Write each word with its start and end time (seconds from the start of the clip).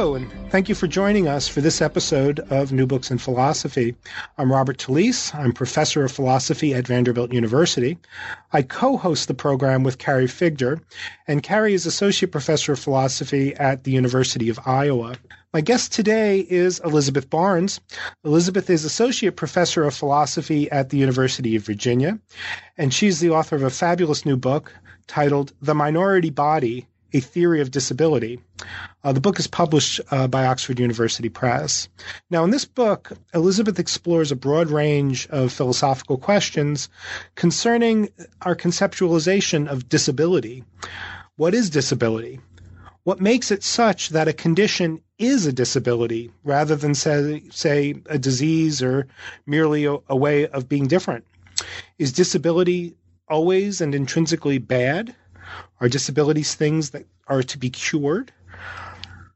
Hello, 0.00 0.14
and 0.14 0.32
thank 0.50 0.70
you 0.70 0.74
for 0.74 0.86
joining 0.86 1.28
us 1.28 1.46
for 1.46 1.60
this 1.60 1.82
episode 1.82 2.40
of 2.48 2.72
New 2.72 2.86
Books 2.86 3.10
in 3.10 3.18
Philosophy. 3.18 3.94
I'm 4.38 4.50
Robert 4.50 4.78
Talisse. 4.78 5.34
I'm 5.34 5.52
professor 5.52 6.02
of 6.02 6.10
philosophy 6.10 6.72
at 6.72 6.86
Vanderbilt 6.86 7.34
University. 7.34 7.98
I 8.50 8.62
co 8.62 8.96
host 8.96 9.28
the 9.28 9.34
program 9.34 9.82
with 9.82 9.98
Carrie 9.98 10.24
Figdor, 10.24 10.80
and 11.28 11.42
Carrie 11.42 11.74
is 11.74 11.84
associate 11.84 12.32
professor 12.32 12.72
of 12.72 12.78
philosophy 12.78 13.54
at 13.56 13.84
the 13.84 13.90
University 13.90 14.48
of 14.48 14.58
Iowa. 14.64 15.16
My 15.52 15.60
guest 15.60 15.92
today 15.92 16.46
is 16.48 16.80
Elizabeth 16.82 17.28
Barnes. 17.28 17.78
Elizabeth 18.24 18.70
is 18.70 18.86
associate 18.86 19.36
professor 19.36 19.84
of 19.84 19.92
philosophy 19.92 20.70
at 20.70 20.88
the 20.88 20.96
University 20.96 21.56
of 21.56 21.66
Virginia, 21.66 22.18
and 22.78 22.94
she's 22.94 23.20
the 23.20 23.32
author 23.32 23.56
of 23.56 23.64
a 23.64 23.68
fabulous 23.68 24.24
new 24.24 24.38
book 24.38 24.72
titled 25.08 25.52
The 25.60 25.74
Minority 25.74 26.30
Body 26.30 26.86
a 27.12 27.20
Theory 27.20 27.60
of 27.60 27.70
Disability. 27.70 28.40
Uh, 29.02 29.12
the 29.12 29.20
book 29.20 29.38
is 29.38 29.46
published 29.46 30.00
uh, 30.10 30.26
by 30.28 30.46
Oxford 30.46 30.78
University 30.78 31.28
Press. 31.28 31.88
Now, 32.30 32.44
in 32.44 32.50
this 32.50 32.64
book, 32.64 33.12
Elizabeth 33.34 33.78
explores 33.78 34.32
a 34.32 34.36
broad 34.36 34.70
range 34.70 35.26
of 35.30 35.52
philosophical 35.52 36.18
questions 36.18 36.88
concerning 37.34 38.10
our 38.42 38.54
conceptualization 38.54 39.68
of 39.68 39.88
disability. 39.88 40.64
What 41.36 41.54
is 41.54 41.70
disability? 41.70 42.40
What 43.04 43.20
makes 43.20 43.50
it 43.50 43.62
such 43.62 44.10
that 44.10 44.28
a 44.28 44.32
condition 44.32 45.00
is 45.18 45.46
a 45.46 45.52
disability 45.52 46.30
rather 46.44 46.76
than, 46.76 46.94
say, 46.94 47.42
say 47.50 47.94
a 48.06 48.18
disease 48.18 48.82
or 48.82 49.06
merely 49.46 49.86
a, 49.86 49.96
a 50.08 50.16
way 50.16 50.46
of 50.46 50.68
being 50.68 50.86
different? 50.86 51.24
Is 51.98 52.12
disability 52.12 52.94
always 53.28 53.80
and 53.80 53.94
intrinsically 53.94 54.58
bad? 54.58 55.14
Are 55.80 55.88
disabilities 55.88 56.54
things 56.54 56.90
that 56.90 57.06
are 57.26 57.42
to 57.42 57.58
be 57.58 57.70
cured? 57.70 58.32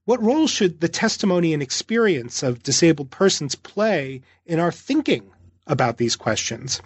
What 0.04 0.22
role 0.22 0.46
should 0.46 0.80
the 0.80 0.88
testimony 0.88 1.54
and 1.54 1.62
experience 1.62 2.42
of 2.42 2.62
disabled 2.62 3.10
persons 3.10 3.54
play 3.54 4.20
in 4.44 4.60
our 4.60 4.70
thinking 4.72 5.30
about 5.66 5.96
these 5.96 6.16
questions? 6.16 6.82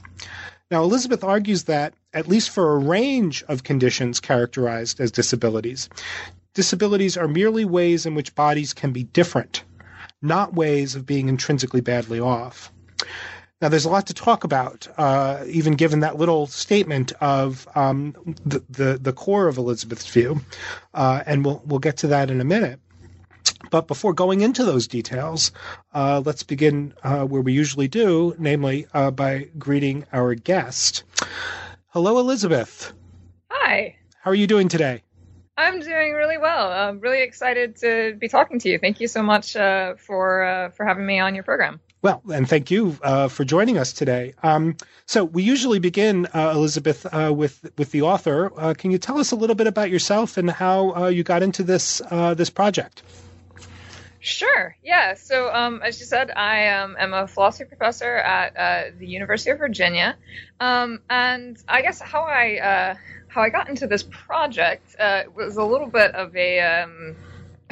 Now, 0.71 0.83
Elizabeth 0.85 1.25
argues 1.25 1.65
that, 1.65 1.95
at 2.13 2.29
least 2.29 2.51
for 2.51 2.75
a 2.75 2.79
range 2.79 3.43
of 3.49 3.65
conditions 3.65 4.21
characterized 4.21 5.01
as 5.01 5.11
disabilities, 5.11 5.89
disabilities 6.55 7.17
are 7.17 7.29
merely 7.29 7.65
ways 7.65 8.07
in 8.07 8.15
which 8.15 8.35
bodies 8.35 8.73
can 8.73 8.93
be 8.93 9.05
different, 9.05 9.65
not 10.23 10.55
ways 10.55 10.95
of 10.95 11.07
being 11.07 11.29
intrinsically 11.29 11.81
badly 11.81 12.21
off. 12.21 12.71
Now, 13.61 13.69
there's 13.69 13.87
a 13.87 13.91
lot 13.91 14.07
to 14.07 14.15
talk 14.15 14.45
about, 14.45 14.87
uh, 14.99 15.43
even 15.49 15.75
given 15.75 16.01
that 16.01 16.17
little 16.17 16.47
statement 16.47 17.11
of 17.21 17.67
um, 17.75 18.15
the, 18.47 18.63
the, 18.71 18.99
the 19.03 19.13
core 19.13 19.49
of 19.49 19.59
Elizabeth's 19.59 20.07
view, 20.07 20.41
uh, 20.95 21.25
and 21.27 21.45
we'll 21.45 21.61
we'll 21.67 21.81
get 21.81 21.97
to 21.99 22.07
that 22.09 22.31
in 22.31 22.41
a 22.41 22.45
minute. 22.45 22.79
But 23.73 23.89
before 23.89 24.13
going 24.13 24.43
into 24.43 24.65
those 24.65 24.87
details, 24.87 25.51
uh, 25.93 26.23
let's 26.25 26.45
begin 26.45 26.95
uh, 27.03 27.25
where 27.25 27.43
we 27.43 27.53
usually 27.53 27.89
do, 27.89 28.37
namely 28.39 28.87
uh, 28.95 29.11
by 29.11 29.49
greeting 29.59 30.05
our 30.13 30.37
guest. 30.37 31.03
Hello, 31.89 32.21
Elizabeth. 32.21 32.93
Hi. 33.51 33.97
How 34.21 34.31
are 34.31 34.37
you 34.37 34.47
doing 34.47 34.69
today? 34.69 35.03
I'm 35.57 35.81
doing 35.81 36.13
really 36.13 36.39
well. 36.39 36.71
I'm 36.71 37.01
really 37.01 37.23
excited 37.23 37.75
to 37.79 38.15
be 38.21 38.29
talking 38.29 38.61
to 38.61 38.69
you. 38.69 38.79
Thank 38.79 39.01
you 39.01 39.09
so 39.09 39.25
much 39.25 39.57
uh, 39.57 39.97
for 39.97 40.71
for 40.77 40.87
having 40.87 41.05
me 41.05 41.19
on 41.19 41.35
your 41.35 41.43
program. 41.43 41.81
Well, 42.01 42.23
and 42.33 42.49
thank 42.49 42.71
you 42.71 42.97
uh, 43.03 43.27
for 43.27 43.45
joining 43.45 43.77
us 43.77 43.93
today. 43.93 44.35
Um, 44.45 44.77
so 45.07 45.25
we 45.25 45.43
usually 45.43 45.81
begin, 45.81 46.27
uh, 46.27 46.53
Elizabeth, 46.55 47.05
uh, 47.07 47.33
with 47.35 47.73
with 47.77 47.91
the 47.91 48.03
author. 48.03 48.53
Uh, 48.57 48.75
can 48.75 48.93
you 48.93 48.99
tell 48.99 49.19
us 49.19 49.33
a 49.33 49.37
little 49.37 49.57
bit 49.57 49.67
about 49.67 49.91
yourself 49.91 50.37
and 50.37 50.49
how 50.49 50.95
uh, 50.95 51.09
you 51.09 51.25
got 51.25 51.43
into 51.43 51.65
this 51.65 52.01
uh, 52.09 52.35
this 52.35 52.51
project? 52.51 53.03
Sure. 54.21 54.77
Yeah. 54.85 55.15
So, 55.15 55.53
um, 55.53 55.81
as 55.83 55.99
you 55.99 56.07
said, 56.07 56.31
I 56.31 56.69
um, 56.69 56.97
am 57.01 57.15
a 57.15 57.27
philosophy 57.27 57.65
professor 57.65 58.17
at 58.17 58.97
the 58.99 59.07
University 59.07 59.51
of 59.51 59.59
Virginia, 59.59 60.17
um, 60.61 61.01
and 61.11 61.57
I 61.69 61.83
guess 61.83 62.01
how 62.01 62.23
I 62.23 62.97
how 63.27 63.43
I 63.43 63.49
got 63.49 63.69
into 63.69 63.89
this 63.89 64.05
project 64.05 64.95
was 65.35 65.57
a 65.57 65.65
little 65.65 65.89
bit 65.89 66.15
of 66.15 66.37
a 66.37 66.61
um, 66.61 67.17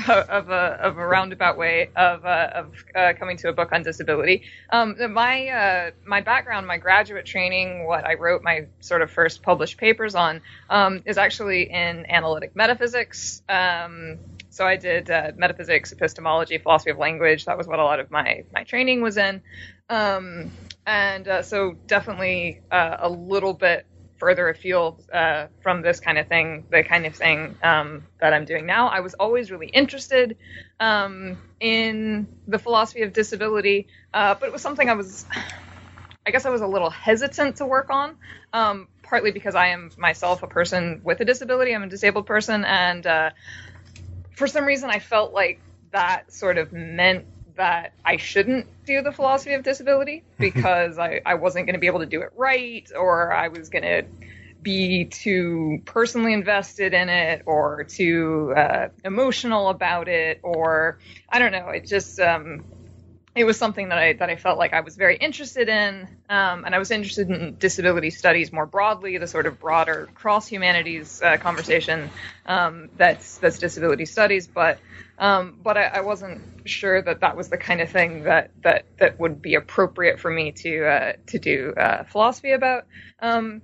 of 0.08 0.50
a 0.50 0.78
of 0.80 0.98
a 0.98 1.06
roundabout 1.06 1.56
way 1.56 1.90
of 1.96 2.24
uh, 2.24 2.50
of 2.54 2.74
uh, 2.94 3.12
coming 3.18 3.36
to 3.38 3.48
a 3.48 3.52
book 3.52 3.72
on 3.72 3.82
disability. 3.82 4.42
Um, 4.70 4.96
my 5.12 5.48
uh, 5.48 5.90
my 6.04 6.20
background, 6.20 6.66
my 6.66 6.78
graduate 6.78 7.26
training, 7.26 7.86
what 7.86 8.04
I 8.04 8.14
wrote 8.14 8.42
my 8.42 8.66
sort 8.80 9.02
of 9.02 9.10
first 9.10 9.42
published 9.42 9.78
papers 9.78 10.14
on, 10.14 10.42
um, 10.70 11.02
is 11.04 11.18
actually 11.18 11.70
in 11.70 12.06
analytic 12.10 12.54
metaphysics. 12.54 13.42
Um, 13.48 14.18
so 14.50 14.66
I 14.66 14.76
did 14.76 15.10
uh, 15.10 15.32
metaphysics, 15.36 15.92
epistemology, 15.92 16.56
philosophy 16.58 16.90
of 16.90 16.98
language. 16.98 17.44
That 17.44 17.58
was 17.58 17.66
what 17.66 17.78
a 17.78 17.84
lot 17.84 18.00
of 18.00 18.10
my 18.10 18.44
my 18.52 18.64
training 18.64 19.02
was 19.02 19.16
in, 19.16 19.42
um, 19.90 20.50
and 20.86 21.28
uh, 21.28 21.42
so 21.42 21.76
definitely 21.86 22.62
uh, 22.70 22.96
a 23.00 23.08
little 23.08 23.52
bit 23.52 23.86
further 24.18 24.48
afield 24.48 25.02
uh, 25.12 25.46
from 25.62 25.82
this 25.82 26.00
kind 26.00 26.18
of 26.18 26.28
thing, 26.28 26.64
the 26.70 26.82
kind 26.82 27.06
of 27.06 27.14
thing 27.14 27.56
um, 27.62 28.06
that 28.20 28.32
I'm 28.32 28.44
doing 28.44 28.66
now. 28.66 28.88
I 28.88 29.00
was 29.00 29.14
always 29.14 29.50
really 29.50 29.68
interested 29.68 30.36
um, 30.80 31.38
in 31.60 32.26
the 32.46 32.58
philosophy 32.58 33.02
of 33.02 33.12
disability, 33.12 33.88
uh, 34.12 34.34
but 34.34 34.46
it 34.46 34.52
was 34.52 34.62
something 34.62 34.88
I 34.88 34.94
was, 34.94 35.26
I 36.26 36.30
guess, 36.30 36.46
I 36.46 36.50
was 36.50 36.62
a 36.62 36.66
little 36.66 36.90
hesitant 36.90 37.56
to 37.56 37.66
work 37.66 37.90
on. 37.90 38.16
Um, 38.52 38.88
partly 39.06 39.30
because 39.30 39.54
I 39.54 39.68
am 39.68 39.90
myself 39.96 40.42
a 40.42 40.46
person 40.46 41.00
with 41.04 41.20
a 41.20 41.24
disability. 41.24 41.74
I'm 41.74 41.84
a 41.84 41.88
disabled 41.88 42.26
person, 42.26 42.64
and 42.64 43.06
uh, 43.06 43.30
for 44.32 44.46
some 44.46 44.64
reason, 44.64 44.90
I 44.90 44.98
felt 44.98 45.32
like 45.32 45.60
that 45.92 46.32
sort 46.32 46.58
of 46.58 46.72
meant 46.72 47.26
that 47.56 47.92
I 48.04 48.16
shouldn't 48.16 48.66
do 48.84 49.02
the 49.02 49.12
philosophy 49.12 49.54
of 49.54 49.62
disability 49.62 50.22
because 50.38 50.98
I, 50.98 51.20
I 51.24 51.34
wasn't 51.34 51.66
going 51.66 51.74
to 51.74 51.80
be 51.80 51.86
able 51.86 52.00
to 52.00 52.06
do 52.06 52.22
it 52.22 52.30
right 52.36 52.88
or 52.96 53.32
I 53.32 53.48
was 53.48 53.68
going 53.68 53.84
to 53.84 54.04
be 54.62 55.04
too 55.04 55.80
personally 55.84 56.32
invested 56.32 56.92
in 56.92 57.08
it 57.08 57.42
or 57.46 57.84
too 57.84 58.52
uh, 58.56 58.88
emotional 59.04 59.68
about 59.68 60.08
it 60.08 60.40
or 60.42 60.98
I 61.28 61.38
don't 61.38 61.52
know. 61.52 61.68
It 61.68 61.86
just 61.86 62.18
um, 62.18 62.64
it 63.36 63.44
was 63.44 63.58
something 63.58 63.90
that 63.90 63.98
I 63.98 64.14
that 64.14 64.30
I 64.30 64.36
felt 64.36 64.58
like 64.58 64.72
I 64.72 64.80
was 64.80 64.96
very 64.96 65.16
interested 65.16 65.68
in, 65.68 66.08
um, 66.30 66.64
and 66.64 66.74
I 66.74 66.78
was 66.78 66.90
interested 66.90 67.28
in 67.28 67.56
disability 67.58 68.08
studies 68.10 68.50
more 68.50 68.64
broadly, 68.64 69.18
the 69.18 69.26
sort 69.26 69.46
of 69.46 69.60
broader 69.60 70.08
cross 70.14 70.48
humanities 70.48 71.20
uh, 71.22 71.36
conversation 71.36 72.10
um, 72.46 72.88
that's 72.96 73.36
that's 73.38 73.58
disability 73.58 74.06
studies. 74.06 74.46
But 74.46 74.78
um, 75.18 75.58
but 75.62 75.76
I, 75.76 75.84
I, 75.84 76.00
wasn't 76.00 76.40
sure 76.68 77.00
that 77.02 77.20
that 77.20 77.36
was 77.36 77.48
the 77.48 77.58
kind 77.58 77.80
of 77.80 77.90
thing 77.90 78.24
that 78.24 78.50
that 78.62 78.84
that 78.98 79.18
would 79.18 79.40
be 79.42 79.54
appropriate 79.54 80.20
for 80.20 80.30
me 80.30 80.52
to 80.52 80.84
uh, 80.84 81.12
to 81.28 81.38
do 81.38 81.74
uh, 81.76 82.04
philosophy 82.04 82.52
about. 82.52 82.86
Um, 83.20 83.62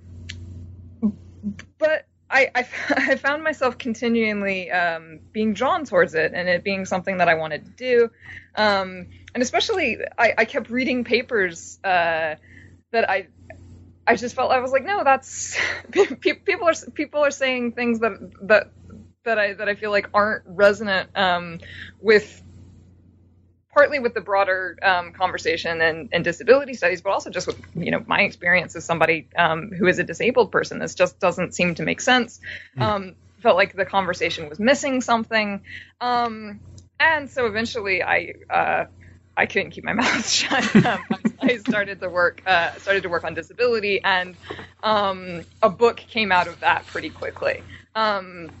but 1.77 2.07
I, 2.29 2.49
I, 2.55 2.67
I, 2.89 3.15
found 3.15 3.43
myself 3.43 3.77
continually 3.77 4.71
um, 4.71 5.19
being 5.31 5.53
drawn 5.53 5.85
towards 5.85 6.15
it 6.15 6.33
and 6.33 6.49
it 6.49 6.63
being 6.63 6.85
something 6.85 7.17
that 7.17 7.29
I 7.29 7.35
wanted 7.35 7.65
to 7.65 7.71
do. 7.71 8.09
Um, 8.55 9.07
and 9.33 9.43
especially, 9.43 9.99
I, 10.17 10.33
I, 10.37 10.45
kept 10.45 10.69
reading 10.69 11.03
papers 11.03 11.79
uh, 11.83 12.35
that 12.91 13.09
I 13.09 13.27
I 14.05 14.15
just 14.15 14.35
felt 14.35 14.51
I 14.51 14.59
was 14.59 14.71
like, 14.71 14.83
no, 14.83 15.03
that's 15.03 15.57
people 15.91 16.67
are 16.67 16.91
people 16.93 17.23
are 17.23 17.31
saying 17.31 17.73
things 17.73 17.99
that 17.99 18.13
that 18.41 18.71
that 19.23 19.39
I 19.39 19.53
that 19.53 19.69
I 19.69 19.75
feel 19.75 19.91
like 19.91 20.09
aren't 20.13 20.43
resonant 20.45 21.09
um, 21.15 21.59
with 22.01 22.41
partly 23.73 23.99
with 23.99 24.13
the 24.13 24.21
broader 24.21 24.77
um, 24.81 25.11
conversation 25.13 25.81
and, 25.81 26.09
and, 26.11 26.23
disability 26.23 26.73
studies, 26.73 27.01
but 27.01 27.11
also 27.11 27.29
just 27.29 27.47
with 27.47 27.59
you 27.75 27.91
know 27.91 28.03
my 28.07 28.21
experience 28.21 28.75
as 28.75 28.85
somebody 28.85 29.27
um, 29.35 29.71
who 29.71 29.87
is 29.87 29.99
a 29.99 30.03
disabled 30.03 30.51
person. 30.51 30.79
This 30.79 30.95
just 30.95 31.19
doesn't 31.19 31.53
seem 31.53 31.75
to 31.75 31.83
make 31.83 32.01
sense. 32.01 32.39
Mm. 32.77 33.15
felt 33.39 33.57
like 33.57 33.75
the 33.75 33.85
conversation 33.85 34.47
was 34.47 34.59
missing 34.59 35.01
something, 35.01 35.61
um, 35.99 36.59
and 36.99 37.29
so 37.29 37.45
eventually 37.47 38.03
I. 38.03 38.33
Uh, 38.49 38.85
I 39.35 39.47
couldn't 39.47 39.71
keep 39.71 39.83
my 39.83 39.93
mouth 40.01 40.29
shut. 40.29 40.75
Um, 40.85 41.03
I 41.41 41.57
started 41.57 41.99
to 42.01 42.09
work 42.09 42.43
uh, 42.45 42.73
started 42.75 43.01
to 43.01 43.09
work 43.09 43.23
on 43.23 43.33
disability, 43.33 43.99
and 44.03 44.35
um, 44.83 45.41
a 45.63 45.69
book 45.69 45.97
came 45.97 46.31
out 46.31 46.47
of 46.47 46.59
that 46.59 46.85
pretty 46.85 47.09
quickly. 47.09 47.63
Um, 47.95 48.51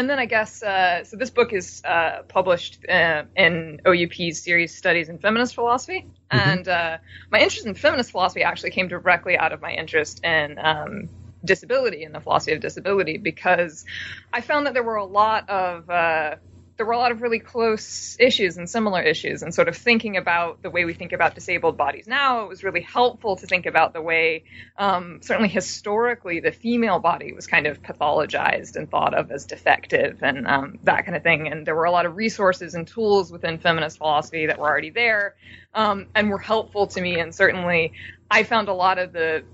and 0.00 0.08
then 0.08 0.18
I 0.18 0.24
guess 0.24 0.62
uh, 0.62 1.04
so. 1.04 1.18
This 1.18 1.28
book 1.28 1.52
is 1.52 1.82
uh, 1.84 2.22
published 2.26 2.78
uh, 2.88 3.24
in 3.36 3.82
OUP's 3.86 4.40
series 4.40 4.74
Studies 4.74 5.10
in 5.10 5.18
Feminist 5.18 5.54
Philosophy, 5.54 6.06
mm-hmm. 6.32 6.50
and 6.50 6.66
uh, 6.66 6.98
my 7.30 7.38
interest 7.38 7.66
in 7.66 7.74
feminist 7.74 8.10
philosophy 8.10 8.42
actually 8.42 8.70
came 8.70 8.88
directly 8.88 9.36
out 9.36 9.52
of 9.52 9.60
my 9.60 9.72
interest 9.72 10.24
in 10.24 10.58
um, 10.58 11.10
disability 11.44 12.04
and 12.04 12.14
the 12.14 12.20
philosophy 12.20 12.52
of 12.52 12.60
disability 12.60 13.18
because 13.18 13.84
I 14.32 14.40
found 14.40 14.66
that 14.66 14.72
there 14.72 14.82
were 14.82 14.96
a 14.96 15.04
lot 15.04 15.50
of 15.50 15.90
uh, 15.90 16.36
there 16.80 16.86
were 16.86 16.94
a 16.94 16.98
lot 16.98 17.12
of 17.12 17.20
really 17.20 17.40
close 17.40 18.16
issues 18.18 18.56
and 18.56 18.66
similar 18.66 19.02
issues, 19.02 19.42
and 19.42 19.54
sort 19.54 19.68
of 19.68 19.76
thinking 19.76 20.16
about 20.16 20.62
the 20.62 20.70
way 20.70 20.86
we 20.86 20.94
think 20.94 21.12
about 21.12 21.34
disabled 21.34 21.76
bodies 21.76 22.06
now, 22.06 22.42
it 22.44 22.48
was 22.48 22.64
really 22.64 22.80
helpful 22.80 23.36
to 23.36 23.46
think 23.46 23.66
about 23.66 23.92
the 23.92 24.00
way, 24.00 24.44
um, 24.78 25.20
certainly 25.20 25.50
historically, 25.50 26.40
the 26.40 26.52
female 26.52 26.98
body 26.98 27.34
was 27.34 27.46
kind 27.46 27.66
of 27.66 27.82
pathologized 27.82 28.76
and 28.76 28.90
thought 28.90 29.12
of 29.12 29.30
as 29.30 29.44
defective 29.44 30.22
and 30.22 30.46
um, 30.46 30.78
that 30.84 31.04
kind 31.04 31.18
of 31.18 31.22
thing. 31.22 31.48
And 31.48 31.66
there 31.66 31.76
were 31.76 31.84
a 31.84 31.90
lot 31.90 32.06
of 32.06 32.16
resources 32.16 32.74
and 32.74 32.88
tools 32.88 33.30
within 33.30 33.58
feminist 33.58 33.98
philosophy 33.98 34.46
that 34.46 34.58
were 34.58 34.66
already 34.66 34.88
there 34.88 35.34
um, 35.74 36.06
and 36.14 36.30
were 36.30 36.38
helpful 36.38 36.86
to 36.86 37.00
me. 37.02 37.20
And 37.20 37.34
certainly, 37.34 37.92
I 38.30 38.44
found 38.44 38.68
a 38.68 38.74
lot 38.74 38.98
of 38.98 39.12
the 39.12 39.44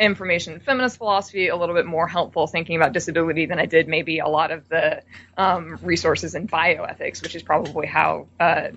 information 0.00 0.54
in 0.54 0.60
feminist 0.60 0.96
philosophy 0.96 1.48
a 1.48 1.56
little 1.56 1.74
bit 1.74 1.86
more 1.86 2.08
helpful 2.08 2.46
thinking 2.46 2.76
about 2.76 2.92
disability 2.92 3.46
than 3.46 3.58
I 3.58 3.66
did 3.66 3.88
maybe 3.88 4.18
a 4.18 4.26
lot 4.26 4.50
of 4.50 4.68
the 4.68 5.02
um, 5.36 5.78
resources 5.82 6.34
in 6.34 6.48
bioethics, 6.48 7.22
which 7.22 7.34
is 7.36 7.42
probably 7.42 7.86
how 7.86 8.26
uh, 8.40 8.68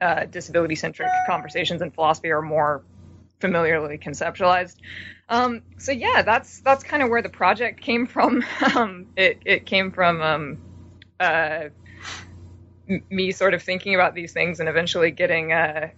uh, 0.00 0.24
disability 0.26 0.74
centric 0.74 1.08
conversations 1.26 1.80
in 1.82 1.90
philosophy 1.90 2.30
are 2.30 2.42
more 2.42 2.82
familiarly 3.40 3.98
conceptualized. 3.98 4.76
Um, 5.28 5.62
so 5.78 5.92
yeah, 5.92 6.22
that's 6.22 6.60
that's 6.60 6.84
kind 6.84 7.02
of 7.02 7.08
where 7.08 7.22
the 7.22 7.28
project 7.28 7.80
came 7.80 8.06
from. 8.06 8.44
um, 8.76 9.06
it 9.16 9.40
it 9.44 9.66
came 9.66 9.90
from 9.90 10.20
um, 10.20 10.58
uh, 11.18 11.68
me 13.10 13.32
sort 13.32 13.54
of 13.54 13.62
thinking 13.62 13.94
about 13.94 14.14
these 14.14 14.32
things 14.32 14.60
and 14.60 14.68
eventually 14.68 15.10
getting 15.10 15.52
uh, 15.52 15.90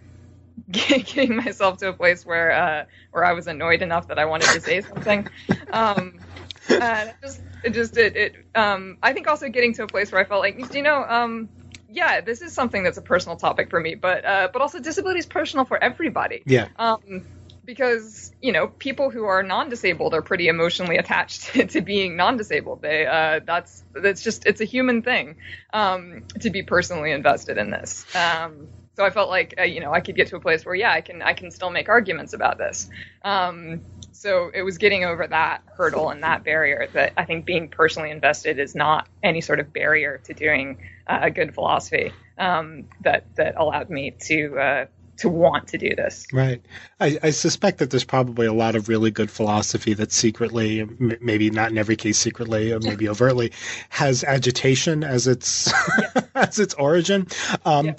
getting 0.70 1.36
myself 1.36 1.78
to 1.78 1.88
a 1.88 1.92
place 1.92 2.24
where 2.24 2.52
uh, 2.52 2.84
where 3.10 3.24
I 3.24 3.32
was 3.32 3.46
annoyed 3.46 3.82
enough 3.82 4.08
that 4.08 4.18
I 4.18 4.24
wanted 4.26 4.48
to 4.50 4.60
say 4.60 4.80
something. 4.80 5.28
Um, 5.72 6.20
and 6.68 7.10
it 7.10 7.16
just 7.22 7.40
it 7.64 7.70
just 7.70 7.96
it, 7.96 8.16
it 8.16 8.46
um, 8.54 8.98
I 9.02 9.12
think 9.12 9.26
also 9.28 9.48
getting 9.48 9.74
to 9.74 9.84
a 9.84 9.86
place 9.86 10.12
where 10.12 10.20
I 10.20 10.24
felt 10.24 10.40
like 10.40 10.74
you 10.74 10.82
know 10.82 11.04
um, 11.04 11.48
yeah 11.90 12.20
this 12.20 12.42
is 12.42 12.52
something 12.52 12.82
that's 12.82 12.98
a 12.98 13.02
personal 13.02 13.36
topic 13.36 13.70
for 13.70 13.80
me, 13.80 13.94
but 13.94 14.24
uh, 14.24 14.48
but 14.52 14.62
also 14.62 14.78
disability 14.78 15.20
is 15.20 15.26
personal 15.26 15.64
for 15.64 15.82
everybody. 15.82 16.42
Yeah. 16.46 16.68
Um, 16.76 17.24
because 17.64 18.32
you 18.40 18.52
know 18.52 18.66
people 18.66 19.10
who 19.10 19.24
are 19.24 19.42
non-disabled 19.42 20.14
are 20.14 20.22
pretty 20.22 20.48
emotionally 20.48 20.96
attached 20.96 21.52
to, 21.52 21.66
to 21.74 21.80
being 21.82 22.16
non-disabled. 22.16 22.80
They 22.80 23.06
uh, 23.06 23.40
that's 23.44 23.84
that's 23.94 24.22
just 24.22 24.46
it's 24.46 24.60
a 24.60 24.64
human 24.64 25.02
thing 25.02 25.36
um, 25.72 26.24
to 26.40 26.50
be 26.50 26.62
personally 26.62 27.12
invested 27.12 27.58
in 27.58 27.70
this. 27.70 28.06
Um, 28.14 28.68
so 28.98 29.04
I 29.04 29.10
felt 29.10 29.28
like 29.28 29.54
uh, 29.56 29.62
you 29.62 29.78
know 29.78 29.92
I 29.92 30.00
could 30.00 30.16
get 30.16 30.26
to 30.28 30.36
a 30.36 30.40
place 30.40 30.66
where 30.66 30.74
yeah 30.74 30.90
I 30.90 31.02
can 31.02 31.22
I 31.22 31.32
can 31.32 31.52
still 31.52 31.70
make 31.70 31.88
arguments 31.88 32.32
about 32.32 32.58
this. 32.58 32.90
Um, 33.22 33.80
so 34.10 34.50
it 34.52 34.62
was 34.62 34.76
getting 34.76 35.04
over 35.04 35.24
that 35.24 35.62
hurdle 35.76 36.10
and 36.10 36.24
that 36.24 36.42
barrier 36.42 36.88
that 36.94 37.12
I 37.16 37.24
think 37.24 37.44
being 37.44 37.68
personally 37.68 38.10
invested 38.10 38.58
is 38.58 38.74
not 38.74 39.06
any 39.22 39.40
sort 39.40 39.60
of 39.60 39.72
barrier 39.72 40.20
to 40.24 40.34
doing 40.34 40.78
uh, 41.06 41.20
a 41.22 41.30
good 41.30 41.54
philosophy 41.54 42.12
um, 42.38 42.88
that 43.02 43.24
that 43.36 43.54
allowed 43.56 43.88
me 43.88 44.16
to 44.22 44.58
uh, 44.58 44.86
to 45.18 45.28
want 45.28 45.68
to 45.68 45.78
do 45.78 45.94
this. 45.94 46.26
Right. 46.32 46.62
I, 47.00 47.18
I, 47.22 47.30
suspect 47.30 47.78
that 47.78 47.90
there's 47.90 48.04
probably 48.04 48.46
a 48.46 48.52
lot 48.52 48.76
of 48.76 48.88
really 48.88 49.10
good 49.10 49.30
philosophy 49.30 49.94
that 49.94 50.12
secretly, 50.12 50.80
m- 50.80 51.18
maybe 51.20 51.50
not 51.50 51.70
in 51.70 51.78
every 51.78 51.96
case 51.96 52.18
secretly, 52.18 52.72
or 52.72 52.78
maybe 52.80 53.08
overtly, 53.08 53.52
has 53.88 54.22
agitation 54.24 55.02
as 55.02 55.26
its 55.26 55.72
yeah. 55.98 56.22
as 56.34 56.58
its 56.58 56.74
origin. 56.74 57.26
Um, 57.64 57.86
yeah. 57.86 57.94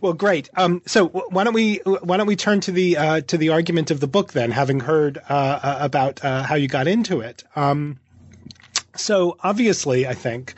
Well, 0.00 0.14
great. 0.14 0.48
Um, 0.54 0.82
so 0.86 1.08
why 1.08 1.44
don't 1.44 1.54
we 1.54 1.76
why 1.84 2.16
don't 2.16 2.26
we 2.26 2.36
turn 2.36 2.60
to 2.62 2.72
the 2.72 2.96
uh, 2.96 3.20
to 3.22 3.36
the 3.36 3.50
argument 3.50 3.90
of 3.90 4.00
the 4.00 4.08
book 4.08 4.32
then, 4.32 4.50
having 4.50 4.80
heard 4.80 5.18
uh, 5.18 5.32
uh 5.62 5.78
about 5.80 6.24
uh, 6.24 6.42
how 6.42 6.54
you 6.54 6.68
got 6.68 6.88
into 6.88 7.20
it. 7.20 7.44
Um, 7.54 7.98
so 8.96 9.36
obviously, 9.42 10.06
I 10.06 10.14
think 10.14 10.54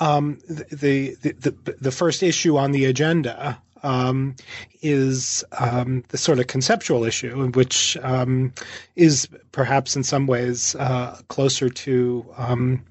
um, 0.00 0.38
the, 0.48 1.16
the, 1.22 1.32
the 1.32 1.76
the 1.80 1.92
first 1.92 2.22
issue 2.22 2.58
on 2.58 2.72
the 2.72 2.84
agenda 2.84 3.60
um, 3.82 4.36
is 4.80 5.44
um, 5.58 6.04
the 6.08 6.18
sort 6.18 6.38
of 6.38 6.46
conceptual 6.46 7.04
issue, 7.04 7.48
which 7.52 7.96
um, 8.02 8.52
is 8.96 9.28
perhaps 9.52 9.96
in 9.96 10.02
some 10.02 10.26
ways 10.26 10.74
uh, 10.76 11.18
closer 11.28 11.68
to 11.68 12.26
um, 12.36 12.84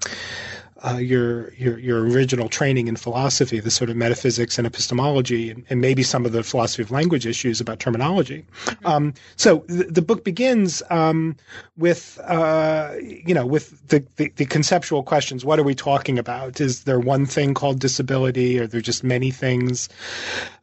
uh, 0.84 0.98
your, 0.98 1.54
your 1.54 1.78
your 1.78 2.00
original 2.02 2.50
training 2.50 2.88
in 2.88 2.96
philosophy, 2.96 3.60
the 3.60 3.70
sort 3.70 3.90
of 3.90 3.96
metaphysics 3.96 4.58
and 4.58 4.66
epistemology, 4.66 5.52
and, 5.52 5.64
and 5.70 5.80
maybe 5.80 6.02
some 6.02 6.26
of 6.26 6.32
the 6.32 6.42
philosophy 6.44 6.82
of 6.82 6.90
language 6.90 7.28
issues 7.28 7.62
about 7.62 7.80
terminology. 7.80 8.44
Mm-hmm. 8.66 8.88
Um, 8.88 9.14
so 9.36 9.64
the, 9.68 9.84
the, 9.84 10.02
book 10.02 10.24
begins 10.24 10.82
um, 10.90 11.36
with 11.78 12.20
uh, 12.24 12.94
you 13.00 13.34
know 13.34 13.46
with 13.46 13.88
the, 13.90 14.04
the, 14.16 14.30
the 14.38 14.46
conceptual 14.46 15.04
questions. 15.04 15.46
What 15.46 15.60
are 15.60 15.64
we 15.64 15.76
talking 15.76 16.18
about? 16.18 16.60
Is 16.60 16.84
there 16.84 17.00
one 17.00 17.28
thing 17.28 17.54
called 17.54 17.80
disability? 17.80 18.60
Are 18.60 18.68
there 18.68 18.82
just 18.82 19.04
many 19.04 19.30
things 19.30 19.88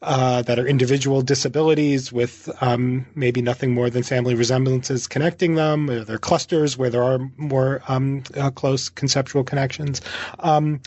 uh, 0.02 0.42
that 0.42 0.58
are 0.58 0.66
individual 0.66 1.22
disabilities 1.22 2.12
with 2.12 2.50
um, 2.60 3.06
maybe 3.14 3.40
nothing 3.40 3.72
more 3.72 3.88
than 3.88 4.02
family 4.02 4.34
resemblances 4.34 5.06
connecting 5.06 5.54
them? 5.54 5.88
Are 5.90 6.04
there 6.04 6.18
clusters 6.18 6.76
where 6.76 6.90
there 6.90 7.04
are 7.04 7.20
more 7.36 7.82
um, 7.86 8.24
uh, 8.36 8.50
close 8.50 8.88
conceptual 8.88 9.44
connections? 9.44 10.00
Um, 10.38 10.80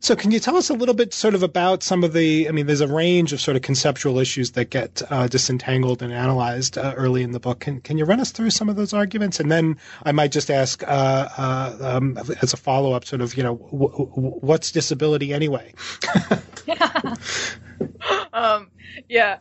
so, 0.00 0.16
can 0.16 0.30
you 0.30 0.40
tell 0.40 0.56
us 0.56 0.70
a 0.70 0.74
little 0.74 0.94
bit, 0.94 1.12
sort 1.12 1.34
of, 1.34 1.42
about 1.42 1.82
some 1.82 2.04
of 2.04 2.12
the? 2.12 2.48
I 2.48 2.52
mean, 2.52 2.66
there's 2.66 2.80
a 2.80 2.88
range 2.88 3.32
of 3.32 3.40
sort 3.40 3.56
of 3.56 3.62
conceptual 3.62 4.18
issues 4.18 4.52
that 4.52 4.70
get 4.70 5.02
uh, 5.10 5.28
disentangled 5.28 6.02
and 6.02 6.12
analyzed 6.12 6.78
uh, 6.78 6.94
early 6.96 7.22
in 7.22 7.32
the 7.32 7.40
book. 7.40 7.60
Can 7.60 7.80
Can 7.80 7.98
you 7.98 8.04
run 8.04 8.20
us 8.20 8.30
through 8.30 8.50
some 8.50 8.68
of 8.68 8.76
those 8.76 8.92
arguments, 8.94 9.40
and 9.40 9.50
then 9.50 9.78
I 10.04 10.12
might 10.12 10.32
just 10.32 10.50
ask 10.50 10.82
uh, 10.82 10.86
uh 10.86 11.76
um, 11.80 12.18
as 12.40 12.52
a 12.52 12.56
follow 12.56 12.92
up, 12.92 13.04
sort 13.04 13.22
of, 13.22 13.36
you 13.36 13.42
know, 13.42 13.56
w- 13.56 13.90
w- 13.90 14.38
what's 14.40 14.72
disability 14.72 15.32
anyway? 15.32 15.74
yeah. 16.66 17.14
um, 18.32 18.70
yeah. 19.08 19.38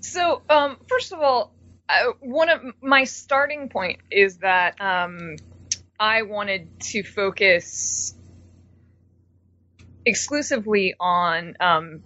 So, 0.00 0.42
um, 0.48 0.78
first 0.88 1.12
of 1.12 1.20
all, 1.20 1.54
one 2.20 2.48
of 2.48 2.62
my 2.82 3.04
starting 3.04 3.68
point 3.68 4.00
is 4.10 4.38
that 4.38 4.80
um, 4.80 5.36
I 5.98 6.22
wanted 6.22 6.80
to 6.80 7.02
focus 7.02 8.14
exclusively 10.10 10.94
on 11.00 11.56
um, 11.60 12.02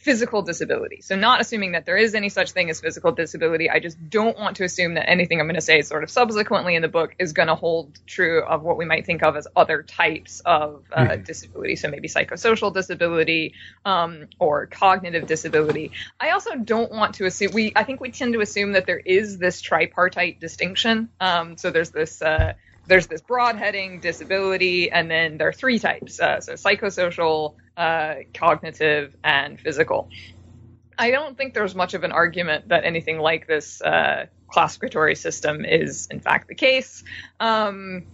physical 0.00 0.40
disability. 0.40 1.00
So, 1.02 1.14
not 1.14 1.40
assuming 1.40 1.72
that 1.72 1.84
there 1.84 1.96
is 1.96 2.14
any 2.14 2.30
such 2.30 2.52
thing 2.52 2.70
as 2.70 2.80
physical 2.80 3.12
disability. 3.12 3.68
I 3.68 3.80
just 3.80 3.98
don't 4.08 4.38
want 4.38 4.56
to 4.56 4.64
assume 4.64 4.94
that 4.94 5.08
anything 5.08 5.40
I'm 5.40 5.46
going 5.46 5.56
to 5.56 5.60
say, 5.60 5.82
sort 5.82 6.02
of 6.02 6.10
subsequently 6.10 6.74
in 6.74 6.82
the 6.82 6.88
book, 6.88 7.14
is 7.18 7.32
going 7.32 7.48
to 7.48 7.54
hold 7.54 7.98
true 8.06 8.42
of 8.42 8.62
what 8.62 8.78
we 8.78 8.86
might 8.86 9.04
think 9.04 9.22
of 9.22 9.36
as 9.36 9.46
other 9.54 9.82
types 9.82 10.40
of 10.40 10.84
uh, 10.92 11.00
mm-hmm. 11.02 11.22
disability. 11.22 11.76
So, 11.76 11.88
maybe 11.88 12.08
psychosocial 12.08 12.72
disability 12.72 13.54
um, 13.84 14.26
or 14.38 14.66
cognitive 14.66 15.26
disability. 15.26 15.92
I 16.18 16.30
also 16.30 16.56
don't 16.56 16.90
want 16.90 17.16
to 17.16 17.26
assume, 17.26 17.52
we, 17.52 17.72
I 17.76 17.84
think 17.84 18.00
we 18.00 18.10
tend 18.10 18.32
to 18.32 18.40
assume 18.40 18.72
that 18.72 18.86
there 18.86 19.00
is 19.00 19.38
this 19.38 19.60
tripartite 19.60 20.40
distinction. 20.40 21.10
Um, 21.20 21.56
so, 21.58 21.70
there's 21.70 21.90
this. 21.90 22.22
Uh, 22.22 22.54
there's 22.90 23.06
this 23.06 23.20
broad 23.20 23.56
heading 23.56 24.00
disability, 24.00 24.90
and 24.90 25.08
then 25.08 25.38
there 25.38 25.46
are 25.46 25.52
three 25.52 25.78
types 25.78 26.18
uh, 26.18 26.40
so 26.40 26.54
psychosocial, 26.54 27.54
uh, 27.76 28.16
cognitive, 28.34 29.14
and 29.22 29.60
physical. 29.60 30.10
I 30.98 31.12
don't 31.12 31.36
think 31.36 31.54
there's 31.54 31.76
much 31.76 31.94
of 31.94 32.02
an 32.02 32.10
argument 32.10 32.68
that 32.68 32.84
anything 32.84 33.18
like 33.20 33.46
this 33.46 33.80
uh, 33.80 34.26
classificatory 34.48 35.14
system 35.14 35.64
is, 35.64 36.08
in 36.10 36.18
fact, 36.18 36.48
the 36.48 36.56
case. 36.56 37.04
Um, 37.38 38.06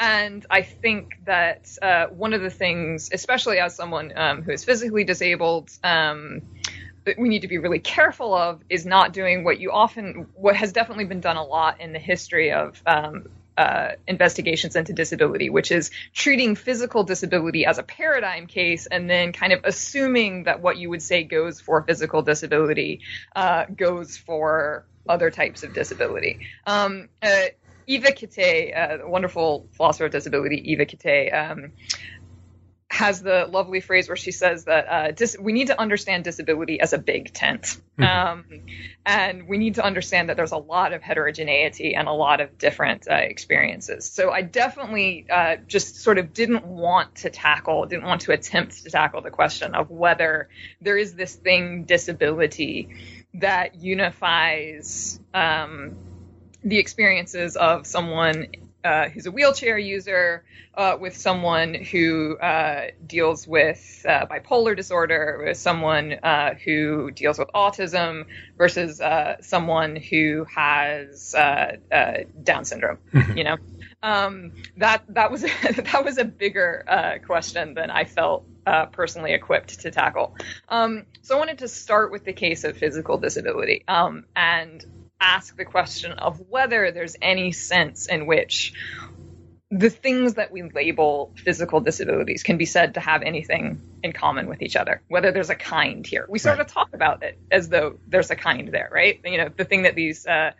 and 0.00 0.44
I 0.50 0.62
think 0.62 1.14
that 1.26 1.68
uh, 1.80 2.06
one 2.08 2.34
of 2.34 2.42
the 2.42 2.50
things, 2.50 3.10
especially 3.12 3.60
as 3.60 3.76
someone 3.76 4.12
um, 4.16 4.42
who 4.42 4.50
is 4.50 4.64
physically 4.64 5.04
disabled, 5.04 5.70
um, 5.84 6.42
that 7.04 7.20
we 7.20 7.28
need 7.28 7.42
to 7.42 7.48
be 7.48 7.58
really 7.58 7.78
careful 7.78 8.34
of 8.34 8.62
is 8.68 8.84
not 8.84 9.12
doing 9.12 9.44
what 9.44 9.60
you 9.60 9.70
often, 9.70 10.26
what 10.34 10.56
has 10.56 10.72
definitely 10.72 11.04
been 11.04 11.20
done 11.20 11.36
a 11.36 11.44
lot 11.44 11.80
in 11.80 11.92
the 11.92 12.00
history 12.00 12.50
of 12.50 12.82
um, 12.84 13.28
uh, 13.56 13.92
investigations 14.06 14.76
into 14.76 14.92
disability, 14.92 15.50
which 15.50 15.70
is 15.70 15.90
treating 16.12 16.56
physical 16.56 17.04
disability 17.04 17.66
as 17.66 17.78
a 17.78 17.82
paradigm 17.82 18.46
case 18.46 18.86
and 18.86 19.08
then 19.08 19.32
kind 19.32 19.52
of 19.52 19.60
assuming 19.64 20.44
that 20.44 20.60
what 20.60 20.76
you 20.76 20.90
would 20.90 21.02
say 21.02 21.24
goes 21.24 21.60
for 21.60 21.82
physical 21.82 22.22
disability 22.22 23.00
uh, 23.36 23.64
goes 23.66 24.16
for 24.16 24.84
other 25.08 25.30
types 25.30 25.62
of 25.62 25.74
disability. 25.74 26.46
Um, 26.66 27.08
uh, 27.22 27.46
Eva 27.86 28.12
Kittay, 28.12 29.02
uh, 29.04 29.06
wonderful 29.06 29.68
philosopher 29.72 30.06
of 30.06 30.12
disability, 30.12 30.72
Eva 30.72 30.86
Kittay, 30.86 31.32
um, 31.34 31.72
has 32.94 33.20
the 33.20 33.48
lovely 33.50 33.80
phrase 33.80 34.08
where 34.08 34.16
she 34.16 34.30
says 34.30 34.66
that 34.66 34.86
uh, 34.88 35.10
dis- 35.10 35.36
we 35.38 35.52
need 35.52 35.66
to 35.66 35.80
understand 35.80 36.22
disability 36.22 36.78
as 36.78 36.92
a 36.92 36.98
big 36.98 37.32
tent. 37.32 37.76
Mm-hmm. 37.98 38.04
Um, 38.04 38.44
and 39.04 39.48
we 39.48 39.58
need 39.58 39.74
to 39.74 39.84
understand 39.84 40.28
that 40.28 40.36
there's 40.36 40.52
a 40.52 40.58
lot 40.58 40.92
of 40.92 41.02
heterogeneity 41.02 41.96
and 41.96 42.06
a 42.06 42.12
lot 42.12 42.40
of 42.40 42.56
different 42.56 43.08
uh, 43.10 43.14
experiences. 43.16 44.08
So 44.08 44.30
I 44.30 44.42
definitely 44.42 45.26
uh, 45.28 45.56
just 45.66 45.96
sort 45.96 46.18
of 46.18 46.32
didn't 46.32 46.66
want 46.66 47.16
to 47.16 47.30
tackle, 47.30 47.84
didn't 47.86 48.04
want 48.04 48.20
to 48.22 48.32
attempt 48.32 48.84
to 48.84 48.90
tackle 48.90 49.22
the 49.22 49.30
question 49.32 49.74
of 49.74 49.90
whether 49.90 50.48
there 50.80 50.96
is 50.96 51.14
this 51.14 51.34
thing, 51.34 51.84
disability, 51.84 52.94
that 53.34 53.74
unifies 53.74 55.18
um, 55.34 55.96
the 56.62 56.78
experiences 56.78 57.56
of 57.56 57.88
someone 57.88 58.46
uh, 58.84 59.08
who's 59.08 59.26
a 59.26 59.30
wheelchair 59.30 59.78
user, 59.78 60.44
uh, 60.74 60.96
with 61.00 61.16
someone 61.16 61.74
who 61.74 62.36
uh, 62.38 62.88
deals 63.06 63.46
with 63.46 64.04
uh, 64.08 64.26
bipolar 64.26 64.76
disorder, 64.76 65.42
with 65.46 65.56
someone 65.56 66.12
uh, 66.22 66.54
who 66.64 67.10
deals 67.10 67.38
with 67.38 67.48
autism, 67.54 68.26
versus 68.58 69.00
uh, 69.00 69.36
someone 69.40 69.96
who 69.96 70.46
has 70.54 71.32
Down 71.32 72.64
syndrome. 72.64 72.98
Mhm. 73.12 73.36
You 73.36 73.44
know, 73.44 73.56
um, 74.02 74.52
that 74.76 75.04
that 75.08 75.30
was 75.30 75.42
that 75.62 76.02
was 76.04 76.18
a 76.18 76.24
bigger 76.24 77.20
question 77.26 77.74
than 77.74 77.90
I 77.90 78.04
felt 78.04 78.46
uh, 78.66 78.86
personally 78.86 79.32
equipped 79.32 79.80
to 79.80 79.90
tackle. 79.90 80.34
Um, 80.68 81.06
so 81.22 81.36
I 81.36 81.38
wanted 81.38 81.58
to 81.58 81.68
start 81.68 82.10
with 82.10 82.24
the 82.24 82.32
case 82.32 82.64
of 82.64 82.76
physical 82.76 83.18
disability 83.18 83.84
um, 83.88 84.24
and 84.34 84.84
ask 85.20 85.56
the 85.56 85.64
question 85.64 86.12
of 86.12 86.40
whether 86.48 86.90
there's 86.92 87.16
any 87.22 87.52
sense 87.52 88.06
in 88.06 88.26
which 88.26 88.72
the 89.70 89.90
things 89.90 90.34
that 90.34 90.52
we 90.52 90.62
label 90.62 91.32
physical 91.36 91.80
disabilities 91.80 92.42
can 92.42 92.58
be 92.58 92.66
said 92.66 92.94
to 92.94 93.00
have 93.00 93.22
anything 93.22 93.80
in 94.02 94.12
common 94.12 94.48
with 94.48 94.62
each 94.62 94.76
other, 94.76 95.02
whether 95.08 95.32
there's 95.32 95.50
a 95.50 95.54
kind 95.56 96.06
here. 96.06 96.26
We 96.28 96.38
sort 96.38 96.58
Right. 96.58 96.66
of 96.66 96.72
talk 96.72 96.90
about 96.94 97.22
it 97.22 97.38
as 97.50 97.68
though 97.68 97.98
there's 98.06 98.30
a 98.30 98.36
kind 98.36 98.68
there, 98.68 98.88
right? 98.92 99.18
You 99.24 99.38
know, 99.38 99.48
the 99.56 99.64
thing 99.64 99.82
that 99.82 99.94
these 99.96 100.26
uh, 100.26 100.52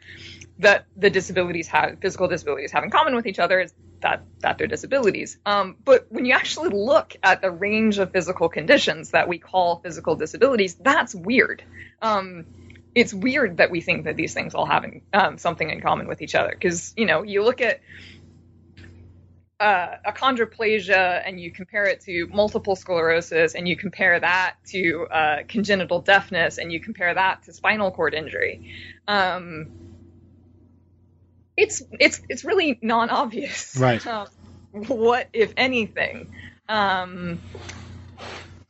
that 0.58 0.86
the 0.96 1.10
disabilities 1.10 1.68
have, 1.68 1.98
physical 2.00 2.28
disabilities 2.28 2.72
have 2.72 2.84
in 2.84 2.90
common 2.90 3.14
with 3.14 3.26
each 3.26 3.38
other 3.38 3.60
is 3.60 3.72
that 4.02 4.24
that 4.42 4.58
they're 4.58 4.66
disabilities. 4.66 5.38
Um, 5.46 5.76
but 5.84 6.06
when 6.10 6.24
you 6.24 6.34
actually 6.34 6.70
look 6.70 7.16
at 7.22 7.42
the 7.42 7.50
range 7.50 7.98
of 7.98 8.12
physical 8.12 8.48
conditions 8.48 9.10
that 9.10 9.28
we 9.28 9.38
call 9.38 9.80
physical 9.80 10.16
disabilities, 10.16 10.74
that's 10.76 11.14
weird. 11.14 11.62
Um, 12.02 12.46
it's 12.94 13.12
weird 13.12 13.56
that 13.56 13.70
we 13.70 13.80
think 13.80 14.04
that 14.04 14.16
these 14.16 14.34
things 14.34 14.54
all 14.54 14.66
have 14.66 14.84
in, 14.84 15.02
um, 15.12 15.38
something 15.38 15.68
in 15.68 15.80
common 15.80 16.06
with 16.06 16.22
each 16.22 16.34
other 16.34 16.50
because 16.50 16.94
you 16.96 17.06
know 17.06 17.22
you 17.22 17.42
look 17.42 17.60
at 17.60 17.80
uh, 19.60 19.96
achondroplasia 20.06 21.22
and 21.24 21.40
you 21.40 21.50
compare 21.50 21.84
it 21.84 22.00
to 22.00 22.26
multiple 22.26 22.76
sclerosis 22.76 23.54
and 23.54 23.68
you 23.68 23.76
compare 23.76 24.18
that 24.18 24.56
to 24.66 25.06
uh, 25.10 25.42
congenital 25.48 26.00
deafness 26.00 26.58
and 26.58 26.72
you 26.72 26.80
compare 26.80 27.14
that 27.14 27.44
to 27.44 27.52
spinal 27.52 27.90
cord 27.90 28.14
injury. 28.14 28.74
Um, 29.06 29.68
it's 31.56 31.82
it's 31.92 32.20
it's 32.28 32.44
really 32.44 32.78
non-obvious. 32.82 33.76
Right. 33.76 34.04
um, 34.06 34.26
what, 34.72 35.28
if 35.32 35.54
anything, 35.56 36.34
um, 36.68 37.40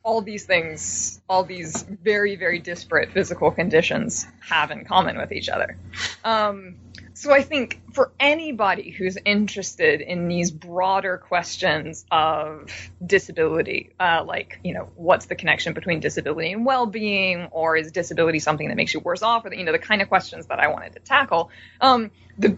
all 0.05 0.21
these 0.21 0.45
things, 0.45 1.19
all 1.27 1.43
these 1.43 1.81
very 1.81 2.35
very 2.35 2.59
disparate 2.59 3.11
physical 3.11 3.51
conditions 3.51 4.27
have 4.39 4.69
in 4.71 4.85
common 4.85 5.17
with 5.17 5.31
each 5.31 5.49
other. 5.49 5.77
Um, 6.23 6.75
so 7.13 7.33
I 7.33 7.41
think 7.41 7.81
for 7.93 8.11
anybody 8.19 8.91
who's 8.91 9.17
interested 9.25 10.01
in 10.01 10.27
these 10.27 10.51
broader 10.51 11.17
questions 11.17 12.05
of 12.11 12.69
disability, 13.03 13.93
uh, 13.99 14.23
like 14.25 14.59
you 14.63 14.73
know, 14.75 14.89
what's 14.95 15.25
the 15.25 15.35
connection 15.35 15.73
between 15.73 16.01
disability 16.01 16.51
and 16.51 16.65
well-being, 16.65 17.47
or 17.51 17.75
is 17.75 17.91
disability 17.91 18.39
something 18.39 18.67
that 18.67 18.75
makes 18.75 18.93
you 18.93 18.99
worse 18.99 19.23
off, 19.23 19.45
or 19.45 19.49
the, 19.49 19.57
you 19.57 19.63
know, 19.63 19.71
the 19.71 19.79
kind 19.79 20.01
of 20.03 20.07
questions 20.07 20.45
that 20.47 20.59
I 20.59 20.67
wanted 20.67 20.93
to 20.93 20.99
tackle. 20.99 21.49
Um, 21.81 22.11
the 22.37 22.57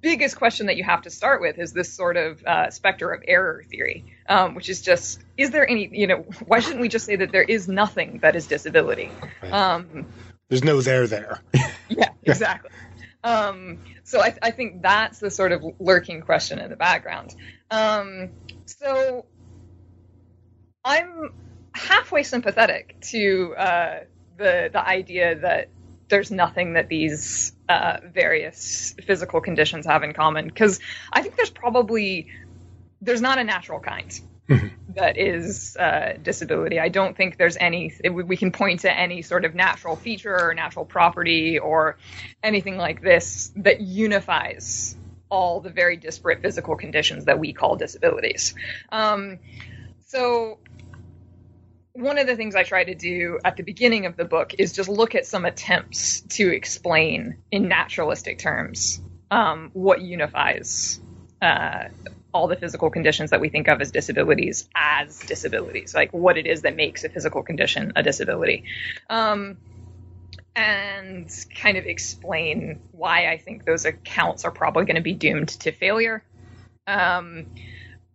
biggest 0.00 0.36
question 0.36 0.66
that 0.66 0.76
you 0.76 0.84
have 0.84 1.02
to 1.02 1.10
start 1.10 1.40
with 1.40 1.58
is 1.58 1.72
this 1.72 1.92
sort 1.92 2.16
of 2.16 2.44
uh, 2.44 2.70
specter 2.70 3.10
of 3.10 3.22
error 3.26 3.64
theory, 3.68 4.04
um, 4.28 4.54
which 4.54 4.68
is 4.68 4.82
just, 4.82 5.20
is 5.36 5.50
there 5.50 5.68
any, 5.68 5.88
you 5.92 6.06
know, 6.06 6.16
why 6.46 6.60
shouldn't 6.60 6.80
we 6.80 6.88
just 6.88 7.06
say 7.06 7.16
that 7.16 7.32
there 7.32 7.42
is 7.42 7.68
nothing 7.68 8.18
that 8.22 8.36
is 8.36 8.46
disability? 8.46 9.10
Um, 9.50 10.06
There's 10.48 10.64
no 10.64 10.80
there 10.80 11.06
there. 11.06 11.42
yeah, 11.88 12.10
exactly. 12.22 12.70
Um, 13.24 13.78
so 14.04 14.20
I, 14.20 14.36
I 14.42 14.50
think 14.52 14.82
that's 14.82 15.18
the 15.18 15.30
sort 15.30 15.52
of 15.52 15.64
lurking 15.78 16.22
question 16.22 16.58
in 16.58 16.70
the 16.70 16.76
background. 16.76 17.34
Um, 17.70 18.30
so 18.64 19.26
I'm 20.84 21.32
halfway 21.72 22.22
sympathetic 22.22 22.96
to 23.00 23.54
uh, 23.56 24.00
the 24.36 24.70
the 24.72 24.86
idea 24.86 25.34
that 25.40 25.68
there's 26.08 26.30
nothing 26.30 26.74
that 26.74 26.88
these 26.88 27.52
uh, 27.68 27.98
various 28.02 28.94
physical 29.04 29.40
conditions 29.40 29.84
have 29.84 30.02
in 30.02 30.14
common 30.14 30.46
because 30.46 30.80
I 31.12 31.22
think 31.22 31.36
there's 31.36 31.50
probably 31.50 32.28
there's 33.00 33.20
not 33.20 33.38
a 33.38 33.44
natural 33.44 33.80
kind 33.80 34.20
Mhm. 34.48 34.70
that 34.94 35.18
is 35.18 35.76
uh, 35.76 36.14
disability. 36.22 36.80
I 36.80 36.88
don't 36.88 37.16
think 37.16 37.36
there's 37.36 37.56
any 37.58 37.92
we 38.02 38.22
we 38.22 38.36
can 38.36 38.50
point 38.50 38.80
to 38.80 38.92
any 38.92 39.20
sort 39.22 39.44
of 39.44 39.54
natural 39.54 39.94
feature 39.94 40.34
or 40.34 40.54
natural 40.54 40.86
property 40.86 41.58
or 41.58 41.98
anything 42.42 42.78
like 42.78 43.02
this 43.02 43.52
that 43.56 43.80
unifies 43.80 44.96
all 45.30 45.60
the 45.60 45.68
very 45.70 45.96
disparate 45.96 46.40
physical 46.40 46.76
conditions 46.76 47.26
that 47.26 47.38
we 47.38 47.52
call 47.52 47.76
disabilities. 47.76 48.54
Um, 48.90 49.38
so 50.06 50.58
one 51.92 52.16
of 52.16 52.26
the 52.26 52.36
things 52.36 52.54
I 52.54 52.62
try 52.62 52.84
to 52.84 52.94
do 52.94 53.38
at 53.44 53.56
the 53.56 53.62
beginning 53.62 54.06
of 54.06 54.16
the 54.16 54.24
book 54.24 54.54
is 54.58 54.72
just 54.72 54.88
look 54.88 55.14
at 55.14 55.26
some 55.26 55.44
attempts 55.44 56.22
to 56.36 56.48
explain 56.48 57.36
in 57.50 57.68
naturalistic 57.68 58.38
terms 58.38 59.02
um, 59.30 59.70
what 59.74 60.00
unifies 60.00 61.00
uh, 61.42 61.88
all 62.32 62.46
the 62.46 62.56
physical 62.56 62.90
conditions 62.90 63.30
that 63.30 63.40
we 63.40 63.48
think 63.48 63.68
of 63.68 63.80
as 63.80 63.90
disabilities 63.90 64.68
as 64.74 65.18
disabilities, 65.20 65.94
like 65.94 66.12
what 66.12 66.36
it 66.36 66.46
is 66.46 66.62
that 66.62 66.76
makes 66.76 67.04
a 67.04 67.08
physical 67.08 67.42
condition 67.42 67.92
a 67.96 68.02
disability. 68.02 68.64
Um, 69.08 69.58
and 70.54 71.30
kind 71.54 71.78
of 71.78 71.86
explain 71.86 72.80
why 72.92 73.30
I 73.30 73.38
think 73.38 73.64
those 73.64 73.84
accounts 73.84 74.44
are 74.44 74.50
probably 74.50 74.84
going 74.84 74.96
to 74.96 75.02
be 75.02 75.14
doomed 75.14 75.48
to 75.60 75.72
failure. 75.72 76.22
Um, 76.86 77.46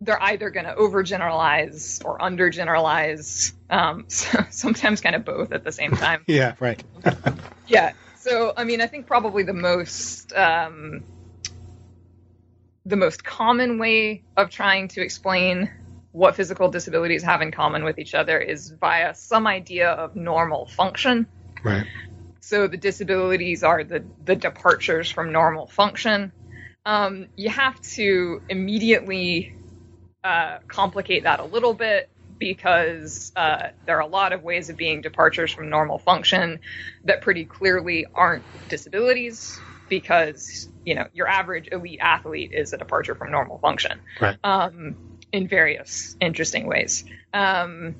they're 0.00 0.22
either 0.22 0.50
going 0.50 0.66
to 0.66 0.74
overgeneralize 0.74 2.04
or 2.04 2.18
undergeneralize, 2.18 3.52
um, 3.70 4.04
so 4.08 4.44
sometimes 4.50 5.00
kind 5.00 5.16
of 5.16 5.24
both 5.24 5.52
at 5.52 5.64
the 5.64 5.72
same 5.72 5.92
time. 5.92 6.24
Yeah, 6.28 6.54
right. 6.60 6.82
Yeah. 7.66 7.92
So, 8.18 8.52
I 8.54 8.64
mean, 8.64 8.82
I 8.82 8.86
think 8.86 9.06
probably 9.06 9.42
the 9.42 9.54
most 9.54 10.32
um, 10.34 11.02
the 12.86 12.96
most 12.96 13.24
common 13.24 13.78
way 13.78 14.22
of 14.36 14.50
trying 14.50 14.88
to 14.88 15.02
explain 15.02 15.70
what 16.12 16.36
physical 16.36 16.70
disabilities 16.70 17.22
have 17.22 17.42
in 17.42 17.50
common 17.50 17.82
with 17.82 17.98
each 17.98 18.14
other 18.14 18.38
is 18.38 18.70
via 18.70 19.14
some 19.14 19.46
idea 19.46 19.90
of 19.90 20.14
normal 20.14 20.66
function. 20.66 21.26
Right. 21.64 21.86
So 22.40 22.68
the 22.68 22.76
disabilities 22.76 23.64
are 23.64 23.84
the 23.84 24.04
the 24.24 24.36
departures 24.36 25.10
from 25.10 25.32
normal 25.32 25.66
function. 25.66 26.30
Um, 26.86 27.28
you 27.36 27.48
have 27.48 27.80
to 27.96 28.42
immediately 28.48 29.54
uh, 30.22 30.58
complicate 30.68 31.24
that 31.24 31.40
a 31.40 31.44
little 31.44 31.74
bit 31.74 32.10
because 32.38 33.32
uh, 33.34 33.68
there 33.86 33.96
are 33.96 34.02
a 34.02 34.06
lot 34.06 34.32
of 34.32 34.42
ways 34.42 34.68
of 34.68 34.76
being 34.76 35.00
departures 35.00 35.50
from 35.52 35.70
normal 35.70 35.98
function 35.98 36.60
that 37.04 37.22
pretty 37.22 37.44
clearly 37.44 38.06
aren't 38.14 38.44
disabilities 38.68 39.58
because 39.88 40.68
you 40.84 40.94
know 40.94 41.06
your 41.12 41.26
average 41.26 41.68
elite 41.72 42.00
athlete 42.00 42.52
is 42.52 42.72
a 42.72 42.78
departure 42.78 43.14
from 43.14 43.30
normal 43.30 43.58
function 43.58 44.00
Right. 44.20 44.36
um, 44.44 44.96
in 45.32 45.48
various 45.48 46.16
interesting 46.20 46.66
ways. 46.66 47.04
Um, 47.32 47.96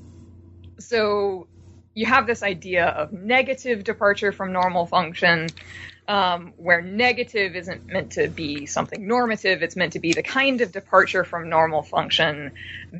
so 0.78 1.48
you 1.94 2.06
have 2.06 2.26
this 2.26 2.42
idea 2.42 2.86
of 2.86 3.12
negative 3.12 3.84
departure 3.84 4.32
from 4.32 4.52
normal 4.52 4.86
function, 4.86 5.48
um, 6.08 6.52
where 6.56 6.82
negative 6.82 7.56
isn't 7.56 7.86
meant 7.86 8.12
to 8.12 8.28
be 8.28 8.66
something 8.66 9.06
normative. 9.06 9.62
It's 9.62 9.76
meant 9.76 9.94
to 9.94 10.00
be 10.00 10.12
the 10.12 10.22
kind 10.22 10.60
of 10.60 10.72
departure 10.72 11.24
from 11.24 11.48
normal 11.48 11.82
function 11.82 12.52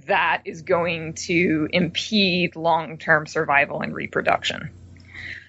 that 0.07 0.43
is 0.45 0.63
going 0.63 1.15
to 1.15 1.69
impede 1.73 2.57
long 2.57 2.99
term 2.99 3.27
survival 3.27 3.83
and 3.83 3.95
reproduction. 3.95 4.71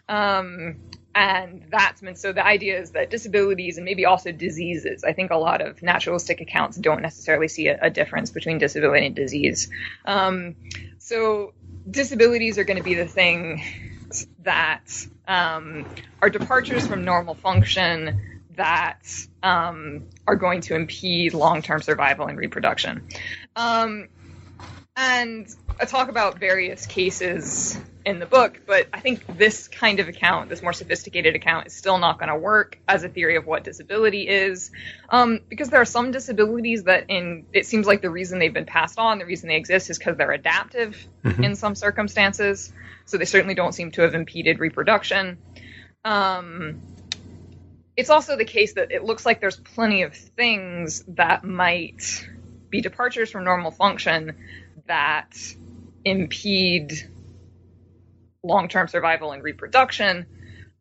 Um, 0.10 0.78
and 1.16 1.66
that's 1.72 2.02
meant 2.02 2.18
so 2.20 2.34
the 2.34 2.46
idea 2.46 2.80
is 2.80 2.92
that 2.92 3.10
disabilities 3.10 3.78
and 3.78 3.86
maybe 3.86 4.06
also 4.06 4.32
diseases 4.32 5.04
i 5.04 5.14
think 5.14 5.32
a 5.32 5.38
lot 5.38 5.62
of 5.62 5.82
naturalistic 5.82 6.42
accounts 6.42 6.78
don't 6.78 7.02
necessarily 7.02 7.48
see 7.48 7.68
a, 7.68 7.80
a 7.82 7.90
difference 7.90 8.32
between 8.32 8.58
disability 8.58 9.06
and 9.06 9.16
disease. 9.16 9.70
Um, 10.06 10.56
so 11.00 11.54
disabilities 11.90 12.58
are 12.58 12.64
going 12.64 12.78
to 12.78 12.84
be 12.84 12.96
the 12.96 13.08
thing 13.08 13.64
that 14.44 14.86
um, 15.28 15.86
are 16.22 16.30
departures 16.30 16.86
from 16.86 17.04
normal 17.04 17.34
function 17.36 18.42
that 18.56 19.06
um, 19.44 20.04
are 20.28 20.36
going 20.36 20.62
to 20.62 20.76
impede 20.76 21.34
long-term 21.34 21.82
survival 21.82 22.28
and 22.28 22.38
reproduction. 22.38 23.08
Um, 23.56 24.08
and 24.96 25.48
I 25.80 25.86
talk 25.86 26.10
about 26.10 26.40
various 26.40 26.86
cases 26.86 27.78
in 28.06 28.20
the 28.20 28.26
book, 28.26 28.62
but 28.66 28.88
I 28.94 29.00
think 29.00 29.26
this 29.38 29.68
kind 29.68 30.00
of 30.00 30.08
account, 30.08 30.48
this 30.48 30.62
more 30.62 30.74
sophisticated 30.74 31.36
account, 31.36 31.68
is 31.68 31.74
still 31.74 31.98
not 31.98 32.18
going 32.18 32.30
to 32.30 32.38
work 32.38 32.80
as 32.88 33.04
a 33.04 33.10
theory 33.10 33.36
of 33.36 33.46
what 33.46 33.64
disability 33.64 34.28
is, 34.28 34.72
um, 35.10 35.42
because 35.50 35.70
there 35.70 35.82
are 35.82 35.86
some 35.86 36.12
disabilities 36.12 36.84
that, 36.84 37.06
in 37.10 37.46
it 37.52 37.66
seems 37.66 37.88
like 37.88 38.02
the 38.02 38.10
reason 38.10 38.40
they've 38.40 38.54
been 38.54 38.66
passed 38.66 39.00
on, 39.00 39.18
the 39.20 39.26
reason 39.26 39.50
they 39.50 39.58
exist, 39.58 39.90
is 39.90 39.98
because 39.98 40.16
they're 40.18 40.32
adaptive 40.32 41.06
Mhm. 41.24 41.44
in 41.44 41.56
some 41.56 41.76
circumstances. 41.76 42.72
So 43.06 43.18
they 43.18 43.26
certainly 43.26 43.56
don't 43.56 43.74
seem 43.74 43.92
to 43.92 44.04
have 44.04 44.16
impeded 44.16 44.60
reproduction. 44.60 45.38
Um, 46.06 46.82
it's 47.98 48.10
also 48.10 48.38
the 48.38 48.46
case 48.46 48.74
that 48.74 48.92
it 48.92 49.04
looks 49.04 49.26
like 49.26 49.42
there's 49.42 49.58
plenty 49.58 50.04
of 50.04 50.16
things 50.16 51.04
that 51.10 51.44
might 51.44 52.28
be 52.70 52.82
departures 52.82 53.32
from 53.32 53.44
normal 53.44 53.72
function 53.72 54.36
that 54.88 55.36
impede 56.06 56.94
long-term 58.44 58.88
survival 58.88 59.32
and 59.32 59.44
reproduction, 59.44 60.28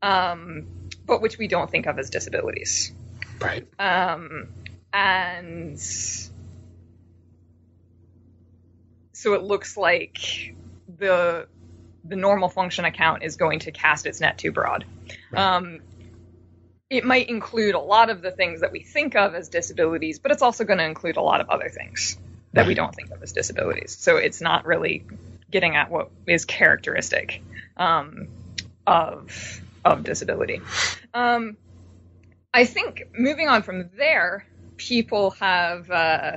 um, 0.03 0.67
but 1.07 1.23
which 1.23 1.39
we 1.39 1.49
don't 1.49 1.71
think 1.71 1.87
of 1.87 1.99
as 1.99 2.11
disabilities. 2.11 2.93
Right. 3.41 3.67
Um, 3.79 4.49
and 4.93 5.81
so 5.81 6.45
it 9.35 9.43
looks 9.43 9.77
like 9.77 10.55
the 10.99 11.49
the 12.07 12.17
normal 12.17 12.51
function 12.51 12.85
account 12.85 13.23
is 13.23 13.37
going 13.37 13.61
to 13.61 13.73
cast 13.73 14.05
its 14.05 14.21
net 14.21 14.37
too 14.37 14.53
broad. 14.53 14.85
Right. 15.33 15.41
Um, 15.43 15.81
it 16.91 17.03
might 17.03 17.31
include 17.31 17.75
a 17.75 17.81
lot 17.81 18.11
of 18.11 18.21
the 18.21 18.31
things 18.31 18.61
that 18.61 18.73
we 18.73 18.81
think 18.81 19.17
of 19.17 19.35
as 19.35 19.49
disabilities, 19.49 20.19
but 20.19 20.31
it's 20.31 20.43
also 20.43 20.65
going 20.65 20.79
to 20.79 20.85
include 20.85 21.17
a 21.17 21.23
lot 21.23 21.41
of 21.41 21.49
other 21.49 21.71
things 21.71 22.19
that 22.55 22.67
we 22.67 22.75
don't 22.75 22.95
think 22.95 23.11
of 23.11 23.23
as 23.23 23.33
disabilities. 23.33 23.97
So 23.97 24.17
it's 24.17 24.41
not 24.41 24.65
really 24.65 25.05
getting 25.51 25.77
at 25.77 25.91
what 25.91 26.11
is 26.27 26.45
characteristic 26.45 27.43
um, 27.77 28.29
of 28.87 29.61
of 29.85 30.05
disability. 30.05 30.63
Um, 31.13 31.57
I 32.53 32.65
think 32.65 33.03
moving 33.17 33.49
on 33.49 33.63
from 33.63 33.91
there, 33.97 34.47
people 34.77 35.33
have 35.33 35.91
uh, 35.91 36.37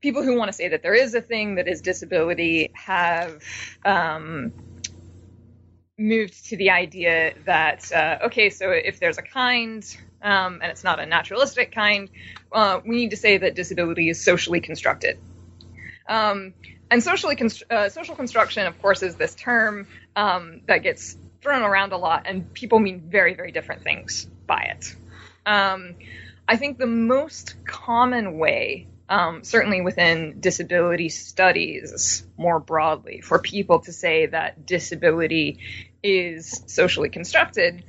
people 0.00 0.22
who 0.22 0.36
want 0.36 0.48
to 0.48 0.52
say 0.52 0.68
that 0.68 0.82
there 0.82 0.94
is 0.94 1.14
a 1.14 1.20
thing 1.20 1.56
that 1.56 1.68
is 1.68 1.82
disability 1.82 2.70
have 2.74 3.42
um, 3.84 4.52
moved 5.98 6.46
to 6.46 6.56
the 6.56 6.70
idea 6.70 7.34
that 7.44 7.90
uh, 7.92 8.26
okay, 8.26 8.50
so 8.50 8.70
if 8.70 9.00
there's 9.00 9.18
a 9.18 9.22
kind 9.22 9.84
um, 10.22 10.60
and 10.62 10.70
it's 10.70 10.84
not 10.84 11.00
a 11.00 11.06
naturalistic 11.06 11.72
kind, 11.72 12.08
uh, 12.52 12.80
we 12.84 12.96
need 12.96 13.10
to 13.10 13.16
say 13.16 13.38
that 13.38 13.54
disability 13.54 14.08
is 14.08 14.24
socially 14.24 14.60
constructed. 14.60 15.18
Um, 16.08 16.54
and 16.90 17.02
socially 17.02 17.36
const- 17.36 17.64
uh, 17.70 17.88
social 17.88 18.14
construction, 18.14 18.66
of 18.66 18.80
course, 18.80 19.02
is 19.02 19.16
this 19.16 19.34
term 19.34 19.86
um, 20.14 20.60
that 20.66 20.78
gets 20.78 21.16
thrown 21.40 21.62
around 21.62 21.92
a 21.92 21.96
lot, 21.96 22.24
and 22.26 22.52
people 22.52 22.78
mean 22.78 23.00
very, 23.00 23.34
very 23.34 23.50
different 23.50 23.82
things 23.82 24.26
by 24.46 24.74
it. 24.76 24.94
Um, 25.44 25.94
I 26.46 26.56
think 26.56 26.78
the 26.78 26.86
most 26.86 27.56
common 27.64 28.38
way, 28.38 28.88
um, 29.08 29.42
certainly 29.42 29.80
within 29.80 30.40
disability 30.40 31.08
studies 31.08 32.24
more 32.36 32.60
broadly, 32.60 33.20
for 33.22 33.38
people 33.38 33.80
to 33.80 33.92
say 33.92 34.26
that 34.26 34.66
disability 34.66 35.60
is 36.02 36.62
socially 36.66 37.08
constructed 37.08 37.84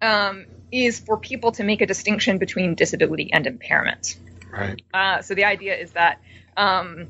um, 0.00 0.46
is 0.72 0.98
for 0.98 1.18
people 1.18 1.52
to 1.52 1.64
make 1.64 1.82
a 1.82 1.86
distinction 1.86 2.38
between 2.38 2.74
disability 2.74 3.32
and 3.32 3.46
impairment. 3.46 4.16
Right. 4.50 4.82
Uh, 4.92 5.22
so 5.22 5.34
the 5.34 5.44
idea 5.44 5.76
is 5.76 5.92
that 5.92 6.20
um, 6.56 7.08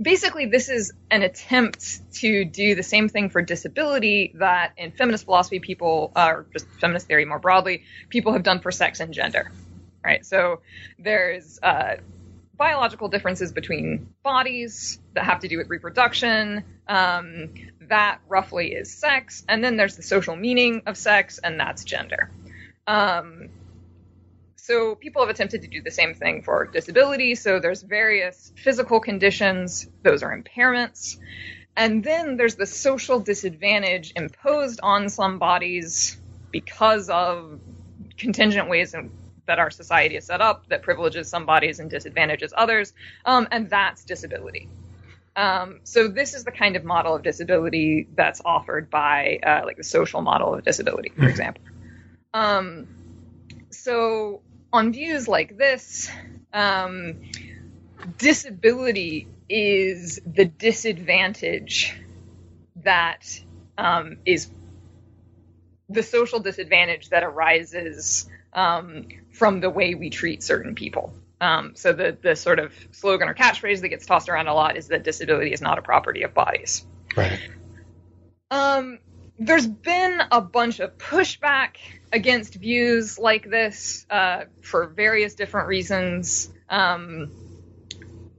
basically 0.00 0.46
this 0.46 0.68
is 0.68 0.92
an 1.10 1.22
attempt 1.22 2.12
to 2.12 2.44
do 2.44 2.74
the 2.74 2.82
same 2.82 3.08
thing 3.08 3.30
for 3.30 3.42
disability 3.42 4.32
that 4.36 4.72
in 4.76 4.90
feminist 4.90 5.24
philosophy 5.24 5.60
people 5.60 6.12
or 6.16 6.46
just 6.52 6.66
feminist 6.80 7.06
theory 7.06 7.24
more 7.24 7.38
broadly 7.38 7.84
people 8.08 8.32
have 8.32 8.42
done 8.42 8.60
for 8.60 8.70
sex 8.70 9.00
and 9.00 9.14
gender 9.14 9.52
right 10.04 10.26
so 10.26 10.60
there's 10.98 11.60
uh, 11.62 11.96
biological 12.56 13.08
differences 13.08 13.52
between 13.52 14.08
bodies 14.22 14.98
that 15.14 15.24
have 15.24 15.40
to 15.40 15.48
do 15.48 15.58
with 15.58 15.68
reproduction 15.68 16.64
um, 16.88 17.50
that 17.88 18.20
roughly 18.28 18.72
is 18.72 18.92
sex 18.92 19.44
and 19.48 19.62
then 19.62 19.76
there's 19.76 19.96
the 19.96 20.02
social 20.02 20.36
meaning 20.36 20.82
of 20.86 20.96
sex 20.96 21.38
and 21.38 21.58
that's 21.58 21.84
gender 21.84 22.30
um, 22.86 23.48
so 24.64 24.94
people 24.94 25.20
have 25.20 25.28
attempted 25.28 25.60
to 25.60 25.68
do 25.68 25.82
the 25.82 25.90
same 25.90 26.14
thing 26.14 26.40
for 26.40 26.64
disability. 26.64 27.34
So 27.34 27.60
there's 27.60 27.82
various 27.82 28.50
physical 28.56 28.98
conditions, 28.98 29.86
those 30.02 30.22
are 30.22 30.34
impairments. 30.34 31.18
And 31.76 32.02
then 32.02 32.38
there's 32.38 32.54
the 32.54 32.64
social 32.64 33.20
disadvantage 33.20 34.14
imposed 34.16 34.80
on 34.82 35.10
some 35.10 35.38
bodies 35.38 36.16
because 36.50 37.10
of 37.10 37.60
contingent 38.16 38.70
ways 38.70 38.94
in, 38.94 39.10
that 39.46 39.58
our 39.58 39.70
society 39.70 40.16
is 40.16 40.24
set 40.24 40.40
up 40.40 40.66
that 40.68 40.82
privileges 40.82 41.28
some 41.28 41.44
bodies 41.44 41.78
and 41.78 41.90
disadvantages 41.90 42.54
others. 42.56 42.94
Um, 43.26 43.46
and 43.50 43.68
that's 43.68 44.04
disability. 44.04 44.70
Um, 45.36 45.80
so 45.82 46.08
this 46.08 46.34
is 46.34 46.44
the 46.44 46.52
kind 46.52 46.76
of 46.76 46.84
model 46.84 47.16
of 47.16 47.22
disability 47.22 48.06
that's 48.14 48.40
offered 48.44 48.88
by 48.88 49.40
uh, 49.44 49.62
like 49.64 49.76
the 49.76 49.84
social 49.84 50.22
model 50.22 50.54
of 50.54 50.64
disability, 50.64 51.10
for 51.10 51.22
hmm. 51.22 51.28
example. 51.28 51.62
Um, 52.32 52.86
so 53.70 54.42
on 54.72 54.92
views 54.92 55.26
like 55.26 55.56
this, 55.56 56.10
um, 56.52 57.20
disability 58.18 59.28
is 59.48 60.20
the 60.24 60.44
disadvantage 60.44 61.96
that 62.76 63.40
um, 63.76 64.18
is 64.24 64.50
the 65.88 66.02
social 66.02 66.40
disadvantage 66.40 67.10
that 67.10 67.22
arises 67.22 68.28
um, 68.52 69.08
from 69.32 69.60
the 69.60 69.70
way 69.70 69.94
we 69.94 70.10
treat 70.10 70.42
certain 70.42 70.74
people. 70.74 71.12
Um, 71.44 71.72
so 71.74 71.92
the 71.92 72.16
the 72.22 72.36
sort 72.36 72.58
of 72.58 72.72
slogan 72.92 73.28
or 73.28 73.34
catchphrase 73.34 73.82
that 73.82 73.90
gets 73.90 74.06
tossed 74.06 74.30
around 74.30 74.48
a 74.48 74.54
lot 74.54 74.78
is 74.78 74.88
that 74.88 75.04
disability 75.04 75.52
is 75.52 75.60
not 75.60 75.78
a 75.78 75.82
property 75.82 76.22
of 76.22 76.32
bodies. 76.32 76.86
Right. 77.14 77.38
Um, 78.50 78.98
there's 79.38 79.66
been 79.66 80.22
a 80.30 80.40
bunch 80.40 80.80
of 80.80 80.96
pushback 80.96 81.76
against 82.10 82.54
views 82.54 83.18
like 83.18 83.50
this 83.50 84.06
uh, 84.08 84.44
for 84.62 84.86
various 84.86 85.34
different 85.34 85.68
reasons. 85.68 86.50
Um, 86.70 87.30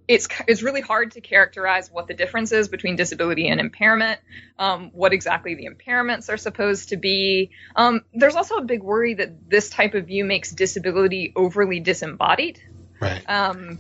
it's 0.08 0.28
it's 0.48 0.64
really 0.64 0.82
hard 0.82 1.12
to 1.12 1.22
characterize 1.22 1.92
what 1.92 2.08
the 2.08 2.16
difference 2.16 2.52
is 2.52 2.70
between 2.70 2.96
disability 2.96 3.50
and 3.50 3.60
impairment, 3.60 4.20
um, 4.58 4.90
what 4.94 5.14
exactly 5.14 5.54
the 5.54 5.68
impairments 5.68 6.30
are 6.30 6.38
supposed 6.38 6.90
to 6.90 6.98
be. 6.98 7.52
Um, 7.76 8.02
there's 8.16 8.36
also 8.36 8.56
a 8.56 8.64
big 8.64 8.82
worry 8.82 9.14
that 9.14 9.48
this 9.48 9.70
type 9.70 9.94
of 9.94 10.08
view 10.08 10.26
makes 10.26 10.50
disability 10.50 11.34
overly 11.36 11.80
disembodied. 11.82 12.60
Right. 13.00 13.24
Um, 13.30 13.80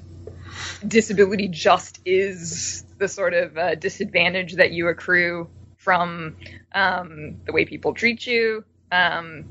disability 0.86 1.48
just 1.48 2.00
is 2.06 2.84
the 2.98 3.08
sort 3.08 3.34
of 3.34 3.58
uh, 3.58 3.76
disadvantage 3.76 4.54
that 4.54 4.72
you 4.72 4.88
accrue 4.88 5.50
from 5.78 6.36
um, 6.74 7.38
the 7.46 7.52
way 7.52 7.66
people 7.66 7.94
treat 7.94 8.26
you. 8.26 8.64
Um, 8.92 9.46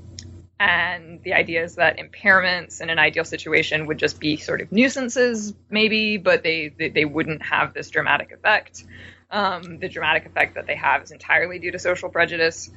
and 0.58 1.22
the 1.22 1.34
idea 1.34 1.64
is 1.64 1.76
that 1.76 1.98
impairments 1.98 2.80
in 2.80 2.88
an 2.88 2.98
ideal 2.98 3.24
situation 3.24 3.86
would 3.86 3.98
just 3.98 4.20
be 4.20 4.36
sort 4.36 4.60
of 4.60 4.70
nuisances, 4.72 5.52
maybe, 5.68 6.16
but 6.16 6.42
they, 6.42 6.68
they, 6.68 6.88
they 6.88 7.04
wouldn't 7.04 7.42
have 7.42 7.74
this 7.74 7.90
dramatic 7.90 8.32
effect. 8.32 8.84
Um, 9.30 9.78
the 9.78 9.88
dramatic 9.88 10.26
effect 10.26 10.54
that 10.54 10.66
they 10.66 10.76
have 10.76 11.02
is 11.02 11.10
entirely 11.10 11.58
due 11.58 11.72
to 11.72 11.78
social 11.78 12.08
prejudice. 12.08 12.70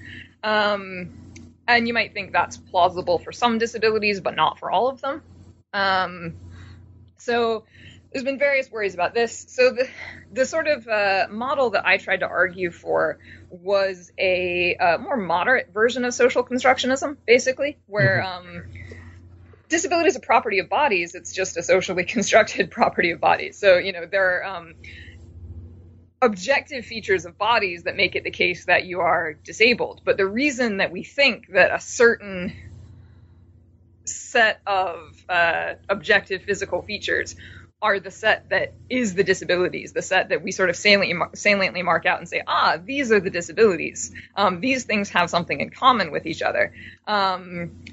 Um, 0.43 1.10
and 1.67 1.88
you 1.88 1.93
might 1.93 2.13
think 2.13 2.32
that's 2.32 2.58
plausible 2.58 3.19
for 3.19 3.32
some 3.32 3.58
disabilities, 3.58 4.21
but 4.21 4.36
not 4.36 4.58
for 4.58 4.71
all 4.71 4.88
of 4.89 5.02
them. 5.02 5.21
So 7.28 7.66
there's 8.12 8.24
been 8.24 8.40
various 8.40 8.72
worries 8.72 8.94
about 8.94 9.13
this. 9.13 9.46
So 9.50 9.72
the 9.72 9.90
the 10.32 10.46
sort 10.46 10.68
of 10.68 10.88
uh, 10.88 11.28
model 11.30 11.72
that 11.72 11.86
I 11.86 11.98
tried 11.98 12.22
to 12.22 12.26
argue 12.26 12.72
for 12.72 13.20
was 13.50 14.13
a 14.18 14.78
uh, 14.78 14.98
more 14.98 15.18
moderate 15.18 15.74
version 15.74 16.06
of 16.06 16.13
social 16.13 16.46
constructionism, 16.46 17.18
basically, 17.26 17.78
where 17.86 18.24
mm-hmm. 18.26 18.48
um, 18.48 18.63
disability 19.68 20.08
is 20.08 20.16
a 20.16 20.22
property 20.22 20.60
of 20.60 20.70
bodies. 20.70 21.16
It's 21.16 21.34
just 21.34 21.58
a 21.58 21.63
socially 21.63 22.06
constructed 22.16 22.72
property 22.72 23.12
of 23.12 23.20
bodies. 23.20 23.58
So 23.58 23.78
you 23.78 23.92
know 23.92 24.06
there 24.06 24.40
are 24.40 24.46
um, 24.46 24.76
objective 26.22 26.86
features 26.86 27.26
of 27.26 27.38
bodies 27.38 27.84
that 27.84 27.98
make 27.98 28.16
it 28.16 28.24
the 28.24 28.32
case 28.32 28.66
that 28.68 28.86
you 28.86 29.02
are 29.02 29.34
disabled. 29.34 30.00
But 30.06 30.16
the 30.16 30.26
reason 30.26 30.78
that 30.78 30.94
we 30.94 31.04
think 31.04 31.50
that 31.50 31.74
a 31.74 31.82
certain 31.82 32.54
set 34.06 34.62
of 34.66 35.16
uh, 35.30 35.76
objective 35.90 36.44
physical 36.44 36.82
features 36.82 37.36
are 37.82 38.00
the 38.00 38.10
set 38.10 38.50
that 38.50 38.74
is 38.90 39.13
the 39.13 39.24
disabilities, 39.24 39.94
the 39.94 40.02
set 40.02 40.30
that 40.30 40.42
we 40.42 40.52
sort 40.52 40.70
of 40.70 40.76
saliently, 40.76 41.13
saliently 41.36 41.84
mark 41.84 42.06
out 42.06 42.18
and 42.18 42.28
say, 42.28 42.42
ah, 42.48 42.78
these 42.84 43.12
are 43.12 43.20
the 43.20 43.30
disabilities. 43.30 44.12
Um, 44.36 44.62
these 44.62 44.86
things 44.86 45.10
have 45.10 45.30
something 45.30 45.60
in 45.60 45.70
common 45.70 46.12
with 46.12 46.26
each 46.26 46.42
other, 46.42 46.74
um, 47.06 47.84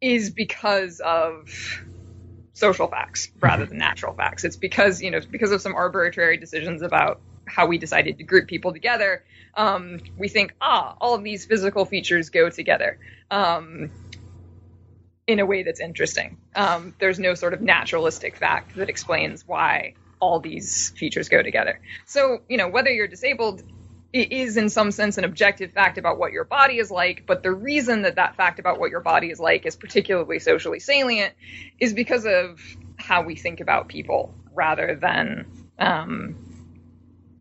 is 0.00 0.30
because 0.30 1.00
of 1.00 1.48
social 2.52 2.88
facts 2.88 3.30
rather 3.40 3.66
than 3.66 3.78
natural 3.78 4.14
facts. 4.14 4.44
It's 4.44 4.56
because 4.56 5.02
you 5.02 5.10
know 5.10 5.20
because 5.30 5.52
of 5.52 5.60
some 5.60 5.74
arbitrary 5.74 6.36
decisions 6.36 6.82
about 6.82 7.20
how 7.46 7.66
we 7.66 7.78
decided 7.78 8.18
to 8.18 8.24
group 8.24 8.48
people 8.48 8.72
together. 8.72 9.24
Um, 9.56 10.00
we 10.18 10.28
think, 10.28 10.54
ah, 10.60 10.96
all 11.00 11.14
of 11.14 11.22
these 11.22 11.44
physical 11.44 11.84
features 11.84 12.30
go 12.30 12.50
together. 12.50 12.98
Um, 13.30 13.90
in 15.26 15.40
a 15.40 15.46
way 15.46 15.62
that's 15.62 15.80
interesting. 15.80 16.36
Um, 16.54 16.94
there's 16.98 17.18
no 17.18 17.34
sort 17.34 17.54
of 17.54 17.60
naturalistic 17.60 18.36
fact 18.36 18.76
that 18.76 18.88
explains 18.88 19.46
why 19.46 19.94
all 20.20 20.40
these 20.40 20.90
features 20.90 21.28
go 21.28 21.42
together. 21.42 21.80
So, 22.06 22.42
you 22.48 22.56
know, 22.56 22.68
whether 22.68 22.90
you're 22.90 23.08
disabled 23.08 23.62
it 24.14 24.30
is 24.30 24.56
in 24.56 24.68
some 24.68 24.92
sense 24.92 25.18
an 25.18 25.24
objective 25.24 25.72
fact 25.72 25.98
about 25.98 26.20
what 26.20 26.30
your 26.30 26.44
body 26.44 26.78
is 26.78 26.88
like, 26.88 27.24
but 27.26 27.42
the 27.42 27.50
reason 27.50 28.02
that 28.02 28.14
that 28.14 28.36
fact 28.36 28.60
about 28.60 28.78
what 28.78 28.92
your 28.92 29.00
body 29.00 29.28
is 29.28 29.40
like 29.40 29.66
is 29.66 29.74
particularly 29.74 30.38
socially 30.38 30.78
salient 30.78 31.34
is 31.80 31.92
because 31.92 32.24
of 32.24 32.60
how 32.96 33.24
we 33.24 33.34
think 33.34 33.58
about 33.58 33.88
people 33.88 34.32
rather 34.52 34.94
than 34.94 35.46
um, 35.80 36.36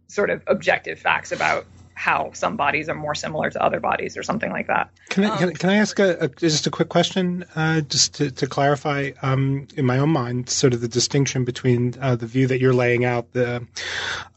sort 0.07 0.31
of 0.31 0.41
objective 0.47 0.97
facts 0.97 1.31
about 1.31 1.67
how 1.95 2.31
some 2.33 2.57
bodies 2.57 2.89
are 2.89 2.95
more 2.95 3.15
similar 3.15 3.49
to 3.49 3.63
other 3.63 3.79
bodies 3.79 4.17
or 4.17 4.23
something 4.23 4.51
like 4.51 4.67
that. 4.67 4.89
Can 5.09 5.25
I, 5.25 5.37
can, 5.37 5.49
um, 5.49 5.53
can 5.55 5.69
I 5.69 5.75
ask 5.75 5.99
a, 5.99 6.17
a, 6.21 6.27
just 6.27 6.67
a 6.67 6.71
quick 6.71 6.89
question, 6.89 7.45
uh, 7.55 7.81
just 7.81 8.15
to, 8.15 8.31
to 8.31 8.47
clarify 8.47 9.11
um, 9.21 9.67
in 9.75 9.85
my 9.85 9.99
own 9.99 10.09
mind, 10.09 10.49
sort 10.49 10.73
of 10.73 10.81
the 10.81 10.87
distinction 10.87 11.45
between 11.45 11.95
uh, 12.01 12.15
the 12.15 12.25
view 12.25 12.47
that 12.47 12.59
you're 12.59 12.73
laying 12.73 13.05
out, 13.05 13.31
the 13.33 13.65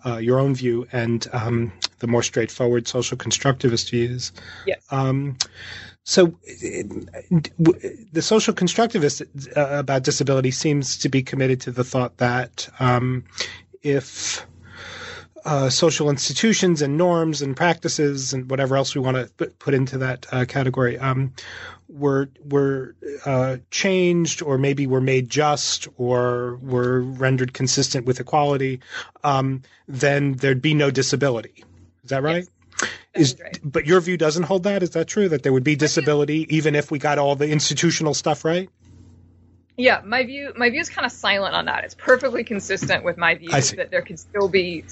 uh, 0.05 0.19
your 0.19 0.38
own 0.38 0.55
view, 0.55 0.87
and 0.92 1.27
um, 1.33 1.73
the 1.99 2.07
more 2.07 2.23
straightforward 2.23 2.87
social 2.87 3.16
constructivist 3.16 3.90
views. 3.90 4.33
Yes. 4.66 4.81
Um, 4.90 5.37
so, 6.05 6.38
the 6.47 8.23
social 8.23 8.55
constructivist 8.55 9.57
uh, 9.57 9.79
about 9.79 10.05
disability 10.05 10.53
seems 10.53 10.99
to 10.99 11.09
be 11.09 11.21
committed 11.21 11.61
to 11.62 11.73
the 11.73 11.83
thought 11.83 12.19
that 12.19 12.69
um, 12.79 13.25
if 13.83 14.47
uh, 15.47 15.71
social 15.71 16.11
institutions 16.11 16.83
and 16.83 16.99
norms 16.99 17.41
and 17.41 17.57
practices 17.57 18.33
and 18.33 18.51
whatever 18.51 18.77
else 18.77 18.97
we 18.97 19.01
want 19.01 19.17
to 19.17 19.47
put 19.47 19.75
into 19.75 19.99
that 19.99 20.27
uh, 20.33 20.45
category 20.45 20.99
um, 20.99 21.33
were 21.89 22.29
were 22.45 22.97
uh, 23.25 23.59
changed 23.71 24.43
or 24.43 24.59
maybe 24.59 24.89
were 24.89 25.01
made 25.01 25.29
just 25.29 25.87
or 25.97 26.57
were 26.57 27.01
rendered 27.01 27.53
consistent 27.53 28.07
with 28.07 28.19
equality, 28.19 28.81
um, 29.23 29.63
then 29.87 30.33
there'd 30.35 30.61
be 30.61 30.75
no 30.75 30.91
disability. 30.91 31.65
Is 32.03 32.11
that 32.11 32.25
right? 32.25 32.49
Yes. 32.83 32.91
Is, 33.15 33.37
right. 33.41 33.59
but 33.63 33.87
your 33.87 34.01
view 34.01 34.17
doesn't 34.17 34.43
hold 34.43 34.65
that? 34.65 34.83
Is 34.83 34.91
that 34.91 35.07
true? 35.07 35.29
That 35.29 35.45
there 35.45 35.53
would 35.53 35.65
be 35.65 35.77
disability 35.77 36.47
even 36.55 36.75
if 36.75 36.91
we 36.91 36.99
got 36.99 37.19
all 37.19 37.37
the 37.37 37.49
institutional 37.49 38.15
stuff 38.15 38.45
right? 38.45 38.69
Yeah, 39.77 40.01
my 40.05 40.25
view 40.25 40.55
my 40.57 40.71
view 40.71 40.81
is 40.81 40.89
kind 40.89 41.07
of 41.07 41.13
silent 41.13 41.55
on 41.55 41.67
that. 41.67 41.85
It's 41.85 41.95
perfectly 41.95 42.43
consistent 42.43 43.05
with 43.05 43.17
my 43.17 43.37
view 43.37 43.51
that 43.51 43.91
there 43.91 44.03
could 44.03 44.19
still 44.19 44.49
be 44.49 44.85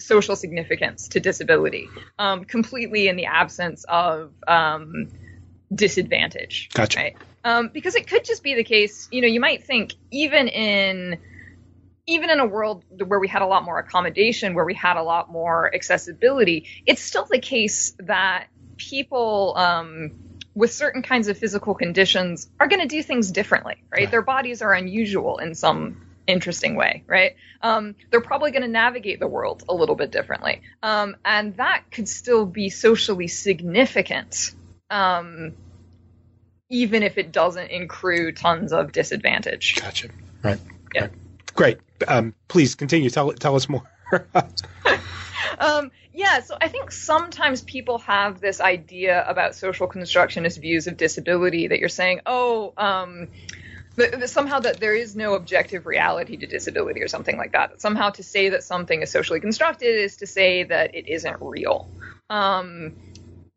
social 0.00 0.36
significance 0.36 1.08
to 1.08 1.20
disability, 1.20 1.88
um, 2.18 2.44
completely 2.44 3.08
in 3.08 3.16
the 3.16 3.26
absence 3.26 3.84
of 3.88 4.32
um, 4.46 5.08
disadvantage. 5.74 6.70
Gotcha. 6.72 6.98
Right? 6.98 7.16
Um, 7.44 7.70
because 7.72 7.94
it 7.94 8.06
could 8.06 8.24
just 8.24 8.42
be 8.42 8.54
the 8.54 8.64
case, 8.64 9.08
you 9.10 9.22
know, 9.22 9.28
you 9.28 9.40
might 9.40 9.64
think 9.64 9.94
even 10.10 10.48
in 10.48 11.18
even 12.06 12.30
in 12.30 12.40
a 12.40 12.46
world 12.46 12.84
where 13.06 13.20
we 13.20 13.28
had 13.28 13.42
a 13.42 13.46
lot 13.46 13.64
more 13.64 13.78
accommodation, 13.78 14.54
where 14.54 14.64
we 14.64 14.74
had 14.74 14.96
a 14.96 15.02
lot 15.02 15.30
more 15.30 15.72
accessibility, 15.72 16.66
it's 16.84 17.02
still 17.02 17.24
the 17.24 17.38
case 17.38 17.94
that 18.00 18.48
people 18.76 19.54
um, 19.56 20.10
with 20.54 20.72
certain 20.72 21.02
kinds 21.02 21.28
of 21.28 21.38
physical 21.38 21.74
conditions 21.74 22.50
are 22.58 22.66
going 22.66 22.80
to 22.80 22.88
do 22.88 23.02
things 23.02 23.30
differently, 23.30 23.76
right? 23.92 24.10
Their 24.10 24.22
bodies 24.22 24.60
are 24.62 24.72
unusual 24.72 25.38
in 25.38 25.54
some 25.54 26.09
interesting 26.26 26.76
way, 26.76 27.02
right? 27.06 27.36
Um, 27.62 27.94
they're 28.10 28.20
probably 28.20 28.50
going 28.50 28.62
to 28.62 28.68
navigate 28.68 29.20
the 29.20 29.26
world 29.26 29.64
a 29.68 29.74
little 29.74 29.94
bit 29.94 30.10
differently. 30.10 30.62
Um, 30.82 31.16
and 31.24 31.56
that 31.56 31.84
could 31.90 32.08
still 32.08 32.46
be 32.46 32.70
socially 32.70 33.28
significant, 33.28 34.52
um, 34.90 35.54
even 36.68 37.02
if 37.02 37.18
it 37.18 37.32
doesn't 37.32 37.70
accrue 37.70 38.32
tons 38.32 38.72
of 38.72 38.92
disadvantage. 38.92 39.76
Gotcha. 39.80 40.08
Right. 40.42 40.60
Yeah. 40.94 41.02
Right. 41.02 41.10
Great. 41.54 41.78
Um, 42.06 42.34
please 42.48 42.74
continue. 42.74 43.10
Tell, 43.10 43.32
tell 43.32 43.56
us 43.56 43.68
more. 43.68 43.82
Um, 45.60 45.90
yeah, 46.12 46.40
so 46.40 46.56
I 46.60 46.68
think 46.68 46.90
sometimes 46.90 47.60
people 47.62 47.98
have 47.98 48.40
this 48.40 48.60
idea 48.60 49.24
about 49.28 49.54
social 49.54 49.86
constructionist 49.86 50.58
views 50.58 50.86
of 50.86 50.96
disability 50.96 51.68
that 51.68 51.78
you're 51.78 51.88
saying, 51.90 52.20
oh, 52.26 52.72
somehow 54.26 54.60
that 54.60 54.80
there 54.80 54.94
is 54.94 55.16
no 55.16 55.34
objective 55.34 55.86
reality 55.86 56.36
to 56.36 56.46
disability 56.46 57.02
or 57.02 57.08
something 57.08 57.36
like 57.36 57.52
that. 57.52 57.80
Somehow 57.80 58.10
to 58.10 58.22
say 58.22 58.50
that 58.50 58.62
something 58.62 59.02
is 59.02 59.10
socially 59.10 59.40
constructed 59.40 60.00
is 60.00 60.16
to 60.18 60.26
say 60.26 60.64
that 60.64 60.94
it 60.94 61.08
isn't 61.08 61.36
real. 61.40 61.88
Um, 62.28 62.96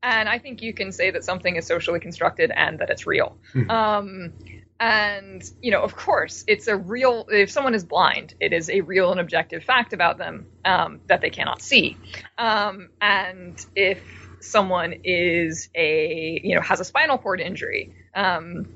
and 0.01 0.27
I 0.27 0.39
think 0.39 0.61
you 0.61 0.73
can 0.73 0.91
say 0.91 1.11
that 1.11 1.23
something 1.23 1.55
is 1.55 1.65
socially 1.65 1.99
constructed 1.99 2.51
and 2.51 2.79
that 2.79 2.89
it's 2.89 3.07
real. 3.07 3.37
Mm-hmm. 3.53 3.69
Um, 3.69 4.33
and 4.79 5.49
you 5.61 5.71
know, 5.71 5.81
of 5.81 5.95
course, 5.95 6.43
it's 6.47 6.67
a 6.67 6.75
real. 6.75 7.25
If 7.29 7.49
someone 7.49 7.73
is 7.73 7.85
blind, 7.85 8.35
it 8.41 8.51
is 8.51 8.69
a 8.69 8.81
real 8.81 9.11
and 9.11 9.19
objective 9.19 9.63
fact 9.63 9.93
about 9.93 10.17
them 10.17 10.47
um, 10.65 10.99
that 11.07 11.21
they 11.21 11.29
cannot 11.29 11.61
see. 11.61 11.95
Um, 12.37 12.89
and 12.99 13.65
if 13.75 14.01
someone 14.41 14.93
is 15.05 15.69
a 15.73 16.41
you 16.43 16.55
know 16.55 16.61
has 16.61 16.81
a 16.81 16.85
spinal 16.85 17.17
cord 17.17 17.39
injury 17.39 17.93
um, 18.13 18.67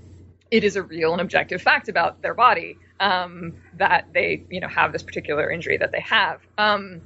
it 0.51 0.63
is 0.63 0.75
a 0.75 0.83
real 0.83 1.11
and 1.11 1.21
objective 1.21 1.61
fact 1.61 1.89
about 1.89 2.21
their 2.21 2.33
body 2.33 2.77
um, 2.99 3.53
that 3.73 4.07
they, 4.13 4.43
you 4.49 4.59
know, 4.59 4.67
have 4.67 4.91
this 4.91 5.03
particular 5.03 5.49
injury 5.51 5.77
that 5.77 5.91
they 5.91 6.01
have. 6.01 6.41
Um, 6.57 7.01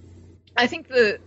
I 0.55 0.67
think 0.67 0.87
the 0.87 1.19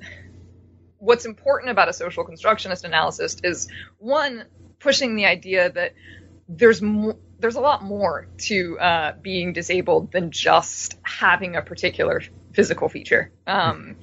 what's 0.99 1.27
important 1.27 1.71
about 1.71 1.89
a 1.89 1.93
social 1.93 2.25
constructionist 2.25 2.85
analysis 2.85 3.37
is 3.43 3.69
one 3.99 4.45
pushing 4.79 5.17
the 5.17 5.27
idea 5.27 5.71
that 5.71 5.93
there's 6.49 6.81
mo- 6.81 7.19
there's 7.39 7.57
a 7.57 7.61
lot 7.61 7.83
more 7.83 8.27
to 8.39 8.79
uh, 8.79 9.13
being 9.21 9.53
disabled 9.53 10.13
than 10.13 10.31
just 10.31 10.97
having 11.03 11.57
a 11.57 11.63
particular 11.63 12.23
physical 12.53 12.89
feature, 12.89 13.33
um, 13.47 13.97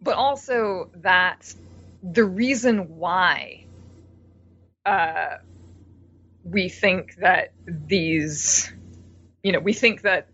but 0.00 0.14
also 0.14 0.90
that 0.94 1.54
the 2.02 2.24
reason 2.24 2.96
why 2.96 3.64
uh, 4.86 5.36
we 6.50 6.68
think 6.68 7.16
that 7.16 7.52
these, 7.66 8.72
you 9.42 9.52
know, 9.52 9.60
we 9.60 9.72
think 9.72 10.02
that 10.02 10.28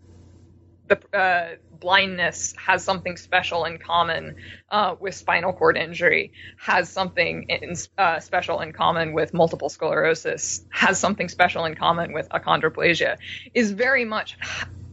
the 0.87 1.17
uh, 1.17 1.55
blindness 1.79 2.55
has 2.57 2.83
something 2.83 3.17
special 3.17 3.65
in 3.65 3.77
common 3.77 4.37
uh, 4.71 4.95
with 4.99 5.13
spinal 5.13 5.53
cord 5.53 5.77
injury, 5.77 6.31
has 6.57 6.89
something 6.89 7.43
in, 7.49 7.75
uh, 7.97 8.19
special 8.19 8.61
in 8.61 8.71
common 8.71 9.13
with 9.13 9.33
multiple 9.33 9.69
sclerosis, 9.69 10.65
has 10.69 10.99
something 10.99 11.29
special 11.29 11.65
in 11.65 11.75
common 11.75 12.13
with 12.13 12.27
achondroplasia, 12.29 13.17
is 13.53 13.71
very 13.71 14.05
much 14.05 14.37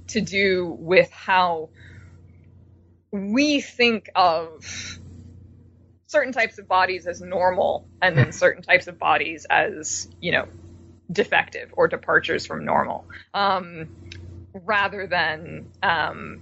to 0.09 0.21
do 0.21 0.77
with 0.79 1.11
how 1.11 1.71
we 3.13 3.61
think 3.61 4.11
of 4.15 4.65
certain 6.07 6.33
types 6.33 6.59
of 6.59 6.69
bodies 6.69 7.07
as 7.07 7.21
normal 7.21 7.89
and 8.03 8.17
then 8.17 8.33
certain 8.33 8.63
types 8.63 8.89
of 8.89 8.99
bodies 8.99 9.47
as, 9.49 10.09
you 10.21 10.33
know, 10.33 10.47
defective 11.11 11.73
or 11.77 11.89
departures 11.89 12.47
from 12.47 12.65
normal, 12.65 13.05
um, 13.33 13.89
rather 14.53 15.07
than 15.07 15.71
um, 15.83 16.41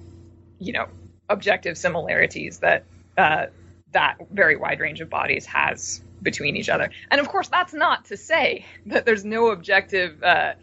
you 0.58 0.72
know 0.72 0.86
objective 1.28 1.76
similarities 1.78 2.58
that 2.58 2.84
uh, 3.16 3.46
that 3.92 4.16
very 4.30 4.56
wide 4.56 4.80
range 4.80 5.00
of 5.00 5.10
bodies 5.10 5.46
has 5.46 6.02
between 6.22 6.56
each 6.56 6.68
other. 6.68 6.90
And 7.10 7.20
of 7.20 7.28
course, 7.28 7.48
that's 7.48 7.74
not 7.74 8.06
to 8.06 8.16
say 8.16 8.64
that 8.86 9.04
there's 9.04 9.24
no 9.24 9.48
objective 9.48 10.22
uh, 10.22 10.54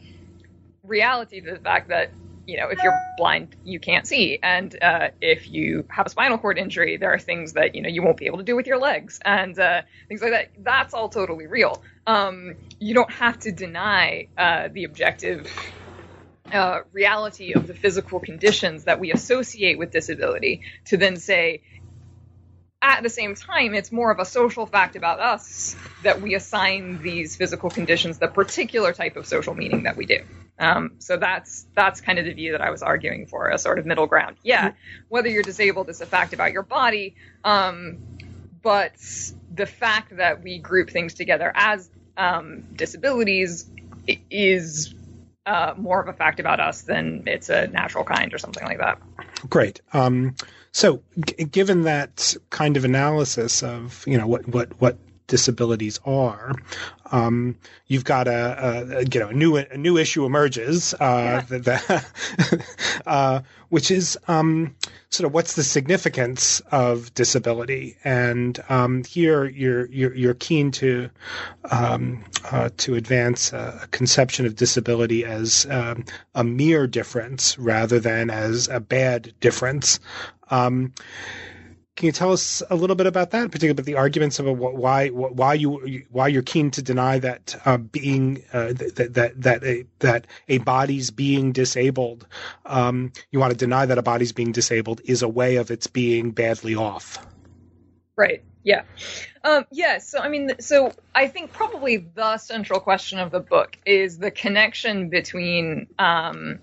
reality 0.83 1.41
to 1.41 1.51
the 1.51 1.59
fact 1.59 1.89
that 1.89 2.11
you 2.49 2.57
know, 2.57 2.69
if 2.69 2.81
you're 2.81 2.99
blind, 3.15 3.55
you 3.63 3.79
can't 3.79 4.07
see. 4.07 4.39
And 4.41 4.75
uh, 4.81 5.09
if 5.21 5.51
you 5.51 5.85
have 5.89 6.07
a 6.07 6.09
spinal 6.09 6.39
cord 6.39 6.57
injury, 6.57 6.97
there 6.97 7.13
are 7.13 7.19
things 7.19 7.53
that, 7.53 7.75
you 7.75 7.81
know, 7.83 7.89
you 7.89 8.01
won't 8.01 8.17
be 8.17 8.25
able 8.25 8.39
to 8.39 8.43
do 8.43 8.55
with 8.55 8.65
your 8.65 8.79
legs 8.79 9.19
and 9.23 9.57
uh, 9.59 9.83
things 10.07 10.19
like 10.23 10.31
that. 10.31 10.49
That's 10.57 10.95
all 10.95 11.09
totally 11.09 11.45
real. 11.45 11.83
Um, 12.07 12.55
you 12.79 12.93
don't 12.93 13.11
have 13.11 13.39
to 13.39 13.51
deny 13.51 14.27
uh, 14.37 14.69
the 14.71 14.85
objective 14.85 15.51
uh, 16.51 16.79
reality 16.91 17.53
of 17.53 17.67
the 17.67 17.73
physical 17.73 18.19
conditions 18.19 18.85
that 18.85 18.99
we 18.99 19.11
associate 19.11 19.77
with 19.77 19.91
disability 19.91 20.61
to 20.85 20.97
then 20.97 21.17
say, 21.17 21.61
at 22.81 23.03
the 23.03 23.09
same 23.09 23.35
time, 23.35 23.73
it's 23.73 23.91
more 23.91 24.09
of 24.09 24.19
a 24.19 24.25
social 24.25 24.65
fact 24.65 24.95
about 24.95 25.19
us 25.19 25.75
that 26.03 26.21
we 26.21 26.33
assign 26.33 27.01
these 27.03 27.35
physical 27.35 27.69
conditions 27.69 28.19
the 28.19 28.27
particular 28.27 28.93
type 28.93 29.17
of 29.17 29.27
social 29.27 29.53
meaning 29.53 29.83
that 29.83 29.97
we 29.97 30.05
do. 30.05 30.19
Um, 30.57 30.95
so 30.99 31.17
that's 31.17 31.65
that's 31.75 31.99
kind 31.99 32.19
of 32.19 32.25
the 32.25 32.33
view 32.33 32.53
that 32.53 32.61
I 32.61 32.69
was 32.69 32.81
arguing 32.81 33.25
for, 33.25 33.49
a 33.49 33.57
sort 33.57 33.79
of 33.79 33.85
middle 33.85 34.07
ground. 34.07 34.37
Yeah, 34.43 34.73
whether 35.09 35.27
you're 35.27 35.43
disabled 35.43 35.89
is 35.89 35.99
a 35.99 36.05
fact 36.05 36.33
about 36.33 36.53
your 36.53 36.63
body, 36.63 37.15
um, 37.43 37.97
but 38.61 38.93
the 39.53 39.65
fact 39.65 40.15
that 40.15 40.41
we 40.41 40.59
group 40.59 40.89
things 40.89 41.13
together 41.13 41.51
as 41.53 41.89
um, 42.19 42.63
disabilities 42.75 43.69
is 44.29 44.93
uh, 45.45 45.73
more 45.77 46.01
of 46.01 46.07
a 46.07 46.13
fact 46.13 46.39
about 46.39 46.59
us 46.59 46.83
than 46.83 47.23
it's 47.25 47.49
a 47.49 47.67
natural 47.67 48.03
kind 48.03 48.33
or 48.33 48.37
something 48.37 48.63
like 48.65 48.77
that. 48.77 48.99
Great. 49.49 49.81
Um, 49.93 50.35
so, 50.71 51.01
g- 51.25 51.45
given 51.45 51.83
that 51.83 52.35
kind 52.49 52.77
of 52.77 52.85
analysis 52.85 53.63
of 53.63 54.03
you 54.05 54.17
know 54.17 54.27
what 54.27 54.47
what 54.47 54.69
what 54.79 54.97
disabilities 55.29 56.01
are. 56.05 56.51
Um, 57.11 57.55
you've 57.87 58.03
got 58.03 58.27
a, 58.27 58.97
a, 58.97 59.03
you 59.03 59.19
know 59.19 59.29
a 59.29 59.33
new 59.33 59.55
a 59.55 59.77
new 59.77 59.97
issue 59.97 60.25
emerges 60.25 60.93
uh, 60.95 61.43
yeah. 61.49 61.57
that, 61.59 62.05
uh, 63.07 63.41
which 63.69 63.89
is 63.89 64.17
um, 64.27 64.75
sort 65.09 65.25
of 65.25 65.33
what's 65.33 65.55
the 65.55 65.63
significance 65.63 66.59
of 66.71 67.13
disability, 67.13 67.97
and 68.03 68.59
um, 68.69 69.03
here 69.05 69.45
you're, 69.45 69.87
you're, 69.87 70.13
you're 70.13 70.33
keen 70.33 70.71
to 70.71 71.09
um, 71.71 72.23
uh, 72.51 72.69
to 72.77 72.95
advance 72.95 73.53
a 73.53 73.87
conception 73.91 74.45
of 74.45 74.55
disability 74.55 75.25
as 75.25 75.65
um, 75.69 76.03
a 76.35 76.43
mere 76.43 76.85
difference 76.85 77.57
rather 77.57 77.99
than 77.99 78.29
as 78.29 78.67
a 78.67 78.79
bad 78.79 79.33
difference. 79.39 79.99
Can 81.99 82.05
you 82.05 82.13
tell 82.13 82.31
us 82.31 82.63
a 82.69 82.77
little 82.77 82.95
bit 82.95 83.07
about 83.07 83.31
that, 83.31 83.51
particularly 83.51 83.71
about 83.71 83.85
the 83.85 83.95
arguments 83.95 84.39
about 84.39 84.55
why 84.55 85.09
why 85.09 85.53
you 85.53 86.05
why 86.09 86.29
you're 86.29 86.41
keen 86.41 86.71
to 86.71 86.81
deny 86.81 87.19
that 87.19 87.61
uh, 87.65 87.75
being 87.75 88.41
uh, 88.53 88.71
that 88.71 89.15
that 89.15 89.41
that 89.41 89.63
a, 89.65 89.83
that 89.99 90.25
a 90.47 90.59
body's 90.59 91.11
being 91.11 91.51
disabled, 91.51 92.25
um, 92.65 93.11
you 93.31 93.39
want 93.39 93.51
to 93.51 93.57
deny 93.57 93.85
that 93.85 93.97
a 93.97 94.01
body's 94.01 94.31
being 94.31 94.53
disabled 94.53 95.01
is 95.03 95.23
a 95.23 95.27
way 95.27 95.57
of 95.57 95.71
its 95.71 95.87
being 95.87 96.31
badly 96.31 96.73
off. 96.73 97.19
Right. 98.15 98.45
Yeah. 98.63 98.83
Um, 99.43 99.65
yes. 99.69 100.13
Yeah, 100.13 100.19
so, 100.19 100.19
I 100.19 100.29
mean, 100.29 100.51
so 100.61 100.93
I 101.13 101.27
think 101.27 101.51
probably 101.51 101.97
the 101.97 102.37
central 102.37 102.79
question 102.79 103.19
of 103.19 103.29
the 103.29 103.41
book 103.41 103.77
is 103.85 104.17
the 104.17 104.31
connection 104.31 105.09
between 105.09 105.87
um, 105.99 106.59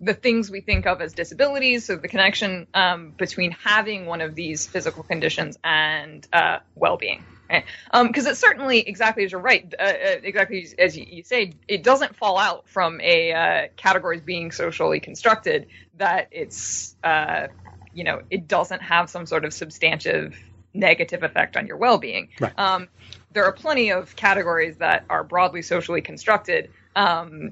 the 0.00 0.14
things 0.14 0.50
we 0.50 0.60
think 0.60 0.86
of 0.86 1.00
as 1.00 1.12
disabilities, 1.12 1.84
so 1.84 1.96
the 1.96 2.08
connection 2.08 2.66
um, 2.72 3.10
between 3.10 3.50
having 3.50 4.06
one 4.06 4.20
of 4.20 4.34
these 4.34 4.66
physical 4.66 5.02
conditions 5.02 5.58
and 5.62 6.26
uh, 6.32 6.58
well-being. 6.74 7.22
Because 7.48 7.64
right? 7.94 8.26
um, 8.26 8.26
it 8.26 8.36
certainly, 8.36 8.78
exactly 8.80 9.24
as 9.24 9.32
you're 9.32 9.40
right, 9.40 9.74
uh, 9.78 9.82
uh, 9.82 10.16
exactly 10.22 10.66
as 10.78 10.96
you, 10.96 11.04
you, 11.08 11.22
say, 11.22 11.52
it 11.68 11.82
doesn't 11.82 12.16
fall 12.16 12.38
out 12.38 12.68
from 12.68 13.00
a 13.00 13.32
uh, 13.32 13.68
categories 13.76 14.22
being 14.22 14.52
socially 14.52 15.00
constructed 15.00 15.66
that 15.98 16.28
it's, 16.30 16.96
uh, 17.04 17.48
you 17.92 18.04
know, 18.04 18.22
it 18.30 18.48
doesn't 18.48 18.80
have 18.80 19.10
some 19.10 19.26
sort 19.26 19.44
of 19.44 19.52
substantive 19.52 20.36
negative 20.72 21.24
effect 21.24 21.56
on 21.56 21.66
your 21.66 21.76
well-being. 21.76 22.28
Right. 22.38 22.56
Um, 22.58 22.88
there 23.32 23.44
are 23.44 23.52
plenty 23.52 23.90
of 23.90 24.16
categories 24.16 24.78
that 24.78 25.04
are 25.10 25.24
broadly 25.24 25.62
socially 25.62 26.00
constructed 26.00 26.70
um, 26.96 27.50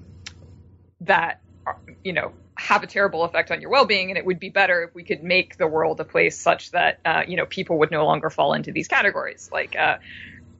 that 1.03 1.41
you 2.05 2.13
know 2.13 2.33
have 2.57 2.83
a 2.83 2.87
terrible 2.87 3.23
effect 3.23 3.53
on 3.53 3.61
your 3.61 3.71
well-being 3.71 4.11
and 4.11 4.19
it 4.19 4.27
would 4.27 4.41
be 4.41 4.51
better 4.51 4.83
if 4.83 4.95
we 4.95 5.05
could 5.05 5.23
make 5.23 5.57
the 5.57 5.67
world 5.67 6.01
a 6.01 6.05
place 6.05 6.41
such 6.41 6.73
that 6.73 6.99
uh, 7.05 7.23
you 7.27 7.37
know 7.37 7.47
people 7.47 7.79
would 7.79 7.91
no 7.91 8.05
longer 8.05 8.31
fall 8.31 8.53
into 8.53 8.73
these 8.73 8.89
categories. 8.89 9.49
Like 9.53 9.77
uh, 9.79 9.97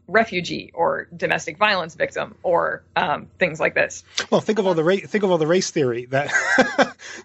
refugee 0.09 0.71
or 0.75 1.07
domestic 1.15 1.59
violence 1.59 1.95
victim 1.95 2.35
or 2.43 2.83
um, 2.97 3.29
things 3.39 3.61
like 3.61 3.75
this. 3.75 4.03
Well, 4.31 4.41
think 4.41 4.59
of 4.59 4.67
all 4.67 4.75
the 4.75 4.83
ra- 4.83 4.97
think 4.97 5.23
of 5.23 5.31
all 5.31 5.39
the 5.39 5.47
race 5.47 5.71
theory 5.71 6.07
that 6.07 6.33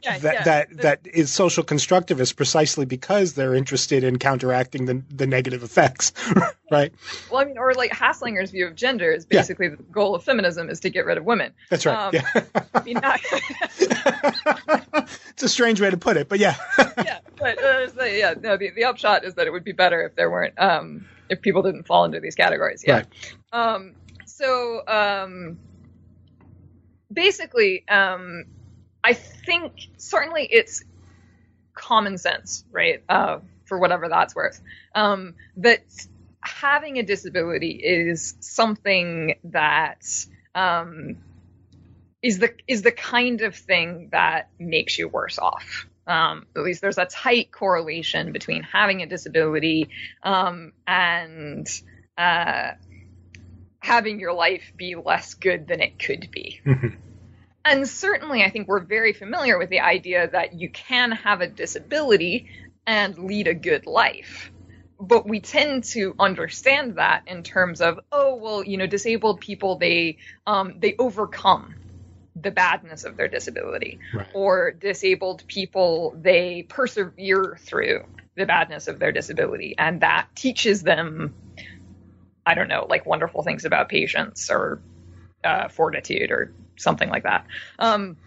yeah, 0.03 0.17
that 0.19 0.33
yeah. 0.33 0.43
that 0.43 0.77
that 0.77 0.99
is 1.05 1.31
social 1.31 1.63
constructivist 1.63 2.35
precisely 2.35 2.85
because 2.85 3.33
they're 3.33 3.55
interested 3.55 4.03
in 4.03 4.19
counteracting 4.19 4.85
the 4.85 5.01
the 5.09 5.25
negative 5.25 5.63
effects, 5.63 6.11
right? 6.71 6.93
Well, 7.31 7.41
I 7.41 7.45
mean, 7.45 7.57
or 7.57 7.73
like 7.73 7.91
Haslanger's 7.91 8.51
view 8.51 8.67
of 8.67 8.75
gender 8.75 9.11
is 9.11 9.25
basically 9.25 9.67
yeah. 9.67 9.75
the 9.75 9.83
goal 9.83 10.13
of 10.13 10.23
feminism 10.23 10.69
is 10.69 10.81
to 10.81 10.89
get 10.89 11.05
rid 11.05 11.17
of 11.17 11.23
women. 11.23 11.53
That's 11.69 11.85
right. 11.85 11.95
Um, 11.95 12.13
yeah. 12.13 12.63
I 12.73 12.83
mean, 12.83 12.99
not 13.01 13.21
it's 15.29 15.43
a 15.43 15.49
strange 15.49 15.79
way 15.79 15.89
to 15.89 15.97
put 15.97 16.17
it, 16.17 16.27
but 16.27 16.39
yeah. 16.39 16.55
yeah, 16.97 17.19
but 17.37 17.63
uh, 17.63 18.03
yeah, 18.03 18.33
no. 18.39 18.57
The, 18.57 18.71
the 18.71 18.83
upshot 18.83 19.23
is 19.23 19.35
that 19.35 19.47
it 19.47 19.51
would 19.51 19.63
be 19.63 19.71
better 19.71 20.05
if 20.05 20.15
there 20.15 20.29
weren't 20.29 20.59
um, 20.59 21.05
if 21.29 21.41
people 21.41 21.61
didn't 21.61 21.87
fall 21.87 22.05
into 22.05 22.19
these 22.19 22.35
categories. 22.35 22.83
Yeah. 22.85 22.93
Right. 22.93 23.07
Um, 23.51 23.95
so 24.25 24.81
um, 24.87 25.57
basically, 27.11 27.87
um, 27.87 28.45
I 29.03 29.13
think 29.13 29.73
certainly 29.97 30.47
it's 30.49 30.83
common 31.73 32.17
sense, 32.17 32.63
right? 32.71 33.03
Uh, 33.09 33.39
for 33.65 33.79
whatever 33.79 34.09
that's 34.09 34.35
worth, 34.35 34.61
um, 34.95 35.35
that 35.57 35.83
having 36.41 36.99
a 36.99 37.03
disability 37.03 37.71
is 37.71 38.35
something 38.39 39.35
that 39.45 40.05
um, 40.55 41.17
is 42.21 42.39
the 42.39 42.53
is 42.67 42.81
the 42.81 42.91
kind 42.91 43.41
of 43.41 43.55
thing 43.55 44.09
that 44.11 44.49
makes 44.59 44.97
you 44.97 45.07
worse 45.07 45.39
off. 45.39 45.87
Um, 46.05 46.45
at 46.55 46.63
least 46.63 46.81
there's 46.81 46.97
a 46.97 47.05
tight 47.05 47.51
correlation 47.51 48.31
between 48.31 48.63
having 48.63 49.01
a 49.01 49.05
disability 49.05 49.89
um, 50.21 50.73
and 50.85 51.67
uh, 52.17 52.71
having 53.79 54.19
your 54.19 54.33
life 54.33 54.73
be 54.75 54.95
less 54.95 55.33
good 55.33 55.67
than 55.67 55.81
it 55.81 55.99
could 55.99 56.29
be. 56.31 56.59
Mm-hmm. 56.65 56.87
And 57.65 57.87
certainly, 57.87 58.43
I 58.43 58.49
think 58.49 58.67
we're 58.67 58.81
very 58.83 59.13
familiar 59.13 59.57
with 59.57 59.69
the 59.69 59.79
idea 59.79 60.29
that 60.29 60.53
you 60.53 60.69
can 60.69 61.11
have 61.11 61.39
a 61.39 61.47
disability 61.47 62.49
and 62.85 63.17
lead 63.17 63.47
a 63.47 63.53
good 63.53 63.85
life. 63.85 64.51
But 64.99 65.27
we 65.27 65.39
tend 65.39 65.85
to 65.85 66.13
understand 66.19 66.97
that 66.97 67.23
in 67.27 67.43
terms 67.43 67.81
of, 67.81 67.99
oh, 68.11 68.35
well, 68.35 68.63
you 68.63 68.77
know, 68.77 68.87
disabled 68.87 69.39
people, 69.39 69.77
they 69.77 70.17
um, 70.45 70.75
they 70.79 70.95
overcome 70.99 71.75
the 72.35 72.51
badness 72.51 73.03
of 73.03 73.17
their 73.17 73.27
disability 73.27 73.99
right. 74.13 74.27
or 74.33 74.71
disabled 74.71 75.43
people 75.47 76.15
they 76.19 76.65
persevere 76.67 77.57
through 77.61 78.05
the 78.35 78.45
badness 78.45 78.87
of 78.87 78.99
their 78.99 79.11
disability 79.11 79.75
and 79.77 80.01
that 80.01 80.27
teaches 80.35 80.81
them 80.81 81.33
i 82.45 82.55
don't 82.55 82.67
know 82.67 82.87
like 82.89 83.05
wonderful 83.05 83.43
things 83.43 83.65
about 83.65 83.89
patience 83.89 84.49
or 84.49 84.81
uh, 85.43 85.67
fortitude 85.67 86.31
or 86.31 86.53
something 86.77 87.09
like 87.09 87.23
that 87.23 87.45
um, 87.77 88.17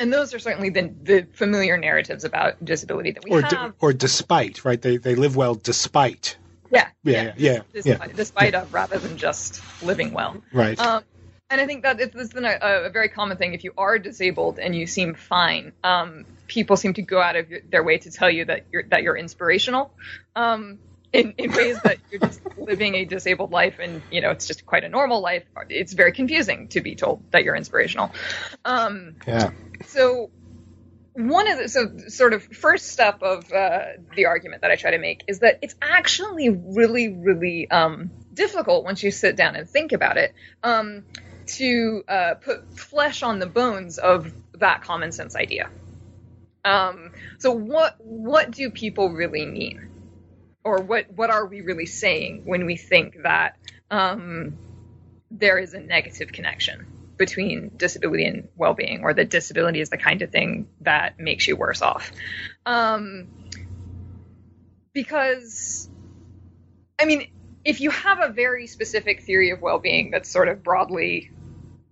and 0.00 0.12
those 0.12 0.34
are 0.34 0.38
certainly 0.38 0.70
the, 0.70 0.92
the 1.02 1.26
familiar 1.34 1.76
narratives 1.76 2.24
about 2.24 2.64
disability 2.64 3.12
that 3.12 3.22
we 3.22 3.30
or 3.30 3.42
have. 3.42 3.74
or 3.80 3.92
despite, 3.92 4.64
right? 4.64 4.80
They 4.80 4.96
they 4.96 5.14
live 5.14 5.36
well 5.36 5.54
despite. 5.54 6.38
Yeah, 6.72 6.88
yeah, 7.04 7.22
yeah, 7.22 7.32
yeah. 7.36 7.60
Despite, 7.72 8.08
yeah. 8.08 8.16
despite 8.16 8.54
of 8.54 8.72
rather 8.72 8.98
than 8.98 9.18
just 9.18 9.62
living 9.82 10.12
well. 10.12 10.42
Right. 10.52 10.78
Um, 10.80 11.04
and 11.50 11.60
I 11.60 11.66
think 11.66 11.82
that 11.82 12.00
it's, 12.00 12.14
it's 12.14 12.34
a, 12.34 12.86
a, 12.86 12.90
very 12.90 13.08
common 13.08 13.36
thing. 13.36 13.54
If 13.54 13.64
you 13.64 13.72
are 13.76 13.98
disabled 13.98 14.60
and 14.60 14.74
you 14.74 14.86
seem 14.86 15.14
fine, 15.14 15.72
um, 15.82 16.24
people 16.46 16.76
seem 16.76 16.94
to 16.94 17.02
go 17.02 17.20
out 17.20 17.34
of 17.34 17.46
their 17.68 17.82
way 17.82 17.98
to 17.98 18.10
tell 18.10 18.30
you 18.30 18.44
that 18.44 18.66
you're 18.70 18.84
that 18.84 19.02
you're 19.02 19.16
inspirational, 19.16 19.92
um, 20.36 20.78
in, 21.12 21.34
in 21.38 21.50
ways 21.50 21.80
that 21.82 21.98
you're 22.10 22.20
just 22.20 22.40
living 22.56 22.94
a 22.94 23.04
disabled 23.04 23.50
life, 23.50 23.80
and 23.80 24.00
you 24.12 24.20
know 24.20 24.30
it's 24.30 24.46
just 24.46 24.64
quite 24.64 24.84
a 24.84 24.88
normal 24.88 25.20
life. 25.20 25.42
It's 25.68 25.92
very 25.92 26.12
confusing 26.12 26.68
to 26.68 26.80
be 26.80 26.94
told 26.94 27.24
that 27.32 27.42
you're 27.42 27.56
inspirational. 27.56 28.12
Um, 28.64 29.16
yeah. 29.26 29.50
So 29.86 30.30
one 31.14 31.48
of 31.48 31.58
the 31.58 31.68
so 31.68 31.98
sort 32.08 32.32
of 32.32 32.44
first 32.44 32.92
step 32.92 33.22
of 33.22 33.52
uh, 33.52 33.86
the 34.14 34.26
argument 34.26 34.62
that 34.62 34.70
I 34.70 34.76
try 34.76 34.92
to 34.92 34.98
make 34.98 35.24
is 35.26 35.40
that 35.40 35.58
it's 35.62 35.74
actually 35.82 36.48
really 36.48 37.08
really 37.08 37.68
um, 37.68 38.12
difficult 38.32 38.84
once 38.84 39.02
you 39.02 39.10
sit 39.10 39.34
down 39.34 39.56
and 39.56 39.68
think 39.68 39.90
about 39.90 40.16
it. 40.16 40.32
Um, 40.62 41.02
to 41.56 42.04
uh, 42.08 42.34
put 42.34 42.78
flesh 42.78 43.22
on 43.22 43.38
the 43.38 43.46
bones 43.46 43.98
of 43.98 44.32
that 44.54 44.82
common 44.82 45.12
sense 45.12 45.36
idea. 45.36 45.70
Um, 46.64 47.12
so 47.38 47.52
what 47.52 47.96
what 48.00 48.50
do 48.50 48.70
people 48.70 49.10
really 49.10 49.46
mean, 49.46 49.88
or 50.62 50.82
what 50.82 51.10
what 51.12 51.30
are 51.30 51.46
we 51.46 51.62
really 51.62 51.86
saying 51.86 52.42
when 52.44 52.66
we 52.66 52.76
think 52.76 53.22
that 53.22 53.56
um, 53.90 54.58
there 55.30 55.58
is 55.58 55.74
a 55.74 55.80
negative 55.80 56.32
connection 56.32 56.86
between 57.16 57.70
disability 57.76 58.24
and 58.24 58.48
well-being, 58.56 59.02
or 59.02 59.12
that 59.14 59.28
disability 59.30 59.80
is 59.80 59.90
the 59.90 59.98
kind 59.98 60.22
of 60.22 60.30
thing 60.30 60.68
that 60.80 61.18
makes 61.18 61.46
you 61.46 61.56
worse 61.56 61.82
off? 61.82 62.12
Um, 62.64 63.28
because, 64.92 65.88
I 66.98 67.04
mean, 67.04 67.30
if 67.64 67.80
you 67.80 67.90
have 67.90 68.20
a 68.22 68.32
very 68.32 68.66
specific 68.66 69.22
theory 69.22 69.50
of 69.50 69.60
well-being 69.60 70.10
that's 70.10 70.30
sort 70.30 70.48
of 70.48 70.62
broadly 70.62 71.30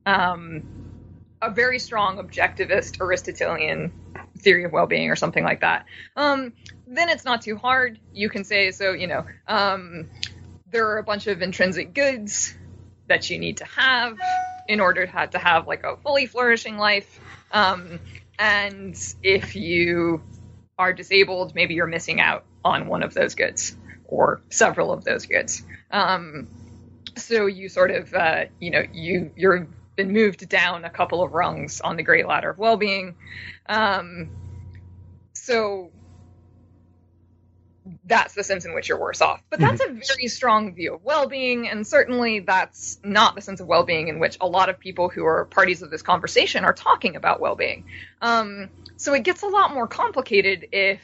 um, 0.09 0.63
a 1.43 1.51
very 1.51 1.79
strong 1.79 2.17
objectivist 2.17 2.99
Aristotelian 3.01 3.93
theory 4.39 4.65
of 4.65 4.73
well-being 4.73 5.11
or 5.11 5.17
something 5.17 5.45
like 5.45 5.61
that, 5.61 5.85
um, 6.17 6.55
then 6.87 7.11
it's 7.11 7.25
not 7.25 7.43
too 7.43 7.57
hard. 7.57 7.99
You 8.15 8.31
can 8.31 8.45
say, 8.45 8.71
so 8.71 8.93
you 8.93 9.07
know, 9.07 9.27
um, 9.47 10.09
there 10.71 10.89
are 10.89 10.99
a 10.99 11.03
bunch 11.03 11.27
of 11.27 11.43
intrinsic 11.43 11.93
goods 11.93 12.57
that 13.07 13.29
you 13.29 13.39
need 13.39 13.59
to 13.59 13.67
have 13.67 14.19
in 14.67 14.81
order 14.81 15.05
to 15.05 15.13
have, 15.13 15.31
to 15.31 15.39
have 15.39 15.67
like 15.67 15.85
a 15.85 15.97
fully 15.99 16.27
flourishing 16.27 16.79
life. 16.79 17.21
Um, 17.53 18.01
and 18.39 18.97
if 19.23 19.57
you 19.57 20.23
are 20.79 20.93
disabled, 20.93 21.55
maybe 21.55 21.75
you're 21.75 21.87
missing 21.87 22.21
out 22.21 22.45
on 22.65 22.89
one 22.89 23.03
of 23.03 23.13
those 23.13 23.35
goods 23.35 23.77
or 24.05 24.41
several 24.49 24.91
of 24.91 25.05
those 25.05 25.27
goods. 25.27 25.63
Um, 25.91 26.49
so 27.17 27.47
you 27.47 27.69
sort 27.69 27.91
of, 27.91 28.15
uh, 28.15 28.45
you 28.59 28.71
know, 28.71 28.85
you 28.93 29.33
you're 29.37 29.69
been 29.99 30.13
moved 30.13 30.49
down 30.49 30.85
a 30.85 30.91
couple 30.91 31.23
of 31.25 31.33
rungs 31.33 31.81
on 31.81 31.97
the 31.97 32.05
great 32.05 32.27
ladder 32.27 32.51
of 32.51 32.57
well-being. 32.57 33.17
Um, 33.69 34.31
so 35.33 35.91
that's 38.09 38.35
the 38.35 38.43
sense 38.43 38.65
in 38.65 38.75
which 38.75 38.89
you're 38.89 38.99
worse 38.99 39.21
off. 39.21 39.43
But 39.51 39.61
that's 39.61 39.83
mm-hmm. 39.83 39.99
a 39.99 40.03
very 40.07 40.29
strong 40.29 40.75
view 40.75 40.95
of 40.95 41.05
well-being, 41.05 41.69
and 41.69 41.87
certainly 41.87 42.41
that's 42.41 42.99
not 43.05 43.35
the 43.35 43.43
sense 43.43 43.61
of 43.61 43.67
well-being 43.67 44.09
in 44.09 44.19
which 44.19 44.39
a 44.41 44.47
lot 44.47 44.69
of 44.69 44.79
people 44.79 45.09
who 45.09 45.25
are 45.27 45.45
parties 45.45 45.83
of 45.83 45.91
this 45.91 46.03
conversation 46.03 46.65
are 46.65 46.73
talking 46.73 47.17
about 47.17 47.41
well-being. 47.41 47.85
Um, 48.23 48.71
so 48.97 49.15
it 49.15 49.23
gets 49.23 49.43
a 49.43 49.47
lot 49.47 49.73
more 49.73 49.87
complicated 49.87 50.69
if 50.73 51.01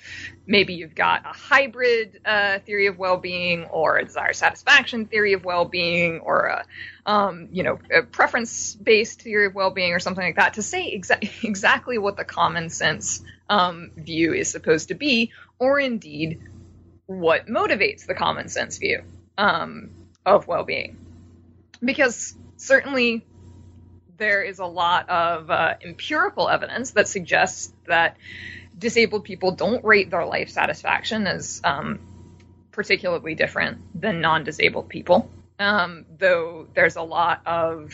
maybe 0.47 0.75
you've 0.75 0.97
got 0.97 1.25
a 1.25 1.29
hybrid 1.29 2.21
uh, 2.25 2.59
theory 2.61 2.87
of 2.87 2.99
well-being, 2.99 3.67
or 3.67 3.99
a 3.99 4.05
desire 4.05 4.33
satisfaction 4.33 5.07
theory 5.07 5.35
of 5.35 5.45
well-being, 5.45 6.21
or 6.21 6.47
a 6.47 6.65
um, 7.07 7.49
you 7.53 7.63
know 7.63 7.79
a 7.95 8.03
preference-based 8.03 9.21
theory 9.21 9.47
of 9.47 9.55
well-being, 9.55 9.93
or 9.93 10.01
something 10.01 10.25
like 10.25 10.37
that. 10.37 10.55
To 10.55 10.63
say 10.63 10.99
exa- 10.99 11.45
exactly 11.45 11.99
what 11.99 12.17
the 12.17 12.25
common 12.25 12.71
sense 12.71 13.23
um, 13.49 13.93
view 13.97 14.33
is 14.33 14.51
supposed 14.51 14.89
to 14.89 14.95
be, 14.95 15.33
or 15.59 15.79
indeed 15.79 16.41
what 17.07 17.47
motivates 17.47 18.07
the 18.07 18.15
common 18.15 18.49
sense 18.49 18.79
view 18.79 19.03
um, 19.37 19.91
of 20.25 20.47
well 20.47 20.65
being. 20.65 20.97
Because 21.83 22.35
certainly 22.57 23.25
there 24.17 24.43
is 24.43 24.59
a 24.59 24.67
lot 24.67 25.09
of 25.09 25.51
uh, 25.51 25.75
empirical 25.83 26.49
evidence 26.49 26.93
that 26.93 27.09
suggests 27.09 27.73
that 27.87 28.17
disabled 28.79 29.25
people 29.25 29.53
don't 29.53 29.85
rate 29.85 30.11
their 30.11 30.25
life 30.25 30.51
satisfaction 30.51 31.27
as 31.27 31.61
um, 31.65 32.01
particularly 32.73 33.35
different 33.35 33.79
than 34.01 34.21
non 34.21 34.45
disabled 34.45 34.89
people. 34.89 35.31
Um, 35.59 36.05
though 36.19 36.67
there's 36.75 36.97
a 36.97 37.03
lot 37.03 37.43
of 37.47 37.93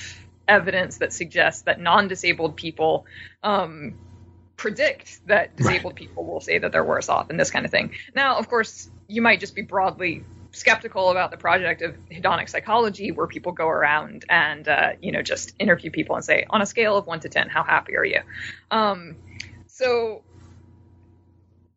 evidence 0.48 0.98
that 0.98 1.12
suggests 1.12 1.62
that 1.62 1.80
non 1.80 2.08
disabled 2.08 2.56
people 2.56 3.06
um, 3.42 3.94
predict 4.56 5.26
that 5.26 5.56
disabled 5.56 5.92
right. 5.92 5.96
people 5.96 6.24
will 6.24 6.40
say 6.40 6.58
that 6.58 6.72
they're 6.72 6.84
worse 6.84 7.08
off 7.08 7.30
and 7.30 7.38
this 7.38 7.50
kind 7.50 7.64
of 7.64 7.70
thing. 7.70 7.92
Now, 8.14 8.38
of 8.38 8.48
course, 8.48 8.90
you 9.10 9.22
might 9.22 9.40
just 9.40 9.54
be 9.54 9.62
broadly 9.62 10.24
skeptical 10.52 11.10
about 11.10 11.30
the 11.30 11.36
project 11.36 11.82
of 11.82 11.96
hedonic 12.10 12.48
psychology 12.48 13.12
where 13.12 13.26
people 13.26 13.52
go 13.52 13.68
around 13.68 14.24
and 14.28 14.66
uh, 14.68 14.90
you 15.00 15.12
know 15.12 15.22
just 15.22 15.54
interview 15.58 15.90
people 15.90 16.16
and 16.16 16.24
say 16.24 16.44
on 16.50 16.62
a 16.62 16.66
scale 16.66 16.96
of 16.96 17.06
1 17.06 17.20
to 17.20 17.28
10 17.28 17.48
how 17.48 17.62
happy 17.62 17.96
are 17.96 18.04
you? 18.04 18.20
Um, 18.70 19.16
so 19.66 20.22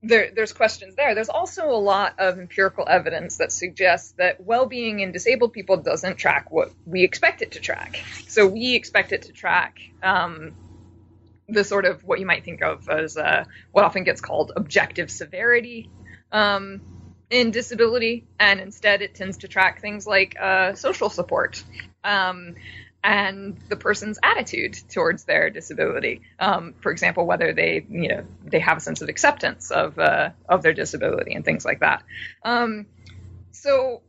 there, 0.04 0.32
there's 0.36 0.52
questions 0.52 0.96
there. 0.96 1.16
There's 1.16 1.30
also 1.30 1.70
a 1.70 1.80
lot 1.80 2.16
of 2.20 2.38
empirical 2.38 2.86
evidence 2.88 3.38
that 3.38 3.54
suggests 3.54 4.12
that 4.18 4.44
well-being 4.44 5.00
in 5.00 5.14
disabled 5.14 5.54
people 5.54 5.78
doesn't 5.78 6.18
track 6.18 6.52
what 6.52 6.72
we 6.86 7.04
expect 7.04 7.42
it 7.42 7.54
to 7.54 7.62
track. 7.62 8.04
So 8.28 8.46
we 8.46 8.76
expect 8.76 9.14
it 9.14 9.24
to 9.24 9.32
track 9.32 9.80
um, 10.02 10.56
the 11.48 11.64
sort 11.64 11.86
of 11.86 12.04
what 12.04 12.20
you 12.20 12.26
might 12.26 12.44
think 12.44 12.62
of 12.62 12.90
as 12.90 13.16
uh, 13.16 13.46
what 13.72 13.86
often 13.86 14.04
gets 14.04 14.20
called 14.20 14.52
objective 14.56 15.10
severity. 15.10 15.90
Um, 16.34 16.82
in 17.34 17.52
disability, 17.52 18.26
and 18.40 18.60
instead 18.60 19.02
it 19.02 19.16
tends 19.16 19.38
to 19.38 19.48
track 19.48 19.82
things 19.82 20.06
like 20.06 20.36
uh, 20.40 20.76
social 20.76 21.10
support 21.10 21.64
um, 22.04 22.56
and 23.04 23.58
the 23.70 23.76
person's 23.76 24.20
attitude 24.22 24.78
towards 24.90 25.24
their 25.24 25.50
disability. 25.50 26.22
Um, 26.40 26.76
for 26.80 26.92
example, 26.92 27.26
whether 27.26 27.52
they 27.52 27.86
you 27.90 28.08
know 28.08 28.24
they 28.46 28.60
have 28.60 28.78
a 28.78 28.82
sense 28.82 29.02
of 29.02 29.10
acceptance 29.10 29.72
of 29.72 29.98
uh, 29.98 30.30
of 30.48 30.62
their 30.62 30.74
disability 30.74 31.34
and 31.34 31.44
things 31.44 31.66
like 31.66 31.80
that. 31.80 32.04
Um, 32.44 32.86
so, 33.52 34.04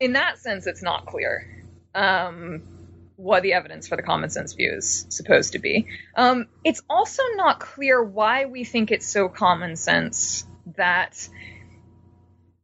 in 0.00 0.14
that 0.14 0.38
sense, 0.38 0.66
it's 0.66 0.82
not 0.82 1.04
clear 1.04 1.64
um, 1.94 2.62
what 3.16 3.42
the 3.42 3.52
evidence 3.52 3.88
for 3.88 3.96
the 3.96 4.02
common 4.02 4.30
sense 4.30 4.54
view 4.54 4.72
is 4.74 5.06
supposed 5.10 5.52
to 5.52 5.58
be. 5.58 5.86
Um, 6.14 6.46
it's 6.64 6.80
also 6.88 7.22
not 7.34 7.60
clear 7.60 8.02
why 8.02 8.46
we 8.46 8.64
think 8.64 8.90
it's 8.90 9.06
so 9.06 9.28
common 9.28 9.76
sense 9.76 10.46
that 10.76 11.28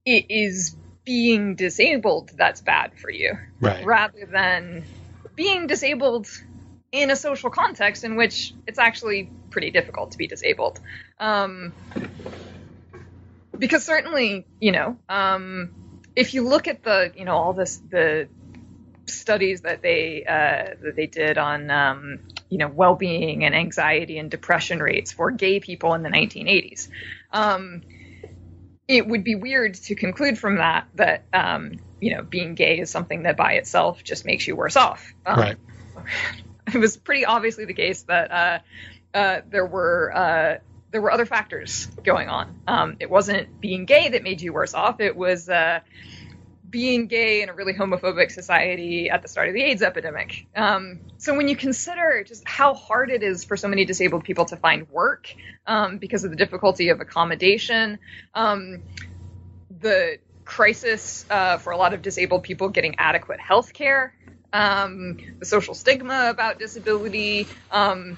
it 0.05 0.27
is 0.31 0.77
being 1.05 1.55
disabled 1.55 2.31
that's 2.37 2.61
bad 2.61 2.93
for 2.99 3.11
you, 3.11 3.37
right. 3.61 3.85
rather 3.85 4.27
than 4.27 4.85
being 5.35 5.67
disabled 5.67 6.29
in 6.93 7.11
a 7.11 7.17
social 7.17 7.51
context 7.51 8.05
in 8.05 8.17
which 8.17 8.55
it's 8.67 8.79
actually 8.79 9.31
pretty 9.51 9.71
difficult 9.71 10.13
to 10.13 10.19
be 10.19 10.27
disabled. 10.27 10.79
Um, 11.19 11.73
because 13.59 13.85
certainly, 13.85 14.47
you 14.61 14.73
know, 14.73 14.99
um, 15.09 15.71
if 16.15 16.35
you 16.35 16.47
look 16.47 16.69
at 16.69 16.83
the, 16.83 17.13
you 17.17 17.25
know, 17.25 17.37
all 17.37 17.53
this 17.53 17.81
the 17.91 18.29
studies 19.07 19.63
that 19.63 19.83
they 19.83 20.25
uh, 20.25 20.75
that 20.83 20.97
they 20.97 21.07
did 21.07 21.39
on, 21.39 21.71
um, 21.71 22.21
you 22.49 22.59
know, 22.59 22.69
well-being 22.69 23.45
and 23.45 23.55
anxiety 23.55 24.19
and 24.19 24.31
depression 24.31 24.81
rates 24.81 25.13
for 25.13 25.31
gay 25.31 25.61
people 25.61 25.95
in 25.95 26.03
the 26.03 26.11
1980s. 26.11 26.89
It 28.89 29.07
would 29.07 29.25
be 29.25 29.35
weird 29.35 29.75
to 29.75 29.95
conclude 29.95 30.39
from 30.39 30.57
that 30.57 30.89
that 30.95 31.25
um, 31.33 31.79
you 32.01 32.15
know 32.15 32.23
being 32.23 32.55
gay 32.55 32.79
is 32.79 32.91
something 32.91 33.23
that 33.25 33.37
by 33.37 33.55
itself 33.55 34.03
just 34.03 34.25
makes 34.25 34.47
you 34.47 34.57
worse 34.57 34.77
off. 34.77 35.13
Um, 35.27 35.39
right. 35.39 35.57
It 36.73 36.79
was 36.79 36.97
pretty 36.97 37.25
obviously 37.25 37.65
the 37.65 37.75
case 37.75 38.03
that 38.05 38.31
uh, 38.31 38.59
uh, 39.13 39.41
there 39.51 39.67
were 39.67 40.13
uh, 40.15 40.59
there 40.93 41.01
were 41.01 41.11
other 41.11 41.27
factors 41.27 41.87
going 42.05 42.29
on. 42.29 42.61
Um, 42.69 42.97
it 43.01 43.11
wasn't 43.11 43.61
being 43.61 43.85
gay 43.85 44.11
that 44.11 44.23
made 44.23 44.41
you 44.41 44.53
worse 44.53 44.73
off. 44.73 45.01
It 45.01 45.17
was 45.17 45.49
uh, 45.49 45.81
being 46.73 47.07
gay 47.07 47.43
in 47.43 47.51
a 47.51 47.53
really 47.53 47.75
homophobic 47.75 48.33
society 48.33 49.11
at 49.11 49.21
the 49.23 49.29
start 49.29 49.49
of 49.49 49.55
the 49.55 49.63
AIDS 49.63 49.83
epidemic. 49.83 50.47
Um, 50.57 51.01
so 51.19 51.37
when 51.37 51.47
you 51.47 51.55
consider 51.55 52.25
just 52.27 52.49
how 52.49 52.75
hard 52.75 53.11
it 53.11 53.23
is 53.23 53.45
for 53.45 53.57
so 53.57 53.69
many 53.69 53.85
disabled 53.85 54.25
people 54.25 54.47
to 54.47 54.57
find 54.57 54.89
work 54.89 55.33
um, 55.67 55.99
because 55.99 56.25
of 56.25 56.31
the 56.31 56.37
difficulty 56.37 56.89
of 56.89 57.01
accommodation, 57.01 57.99
um, 58.35 58.83
the 59.81 60.19
crisis 60.47 61.27
uh, 61.31 61.59
for 61.59 61.73
a 61.73 61.77
lot 61.77 61.93
of 61.93 62.03
disabled 62.03 62.43
people 62.43 62.71
getting 62.71 62.97
adequate 62.99 63.39
health 63.39 63.75
care, 63.75 64.15
um, 64.53 65.19
the 65.39 65.45
social 65.45 65.75
stigma 65.75 66.29
about 66.31 66.59
disability, 66.59 67.47
um, 67.71 68.17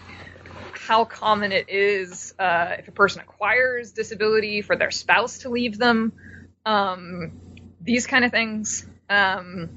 how 0.73 1.05
common 1.05 1.51
it 1.51 1.69
is 1.69 2.35
uh, 2.39 2.77
if 2.79 2.87
a 2.87 2.93
person 2.93 3.21
acquires 3.21 3.91
disability 3.91 4.63
for 4.63 4.77
their 4.77 4.93
spouse 4.93 5.39
to 5.39 5.49
leave 5.49 5.77
them. 5.77 6.13
Um, 6.65 7.33
these 7.85 8.07
kind 8.07 8.25
of 8.25 8.31
things. 8.31 8.87
Um, 9.09 9.69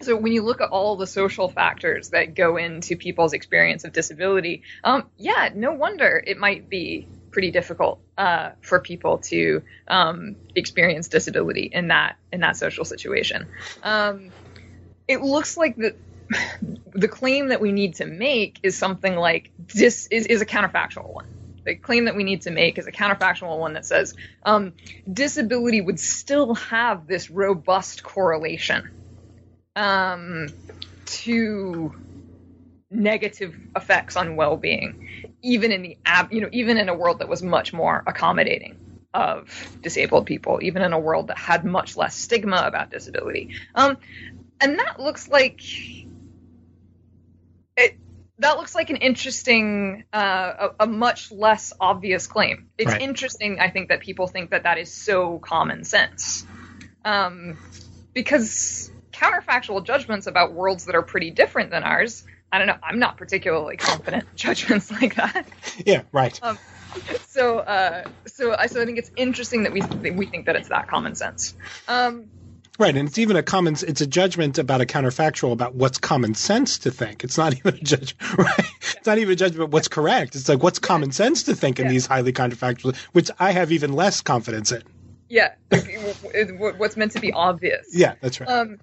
so 0.00 0.16
when 0.16 0.32
you 0.32 0.42
look 0.42 0.60
at 0.60 0.70
all 0.70 0.96
the 0.96 1.06
social 1.06 1.48
factors 1.48 2.10
that 2.10 2.34
go 2.34 2.56
into 2.56 2.96
people's 2.96 3.34
experience 3.34 3.84
of 3.84 3.92
disability, 3.92 4.62
um, 4.82 5.08
yeah, 5.18 5.50
no 5.54 5.72
wonder 5.72 6.22
it 6.26 6.38
might 6.38 6.70
be 6.70 7.06
pretty 7.30 7.50
difficult 7.50 8.00
uh, 8.16 8.50
for 8.62 8.80
people 8.80 9.18
to 9.18 9.62
um, 9.88 10.36
experience 10.54 11.08
disability 11.08 11.68
in 11.72 11.88
that 11.88 12.16
in 12.32 12.40
that 12.40 12.56
social 12.56 12.84
situation. 12.84 13.46
Um, 13.82 14.30
it 15.06 15.20
looks 15.20 15.56
like 15.56 15.76
the 15.76 15.94
the 16.94 17.08
claim 17.08 17.48
that 17.48 17.60
we 17.60 17.72
need 17.72 17.96
to 17.96 18.06
make 18.06 18.60
is 18.62 18.78
something 18.78 19.16
like 19.16 19.50
this 19.58 20.06
is, 20.06 20.26
is 20.26 20.40
a 20.40 20.46
counterfactual 20.46 21.12
one 21.12 21.26
the 21.64 21.74
claim 21.74 22.06
that 22.06 22.16
we 22.16 22.24
need 22.24 22.42
to 22.42 22.50
make 22.50 22.78
is 22.78 22.86
a 22.86 22.92
counterfactual 22.92 23.58
one 23.58 23.74
that 23.74 23.84
says 23.84 24.14
um, 24.44 24.72
disability 25.10 25.80
would 25.80 26.00
still 26.00 26.54
have 26.54 27.06
this 27.06 27.30
robust 27.30 28.02
correlation 28.02 28.88
um, 29.76 30.48
to 31.06 31.94
negative 32.90 33.56
effects 33.76 34.16
on 34.16 34.36
well-being, 34.36 35.08
even 35.42 35.70
in 35.72 35.82
the 35.82 35.96
ab- 36.04 36.32
you 36.32 36.40
know 36.40 36.48
even 36.52 36.76
in 36.76 36.88
a 36.88 36.94
world 36.94 37.20
that 37.20 37.28
was 37.28 37.42
much 37.42 37.72
more 37.72 38.02
accommodating 38.06 38.76
of 39.12 39.78
disabled 39.82 40.26
people, 40.26 40.60
even 40.62 40.82
in 40.82 40.92
a 40.92 40.98
world 40.98 41.28
that 41.28 41.38
had 41.38 41.64
much 41.64 41.96
less 41.96 42.14
stigma 42.14 42.62
about 42.64 42.90
disability. 42.90 43.50
Um, 43.74 43.96
and 44.60 44.78
that 44.78 45.00
looks 45.00 45.28
like 45.28 45.62
it, 47.76 47.96
that 48.40 48.56
looks 48.56 48.74
like 48.74 48.90
an 48.90 48.96
interesting, 48.96 50.04
uh, 50.12 50.68
a, 50.80 50.84
a, 50.84 50.86
much 50.86 51.30
less 51.30 51.72
obvious 51.78 52.26
claim. 52.26 52.68
It's 52.78 52.90
right. 52.90 53.00
interesting, 53.00 53.60
I 53.60 53.70
think, 53.70 53.90
that 53.90 54.00
people 54.00 54.26
think 54.26 54.50
that 54.50 54.64
that 54.64 54.78
is 54.78 54.92
so 54.92 55.38
common 55.38 55.84
sense, 55.84 56.44
um, 57.04 57.58
because 58.14 58.90
counterfactual 59.12 59.84
judgments 59.84 60.26
about 60.26 60.54
worlds 60.54 60.86
that 60.86 60.94
are 60.94 61.02
pretty 61.02 61.30
different 61.30 61.70
than 61.70 61.82
ours. 61.82 62.24
I 62.50 62.58
don't 62.58 62.66
know. 62.66 62.78
I'm 62.82 62.98
not 62.98 63.16
particularly 63.16 63.76
confident 63.76 64.24
in 64.24 64.36
judgments 64.36 64.90
like 65.02 65.14
that. 65.16 65.46
Yeah, 65.84 66.02
right. 66.10 66.38
Um, 66.42 66.58
so, 67.28 67.58
uh, 67.58 68.04
so 68.26 68.54
I 68.56 68.66
so 68.66 68.82
I 68.82 68.86
think 68.86 68.98
it's 68.98 69.10
interesting 69.16 69.64
that 69.64 69.72
we 69.72 69.82
we 70.10 70.26
think 70.26 70.46
that 70.46 70.56
it's 70.56 70.68
that 70.70 70.88
common 70.88 71.14
sense. 71.14 71.54
Um, 71.86 72.30
Right, 72.80 72.96
and 72.96 73.06
it's 73.06 73.18
even 73.18 73.36
a 73.36 73.42
common. 73.42 73.74
It's 73.74 74.00
a 74.00 74.06
judgment 74.06 74.56
about 74.56 74.80
a 74.80 74.86
counterfactual 74.86 75.52
about 75.52 75.74
what's 75.74 75.98
common 75.98 76.34
sense 76.34 76.78
to 76.78 76.90
think. 76.90 77.24
It's 77.24 77.36
not 77.36 77.52
even 77.58 77.74
a 77.74 77.78
judgment. 77.78 78.38
Right? 78.38 78.64
It's 78.80 79.06
not 79.06 79.18
even 79.18 79.34
a 79.34 79.36
judgment 79.36 79.68
what's 79.68 79.88
correct. 79.88 80.34
It's 80.34 80.48
like 80.48 80.62
what's 80.62 80.78
common 80.78 81.12
sense 81.12 81.42
to 81.42 81.54
think 81.54 81.78
in 81.78 81.84
yeah. 81.84 81.90
these 81.92 82.06
highly 82.06 82.32
counterfactual, 82.32 82.96
which 83.12 83.30
I 83.38 83.52
have 83.52 83.70
even 83.70 83.92
less 83.92 84.22
confidence 84.22 84.72
in. 84.72 84.82
Yeah, 85.28 85.52
what's 85.68 86.96
meant 86.96 87.12
to 87.12 87.20
be 87.20 87.34
obvious. 87.34 87.88
Yeah, 87.92 88.14
that's 88.22 88.40
right. 88.40 88.48
Um, 88.48 88.78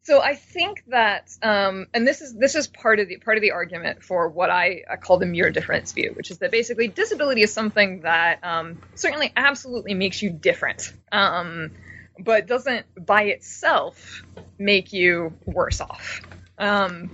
so 0.00 0.22
I 0.22 0.34
think 0.34 0.84
that, 0.86 1.30
um, 1.42 1.88
and 1.92 2.08
this 2.08 2.22
is 2.22 2.34
this 2.34 2.54
is 2.54 2.66
part 2.68 3.00
of 3.00 3.08
the 3.08 3.18
part 3.18 3.36
of 3.36 3.42
the 3.42 3.50
argument 3.50 4.02
for 4.02 4.30
what 4.30 4.48
I, 4.48 4.84
I 4.90 4.96
call 4.96 5.18
the 5.18 5.26
mere 5.26 5.50
difference 5.50 5.92
view, 5.92 6.12
which 6.16 6.30
is 6.30 6.38
that 6.38 6.52
basically 6.52 6.88
disability 6.88 7.42
is 7.42 7.52
something 7.52 8.00
that 8.00 8.42
um, 8.42 8.80
certainly 8.94 9.30
absolutely 9.36 9.92
makes 9.92 10.22
you 10.22 10.30
different, 10.30 10.90
um, 11.12 11.72
but 12.18 12.46
doesn't 12.46 12.86
by 13.06 13.24
itself 13.24 14.22
make 14.58 14.92
you 14.92 15.34
worse 15.44 15.80
off. 15.80 16.20
Um, 16.58 17.10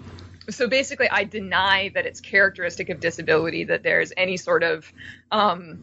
so 0.51 0.69
basically, 0.69 1.09
I 1.11 1.25
deny 1.25 1.91
that 1.95 2.07
it's 2.07 2.21
characteristic 2.21 2.89
of 2.89 3.01
disability 3.01 3.65
that 3.65 3.83
there's 3.83 4.13
any 4.17 4.37
sort 4.37 4.63
of 4.63 4.91
um, 5.31 5.83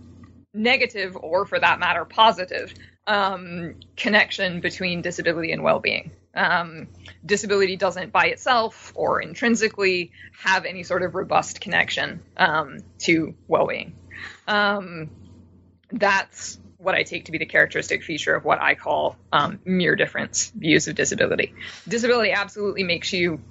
negative, 0.53 1.15
or 1.15 1.45
for 1.45 1.59
that 1.59 1.79
matter, 1.79 2.05
positive 2.05 2.73
um, 3.07 3.75
connection 3.95 4.61
between 4.61 5.01
disability 5.01 5.51
and 5.51 5.61
well-being. 5.63 6.11
Um, 6.33 6.87
disability 7.25 7.77
doesn't 7.77 8.11
by 8.11 8.25
itself 8.25 8.91
or 8.95 9.21
intrinsically 9.21 10.11
have 10.39 10.65
any 10.65 10.83
sort 10.83 11.03
of 11.03 11.15
robust 11.15 11.61
connection 11.61 12.21
um, 12.35 12.79
to 12.99 13.35
well-being. 13.47 13.95
Um, 14.47 15.11
that's 15.91 16.59
what 16.85 16.95
I 16.95 17.03
take 17.03 17.25
to 17.25 17.31
be 17.31 17.39
the 17.39 17.47
characteristic 17.47 18.03
feature 18.03 18.35
of 18.35 18.45
what 18.45 18.61
I 18.61 18.75
call 18.75 19.17
um, 19.33 19.59
mere 19.65 19.95
difference 19.95 20.51
views 20.55 20.87
of 20.87 20.95
disability. 20.95 21.53
Disability 21.87 22.31
absolutely 22.31 22.83
makes 22.83 23.11
you 23.11 23.41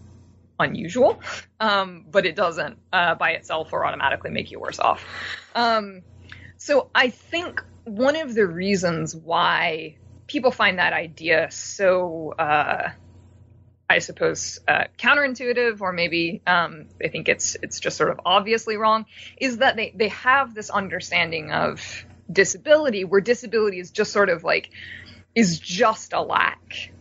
unusual, 0.59 1.21
um, 1.59 2.07
but 2.09 2.27
it 2.27 2.37
doesn't 2.37 2.79
uh, 2.93 3.17
by 3.17 3.33
itself 3.33 3.73
or 3.73 3.85
automatically 3.85 4.31
make 4.31 4.53
you 4.53 4.61
worse 4.61 4.79
off. 4.79 5.05
Um, 5.55 6.03
so 6.57 6.91
I 6.95 7.11
think 7.11 7.63
one 7.85 8.17
of 8.17 8.35
the 8.35 8.47
reasons 8.47 9.17
why 9.17 9.97
people 10.29 10.53
find 10.53 10.79
that 10.79 10.93
idea 10.93 11.51
so, 11.51 12.35
uh, 12.39 12.91
I 13.91 13.99
suppose, 13.99 14.61
uh, 14.67 14.85
counterintuitive, 14.97 15.81
or 15.81 15.93
maybe 15.93 16.41
um, 16.47 16.87
they 17.01 17.09
think 17.09 17.29
it's 17.29 17.57
it's 17.63 17.81
just 17.81 17.97
sort 17.97 18.11
of 18.11 18.21
obviously 18.25 18.77
wrong, 18.77 19.07
is 19.37 19.59
that 19.59 19.75
they 19.75 19.93
they 19.95 20.09
have 20.09 20.55
this 20.55 20.71
understanding 20.71 21.51
of 21.51 22.07
disability 22.31 23.05
where 23.05 23.21
disability 23.21 23.79
is 23.79 23.91
just 23.91 24.13
sort 24.13 24.29
of 24.29 24.45
like 24.45 24.71
is 25.35 25.59
just 25.59 26.13
a 26.13 26.21
lack 26.21 26.93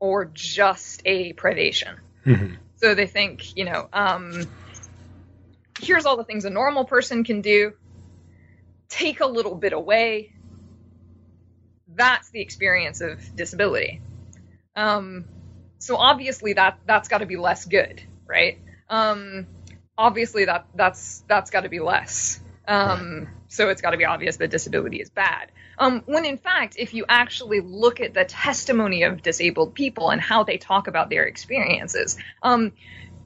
or 0.00 0.24
just 0.24 1.02
a 1.04 1.32
privation. 1.34 1.96
Mm-hmm. 2.26 2.54
So 2.76 2.94
they 2.94 3.06
think, 3.06 3.56
you 3.56 3.64
know, 3.64 3.88
um, 3.92 4.46
here's 5.80 6.06
all 6.06 6.16
the 6.16 6.24
things 6.24 6.44
a 6.44 6.50
normal 6.50 6.84
person 6.84 7.24
can 7.24 7.40
do. 7.40 7.74
Take 8.88 9.20
a 9.20 9.26
little 9.26 9.54
bit 9.54 9.72
away, 9.72 10.32
that's 11.94 12.30
the 12.30 12.40
experience 12.40 13.00
of 13.00 13.20
disability. 13.34 14.00
Um, 14.74 15.24
so 15.78 15.96
obviously 15.96 16.54
that 16.54 16.78
that's 16.86 17.08
got 17.08 17.18
to 17.18 17.26
be 17.26 17.36
less 17.36 17.64
good, 17.64 18.02
right? 18.26 18.58
Um, 18.88 19.46
obviously 19.96 20.46
that 20.46 20.66
that's 20.74 21.22
that's 21.28 21.50
got 21.50 21.62
to 21.62 21.68
be 21.68 21.80
less. 21.80 22.40
Um, 22.66 23.28
so 23.48 23.68
it's 23.68 23.82
got 23.82 23.90
to 23.90 23.96
be 23.96 24.04
obvious 24.04 24.36
that 24.36 24.50
disability 24.50 25.00
is 25.00 25.10
bad. 25.10 25.50
Um, 25.78 26.02
when 26.06 26.24
in 26.24 26.38
fact, 26.38 26.76
if 26.78 26.94
you 26.94 27.04
actually 27.08 27.60
look 27.60 28.00
at 28.00 28.14
the 28.14 28.24
testimony 28.24 29.02
of 29.02 29.22
disabled 29.22 29.74
people 29.74 30.10
and 30.10 30.20
how 30.20 30.44
they 30.44 30.58
talk 30.58 30.86
about 30.86 31.10
their 31.10 31.24
experiences, 31.24 32.16
um, 32.42 32.72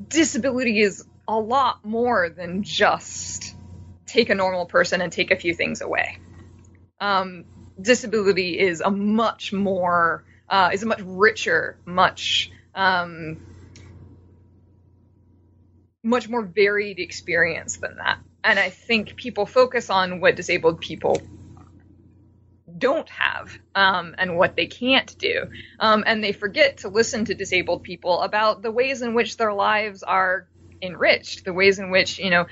disability 0.08 0.80
is 0.80 1.04
a 1.28 1.38
lot 1.38 1.84
more 1.84 2.30
than 2.30 2.62
just 2.62 3.54
take 4.06 4.30
a 4.30 4.34
normal 4.34 4.66
person 4.66 5.00
and 5.00 5.12
take 5.12 5.30
a 5.30 5.36
few 5.36 5.54
things 5.54 5.80
away. 5.80 6.18
Um, 7.00 7.44
disability 7.80 8.58
is 8.58 8.80
a 8.80 8.90
much 8.90 9.52
more 9.52 10.24
uh, 10.48 10.70
is 10.72 10.82
a 10.82 10.86
much 10.86 11.00
richer, 11.02 11.76
much 11.84 12.50
um, 12.74 13.44
much 16.02 16.28
more 16.28 16.42
varied 16.42 17.00
experience 17.00 17.78
than 17.78 17.96
that. 17.96 18.18
And 18.46 18.60
I 18.60 18.70
think 18.70 19.16
people 19.16 19.44
focus 19.44 19.90
on 19.90 20.20
what 20.20 20.36
disabled 20.36 20.80
people 20.80 21.20
don't 22.78 23.08
have 23.08 23.58
um, 23.74 24.14
and 24.18 24.36
what 24.38 24.54
they 24.54 24.66
can't 24.66 25.18
do. 25.18 25.46
Um, 25.80 26.04
and 26.06 26.22
they 26.22 26.30
forget 26.30 26.78
to 26.78 26.88
listen 26.88 27.24
to 27.24 27.34
disabled 27.34 27.82
people 27.82 28.22
about 28.22 28.62
the 28.62 28.70
ways 28.70 29.02
in 29.02 29.14
which 29.14 29.36
their 29.36 29.52
lives 29.52 30.04
are 30.04 30.46
enriched, 30.80 31.44
the 31.44 31.52
ways 31.52 31.80
in 31.80 31.90
which, 31.90 32.20
you 32.20 32.30
know, 32.30 32.46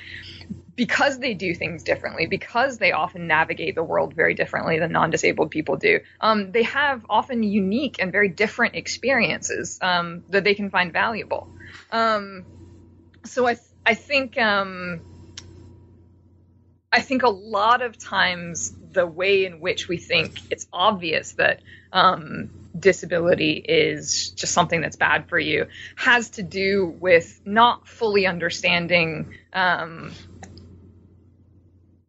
because 0.75 1.21
they 1.21 1.35
do 1.35 1.55
things 1.55 1.85
differently, 1.85 2.27
because 2.27 2.79
they 2.79 2.91
often 2.91 3.29
navigate 3.29 3.77
the 3.77 3.85
world 3.85 4.15
very 4.15 4.35
differently 4.35 4.81
than 4.81 4.91
non 4.91 5.11
disabled 5.11 5.53
people 5.53 5.77
do, 5.77 6.01
um, 6.21 6.51
they 6.51 6.65
have 6.65 7.07
often 7.09 7.45
unique 7.45 7.97
and 8.01 8.11
very 8.11 8.29
different 8.29 8.75
experiences 8.75 9.79
um, 9.81 10.25
that 10.31 10.43
they 10.43 10.55
can 10.55 10.71
find 10.71 10.93
valuable. 10.93 11.49
Um, 11.93 12.45
so 13.25 13.47
I, 13.47 13.55
th- 13.55 13.67
I 13.87 13.95
think. 13.95 14.37
Um, 14.37 15.14
I 16.95 17.01
think 17.01 17.25
a 17.25 17.29
lot 17.29 17.83
of 17.83 17.99
times 17.99 18.73
the 18.93 19.05
way 19.05 19.47
in 19.47 19.59
which 19.59 19.89
we 19.89 19.99
think 19.99 20.41
it's 20.53 20.69
obvious 20.73 21.33
that 21.33 21.61
um, 21.93 22.51
disability 22.79 23.55
is 23.55 24.31
just 24.31 24.53
something 24.53 24.81
that's 24.81 24.95
bad 24.95 25.29
for 25.29 25.37
you 25.37 25.67
has 25.97 26.31
to 26.31 26.45
do 26.45 26.87
with 27.01 27.41
not 27.45 27.89
fully 27.89 28.29
understanding 28.29 29.35
um, 29.53 30.13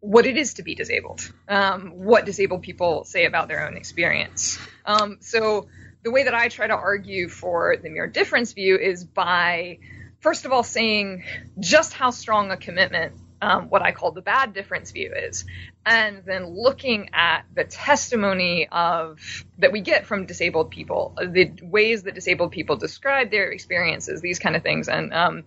what 0.02 0.28
it 0.28 0.38
is 0.38 0.54
to 0.54 0.62
be 0.62 0.76
disabled, 0.76 1.34
um, 1.50 1.90
what 1.96 2.28
disabled 2.28 2.62
people 2.62 3.06
say 3.06 3.26
about 3.26 3.48
their 3.48 3.68
own 3.68 3.78
experience. 3.78 4.60
Um, 4.86 5.18
so 5.20 5.68
the 6.04 6.12
way 6.12 6.26
that 6.26 6.36
I 6.36 6.50
try 6.50 6.68
to 6.68 6.76
argue 6.76 7.28
for 7.28 7.76
the 7.82 7.90
mere 7.90 8.06
difference 8.06 8.54
view 8.54 8.78
is 8.78 9.04
by, 9.04 9.80
first 10.20 10.46
of 10.46 10.52
all, 10.52 10.62
saying 10.62 11.24
just 11.60 11.92
how 11.92 12.12
strong 12.12 12.52
a 12.52 12.58
commitment 12.58 13.14
um, 13.42 13.70
what 13.70 13.82
I 13.82 13.92
call 13.92 14.12
the 14.12 14.22
bad 14.22 14.54
difference 14.54 14.92
view 14.92 15.14
is, 15.16 15.46
and 15.86 16.24
then 16.26 16.46
looking 16.46 17.10
at 17.14 17.46
the 17.54 17.64
testimony 17.64 18.68
of 18.72 19.20
that 19.60 19.72
we 19.72 19.82
get 19.82 20.06
from 20.06 20.26
disabled 20.26 20.72
people, 20.72 21.16
the 21.18 21.52
ways 21.62 22.04
that 22.04 22.16
disabled 22.16 22.52
people 22.52 22.76
describe 22.78 23.32
their 23.32 23.52
experiences, 23.52 24.22
these 24.22 24.40
kind 24.40 24.56
of 24.56 24.64
things, 24.64 24.88
and 24.88 25.14
um, 25.14 25.44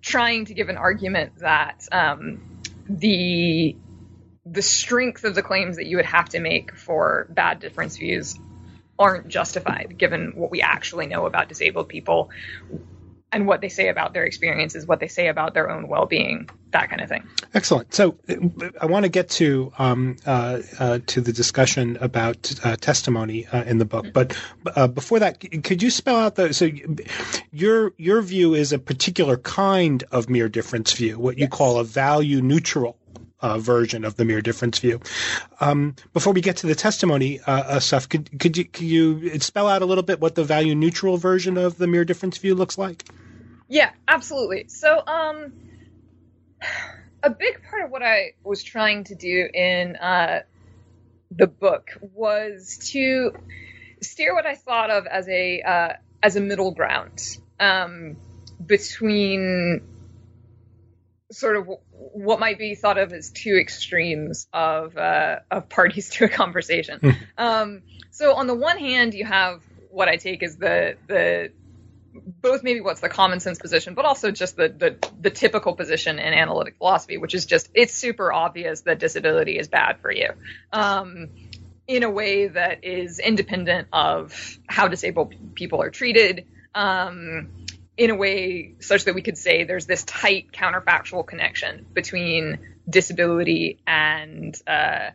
trying 0.00 0.44
to 0.46 0.54
give 0.54 0.68
an 0.68 0.76
argument 0.76 1.38
that 1.38 1.86
um, 1.92 2.60
the 2.88 3.76
the 4.44 4.62
strength 4.62 5.24
of 5.24 5.34
the 5.34 5.42
claims 5.42 5.76
that 5.76 5.86
you 5.86 5.96
would 5.96 6.06
have 6.06 6.28
to 6.28 6.40
make 6.40 6.74
for 6.76 7.26
bad 7.30 7.60
difference 7.60 7.96
views 7.96 8.38
aren't 8.98 9.28
justified 9.28 9.94
given 9.96 10.32
what 10.34 10.50
we 10.50 10.60
actually 10.60 11.06
know 11.06 11.26
about 11.26 11.48
disabled 11.48 11.88
people 11.88 12.30
and 13.32 13.46
what 13.46 13.60
they 13.60 13.68
say 13.68 13.88
about 13.88 14.12
their 14.12 14.24
experiences, 14.24 14.86
what 14.86 15.00
they 15.00 15.08
say 15.08 15.28
about 15.28 15.54
their 15.54 15.70
own 15.70 15.88
well-being, 15.88 16.50
that 16.72 16.90
kind 16.90 17.00
of 17.00 17.08
thing. 17.08 17.22
Excellent. 17.54 17.94
So, 17.94 18.16
I 18.80 18.86
want 18.86 19.04
to 19.04 19.08
get 19.08 19.30
to 19.30 19.72
um, 19.78 20.16
uh, 20.26 20.60
uh, 20.78 20.98
to 21.06 21.20
the 21.20 21.32
discussion 21.32 21.96
about 22.00 22.52
uh, 22.64 22.76
testimony 22.76 23.46
uh, 23.46 23.64
in 23.64 23.78
the 23.78 23.84
book, 23.84 24.06
but 24.12 24.36
uh, 24.74 24.88
before 24.88 25.20
that, 25.20 25.40
could 25.62 25.82
you 25.82 25.90
spell 25.90 26.16
out 26.16 26.34
the 26.34 26.52
so 26.52 26.68
your 27.52 27.92
your 27.96 28.22
view 28.22 28.54
is 28.54 28.72
a 28.72 28.78
particular 28.78 29.36
kind 29.36 30.04
of 30.12 30.28
mere 30.28 30.48
difference 30.48 30.92
view, 30.92 31.18
what 31.18 31.36
you 31.36 31.42
yes. 31.42 31.50
call 31.50 31.78
a 31.78 31.84
value 31.84 32.42
neutral 32.42 32.96
uh, 33.40 33.58
version 33.58 34.04
of 34.04 34.16
the 34.16 34.24
mere 34.24 34.40
difference 34.40 34.78
view. 34.78 35.00
Um, 35.60 35.94
before 36.12 36.32
we 36.32 36.40
get 36.40 36.58
to 36.58 36.66
the 36.66 36.74
testimony 36.74 37.38
stuff, 37.78 38.08
could 38.08 38.38
could 38.40 38.56
you 38.56 38.64
could 38.64 38.86
you 38.86 39.38
spell 39.40 39.68
out 39.68 39.82
a 39.82 39.86
little 39.86 40.04
bit 40.04 40.20
what 40.20 40.34
the 40.34 40.44
value 40.44 40.74
neutral 40.74 41.16
version 41.16 41.58
of 41.58 41.76
the 41.76 41.86
mere 41.86 42.04
difference 42.04 42.38
view 42.38 42.54
looks 42.54 42.78
like? 42.78 43.04
Yeah, 43.72 43.90
absolutely. 44.06 44.66
So, 44.68 45.02
um, 45.06 45.50
a 47.22 47.30
big 47.30 47.62
part 47.68 47.84
of 47.84 47.90
what 47.90 48.02
I 48.02 48.32
was 48.44 48.62
trying 48.62 49.04
to 49.04 49.14
do 49.14 49.48
in 49.52 49.96
uh, 49.96 50.42
the 51.30 51.46
book 51.46 51.90
was 52.00 52.78
to 52.92 53.32
steer 54.02 54.34
what 54.34 54.46
I 54.46 54.54
thought 54.54 54.90
of 54.90 55.06
as 55.06 55.28
a 55.28 55.62
uh, 55.62 55.92
as 56.22 56.36
a 56.36 56.40
middle 56.40 56.72
ground 56.72 57.22
um, 57.60 58.16
between 58.64 59.82
sort 61.30 61.56
of 61.56 61.68
what 61.88 62.40
might 62.40 62.58
be 62.58 62.74
thought 62.74 62.98
of 62.98 63.12
as 63.12 63.30
two 63.30 63.56
extremes 63.56 64.46
of 64.52 64.96
uh, 64.96 65.40
of 65.50 65.68
parties 65.68 66.10
to 66.14 66.24
a 66.24 66.28
conversation. 66.28 66.98
Hmm. 67.00 67.10
um, 67.38 67.82
so 68.10 68.34
on 68.34 68.46
the 68.46 68.54
one 68.54 68.78
hand, 68.78 69.14
you 69.14 69.24
have 69.24 69.62
what 69.90 70.08
I 70.08 70.16
take 70.16 70.42
as 70.42 70.56
the 70.56 70.96
the 71.06 71.52
both 72.14 72.62
maybe 72.62 72.80
what's 72.80 73.00
the 73.00 73.08
common 73.08 73.40
sense 73.40 73.58
position, 73.58 73.94
but 73.94 74.04
also 74.04 74.30
just 74.30 74.56
the, 74.56 74.68
the 74.68 75.08
the 75.20 75.30
typical 75.30 75.74
position 75.74 76.18
in 76.18 76.34
analytic 76.34 76.76
philosophy, 76.78 77.16
which 77.16 77.34
is 77.34 77.46
just 77.46 77.70
it's 77.74 77.94
super 77.94 78.32
obvious 78.32 78.82
that 78.82 78.98
disability 78.98 79.58
is 79.58 79.68
bad 79.68 79.98
for 80.00 80.12
you. 80.12 80.30
Um, 80.72 81.30
in 81.86 82.02
a 82.04 82.10
way 82.10 82.48
that 82.48 82.84
is 82.84 83.18
independent 83.18 83.88
of 83.92 84.58
how 84.66 84.88
disabled 84.88 85.34
people 85.54 85.82
are 85.82 85.90
treated, 85.90 86.46
um, 86.74 87.50
in 87.96 88.10
a 88.10 88.14
way 88.14 88.74
such 88.80 89.04
that 89.04 89.14
we 89.14 89.22
could 89.22 89.36
say 89.36 89.64
there's 89.64 89.86
this 89.86 90.04
tight 90.04 90.52
counterfactual 90.52 91.26
connection 91.26 91.86
between 91.92 92.58
disability 92.88 93.78
and 93.86 94.60
uh, 94.66 95.10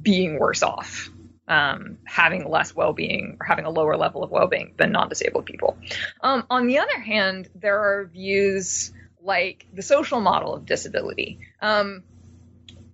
being 0.00 0.38
worse 0.38 0.62
off. 0.62 1.10
Um, 1.48 1.98
having 2.04 2.48
less 2.48 2.74
well-being 2.74 3.36
or 3.40 3.46
having 3.46 3.64
a 3.64 3.70
lower 3.70 3.96
level 3.96 4.22
of 4.22 4.30
well-being 4.30 4.74
than 4.76 4.92
non-disabled 4.92 5.44
people. 5.44 5.76
Um, 6.20 6.44
on 6.50 6.66
the 6.66 6.78
other 6.78 6.98
hand, 6.98 7.48
there 7.54 7.78
are 7.78 8.04
views 8.06 8.92
like 9.20 9.66
the 9.72 9.82
social 9.82 10.20
model 10.20 10.54
of 10.54 10.66
disability, 10.66 11.40
um, 11.60 12.02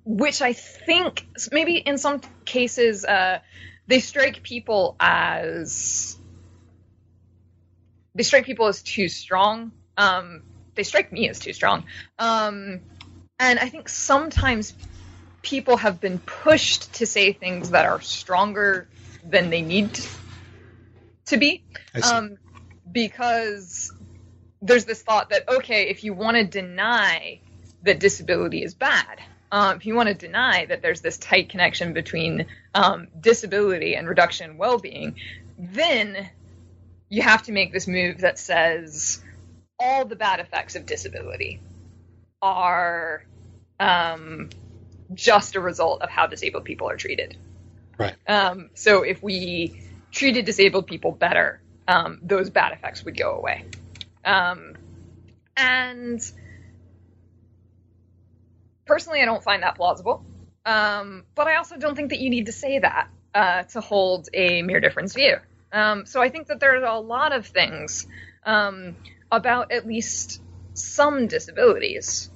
which 0.05 0.43
I 0.43 0.53
think 0.53 1.27
maybe 1.53 1.77
in 1.77 1.99
some 1.99 2.21
cases 2.45 3.05
uh, 3.05 3.41
they 3.87 4.01
strike 4.01 4.43
people 4.43 4.97
as 5.01 6.19
they 8.15 8.23
strike 8.23 8.45
people 8.45 8.67
as 8.67 8.83
too 8.83 9.09
strong. 9.09 9.73
Um, 9.97 10.43
they 10.75 10.83
strike 10.83 11.13
me 11.13 11.29
as 11.29 11.39
too 11.39 11.53
strong, 11.53 11.85
um, 12.19 12.81
and 13.39 13.59
I 13.59 13.69
think 13.69 13.89
sometimes 13.89 14.73
people 15.49 15.79
have 15.79 15.99
been 15.99 16.19
pushed 16.19 16.93
to 16.93 17.07
say 17.07 17.33
things 17.33 17.71
that 17.71 17.87
are 17.87 18.03
stronger 18.03 18.87
than 19.25 19.49
they 19.49 19.63
need 19.63 19.99
to 21.25 21.39
be. 21.39 21.63
Um, 22.03 22.37
because 22.91 23.91
there's 24.61 24.85
this 24.85 25.01
thought 25.01 25.31
that, 25.31 25.49
okay, 25.49 25.89
if 25.89 26.05
you 26.05 26.13
want 26.13 26.37
to 26.37 26.45
deny 26.45 27.41
that 27.83 27.99
disability 27.99 28.63
is 28.63 28.75
bad, 28.75 29.23
um, 29.51 29.77
if 29.77 29.87
you 29.87 29.95
want 29.95 30.11
to 30.11 30.15
deny 30.15 30.67
that 30.67 30.83
there's 30.83 31.01
this 31.01 31.17
tight 31.17 31.49
connection 31.49 31.95
between 31.95 32.45
um, 32.75 33.09
disability 33.19 33.97
and 33.97 34.07
reduction 34.07 34.51
in 34.51 34.59
well 34.59 34.79
being, 34.79 35.15
then 35.59 36.29
you 37.09 37.23
have 37.23 37.45
to 37.45 37.53
make 37.53 37.73
this 37.73 37.87
move 37.87 38.19
that 38.19 38.39
says 38.39 39.23
all 39.79 40.05
the 40.05 40.17
bad 40.17 40.41
effects 40.41 40.77
of 40.77 40.85
disability 40.85 41.59
are 42.43 43.23
um, 43.81 44.51
just 45.15 45.57
a 45.57 45.61
result 45.61 46.03
of 46.03 46.11
how 46.11 46.27
disabled 46.27 46.65
people 46.65 46.89
are 46.89 46.97
treated. 46.97 47.37
Right. 47.97 48.15
Um, 48.27 48.71
so 48.75 49.03
if 49.03 49.23
we 49.23 49.81
treated 50.11 50.45
disabled 50.45 50.87
people 50.87 51.13
better, 51.13 51.61
um, 51.87 52.21
those 52.23 52.51
bad 52.51 52.73
effects 52.73 53.05
would 53.05 53.17
go 53.17 53.37
away. 53.37 53.65
Um, 54.25 54.75
and 55.57 56.21
personally, 58.87 59.21
I 59.21 59.25
don't 59.25 59.43
find 59.43 59.63
that 59.63 59.77
plausible. 59.77 60.25
Um, 60.65 61.25
but 61.35 61.47
I 61.47 61.57
also 61.57 61.77
don't 61.79 61.95
think 61.97 62.11
that 62.11 62.21
you 62.21 62.31
need 62.31 62.47
to 62.47 62.53
say 62.53 62.79
that 62.79 63.09
uh, 63.35 63.63
to 63.65 63.81
hold 63.81 64.29
a 64.35 64.63
mere 64.63 64.81
difference 64.81 65.15
view. 65.15 65.37
Um, 65.73 66.07
so 66.07 66.21
I 66.21 66.29
think 66.29 66.49
that 66.49 66.61
there's 66.61 66.85
a 66.87 66.99
lot 66.99 67.35
of 67.35 67.47
things 67.47 68.07
um, 68.45 68.97
about 69.31 69.73
at 69.73 69.87
least 69.87 70.43
some 70.75 71.27
disabilities 71.27 72.31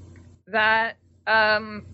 that 0.47 0.97
um, 1.27 1.85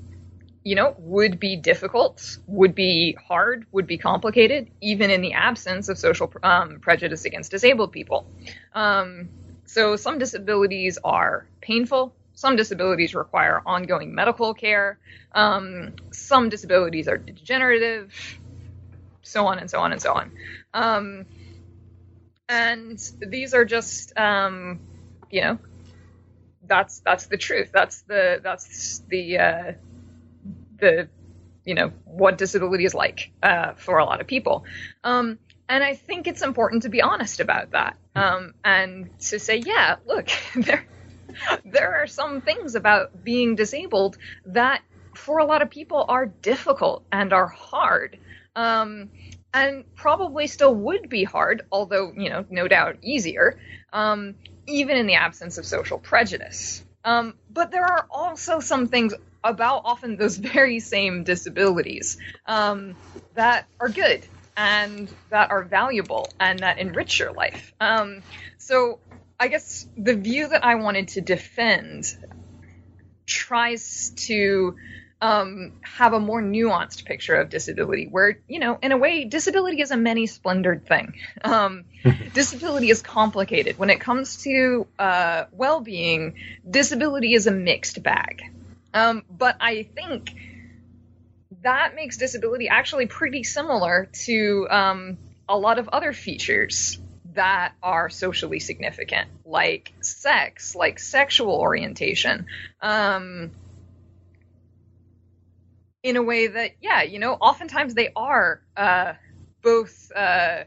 you 0.64 0.74
know, 0.74 0.94
would 0.98 1.38
be 1.38 1.56
difficult, 1.56 2.38
would 2.46 2.74
be 2.74 3.16
hard, 3.26 3.66
would 3.72 3.86
be 3.86 3.98
complicated, 3.98 4.70
even 4.80 5.10
in 5.10 5.20
the 5.20 5.32
absence 5.32 5.88
of 5.88 5.98
social 5.98 6.32
um, 6.42 6.80
prejudice 6.80 7.24
against 7.24 7.50
disabled 7.50 7.92
people. 7.92 8.26
Um, 8.74 9.28
so 9.64 9.96
some 9.96 10.18
disabilities 10.18 10.98
are 11.04 11.46
painful. 11.60 12.14
Some 12.34 12.56
disabilities 12.56 13.14
require 13.14 13.62
ongoing 13.66 14.14
medical 14.14 14.54
care. 14.54 14.98
Um, 15.32 15.94
some 16.12 16.48
disabilities 16.48 17.08
are 17.08 17.18
degenerative, 17.18 18.14
so 19.22 19.46
on 19.46 19.58
and 19.58 19.70
so 19.70 19.80
on 19.80 19.92
and 19.92 20.00
so 20.00 20.12
on. 20.14 20.32
Um, 20.74 21.26
and 22.48 22.98
these 23.20 23.54
are 23.54 23.64
just, 23.64 24.16
um, 24.16 24.80
you 25.30 25.42
know, 25.42 25.58
that's 26.66 27.00
that's 27.00 27.26
the 27.26 27.36
truth. 27.36 27.70
That's 27.72 28.02
the 28.02 28.40
that's 28.42 29.00
the 29.08 29.38
uh, 29.38 29.72
the 30.78 31.08
you 31.64 31.74
know 31.74 31.92
what 32.04 32.38
disability 32.38 32.84
is 32.84 32.94
like 32.94 33.30
uh, 33.42 33.74
for 33.74 33.98
a 33.98 34.04
lot 34.04 34.20
of 34.20 34.26
people. 34.26 34.64
Um, 35.04 35.38
and 35.68 35.84
I 35.84 35.94
think 35.94 36.26
it's 36.26 36.42
important 36.42 36.84
to 36.84 36.88
be 36.88 37.02
honest 37.02 37.40
about 37.40 37.72
that 37.72 37.98
um, 38.16 38.54
and 38.64 39.10
to 39.20 39.38
say, 39.38 39.56
yeah, 39.56 39.96
look, 40.06 40.28
there 40.56 40.86
there 41.64 42.02
are 42.02 42.06
some 42.06 42.40
things 42.40 42.74
about 42.74 43.22
being 43.22 43.54
disabled 43.54 44.16
that 44.46 44.82
for 45.14 45.38
a 45.38 45.44
lot 45.44 45.62
of 45.62 45.70
people 45.70 46.04
are 46.08 46.26
difficult 46.26 47.04
and 47.12 47.32
are 47.32 47.48
hard. 47.48 48.18
Um, 48.56 49.10
and 49.54 49.84
probably 49.94 50.46
still 50.46 50.74
would 50.74 51.08
be 51.08 51.24
hard, 51.24 51.62
although, 51.72 52.12
you 52.14 52.28
know, 52.28 52.44
no 52.50 52.68
doubt 52.68 52.98
easier, 53.02 53.58
um, 53.92 54.34
even 54.66 54.96
in 54.96 55.06
the 55.06 55.14
absence 55.14 55.58
of 55.58 55.64
social 55.64 55.98
prejudice. 55.98 56.84
Um, 57.08 57.38
but 57.48 57.70
there 57.70 57.84
are 57.86 58.06
also 58.10 58.60
some 58.60 58.88
things 58.88 59.14
about 59.42 59.82
often 59.86 60.16
those 60.16 60.36
very 60.54 60.80
same 60.80 61.24
disabilities 61.24 62.18
um, 62.46 62.98
that 63.34 63.66
are 63.80 63.88
good 63.88 64.26
and 64.56 65.14
that 65.30 65.50
are 65.50 65.64
valuable 65.64 66.28
and 66.38 66.62
that 66.62 66.78
enrich 66.78 67.18
your 67.18 67.32
life. 67.32 67.72
Um, 67.80 68.24
so 68.58 69.00
I 69.40 69.48
guess 69.48 69.86
the 69.96 70.16
view 70.16 70.48
that 70.48 70.64
I 70.64 70.74
wanted 70.74 71.08
to 71.08 71.22
defend 71.22 72.04
tries 73.26 74.12
to 74.26 74.74
um, 75.20 75.72
have 75.82 76.12
a 76.12 76.20
more 76.20 76.40
nuanced 76.40 77.04
picture 77.04 77.34
of 77.34 77.50
disability, 77.50 78.06
where, 78.06 78.38
you 78.46 78.58
know, 78.60 78.78
in 78.80 78.92
a 78.92 78.96
way, 78.96 79.24
disability 79.24 79.80
is 79.80 79.90
a 79.90 79.96
many 79.96 80.26
splendored 80.26 80.86
thing. 80.86 81.14
Um, 81.42 81.84
disability 82.34 82.90
is 82.90 83.02
complicated. 83.02 83.78
When 83.78 83.90
it 83.90 84.00
comes 84.00 84.42
to 84.44 84.86
uh, 84.98 85.44
well 85.52 85.80
being, 85.80 86.34
disability 86.68 87.34
is 87.34 87.46
a 87.46 87.52
mixed 87.52 88.02
bag. 88.02 88.42
Um, 88.94 89.24
but 89.28 89.56
I 89.60 89.82
think 89.82 90.34
that 91.62 91.94
makes 91.94 92.16
disability 92.16 92.68
actually 92.68 93.06
pretty 93.06 93.42
similar 93.42 94.08
to 94.24 94.66
um, 94.70 95.18
a 95.48 95.58
lot 95.58 95.78
of 95.78 95.88
other 95.88 96.12
features 96.12 96.98
that 97.34 97.72
are 97.82 98.08
socially 98.08 98.60
significant, 98.60 99.28
like 99.44 99.92
sex, 100.00 100.74
like 100.74 100.98
sexual 100.98 101.54
orientation. 101.54 102.46
Um, 102.80 103.50
in 106.02 106.16
a 106.16 106.22
way 106.22 106.46
that, 106.46 106.72
yeah, 106.80 107.02
you 107.02 107.18
know, 107.18 107.34
oftentimes 107.34 107.94
they 107.94 108.10
are 108.14 108.62
uh, 108.76 109.14
both 109.62 110.12
uh, 110.14 110.64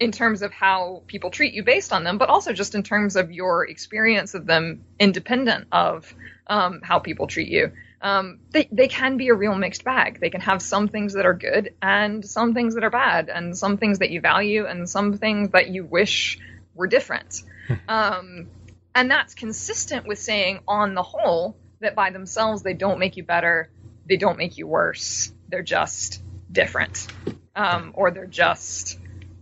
in 0.00 0.10
terms 0.10 0.42
of 0.42 0.52
how 0.52 1.02
people 1.06 1.30
treat 1.30 1.54
you 1.54 1.62
based 1.62 1.92
on 1.92 2.02
them, 2.02 2.18
but 2.18 2.28
also 2.28 2.52
just 2.52 2.74
in 2.74 2.82
terms 2.82 3.16
of 3.16 3.30
your 3.30 3.66
experience 3.66 4.34
of 4.34 4.46
them 4.46 4.84
independent 4.98 5.68
of 5.70 6.12
um, 6.46 6.80
how 6.82 6.98
people 6.98 7.26
treat 7.26 7.48
you. 7.48 7.72
Um, 8.00 8.40
they, 8.50 8.68
they 8.72 8.88
can 8.88 9.16
be 9.16 9.28
a 9.28 9.34
real 9.34 9.54
mixed 9.54 9.84
bag. 9.84 10.18
They 10.20 10.30
can 10.30 10.40
have 10.40 10.60
some 10.60 10.88
things 10.88 11.12
that 11.12 11.24
are 11.24 11.34
good 11.34 11.74
and 11.80 12.24
some 12.24 12.52
things 12.52 12.74
that 12.74 12.82
are 12.82 12.90
bad, 12.90 13.28
and 13.28 13.56
some 13.56 13.76
things 13.76 14.00
that 14.00 14.10
you 14.10 14.20
value 14.20 14.66
and 14.66 14.90
some 14.90 15.18
things 15.18 15.50
that 15.50 15.68
you 15.68 15.84
wish 15.84 16.38
were 16.74 16.88
different. 16.88 17.42
um, 17.86 18.48
and 18.94 19.10
that's 19.10 19.34
consistent 19.34 20.06
with 20.06 20.18
saying, 20.18 20.60
on 20.66 20.94
the 20.94 21.02
whole, 21.02 21.56
that 21.78 21.94
by 21.94 22.10
themselves 22.10 22.62
they 22.62 22.74
don't 22.74 22.98
make 22.98 23.16
you 23.16 23.22
better, 23.22 23.70
they 24.06 24.16
don't 24.16 24.38
make 24.38 24.58
you 24.58 24.66
worse. 24.66 25.32
They're 25.48 25.62
just 25.62 26.22
different, 26.50 27.06
um, 27.54 27.92
or 27.94 28.10
they're 28.10 28.26
just, 28.26 28.98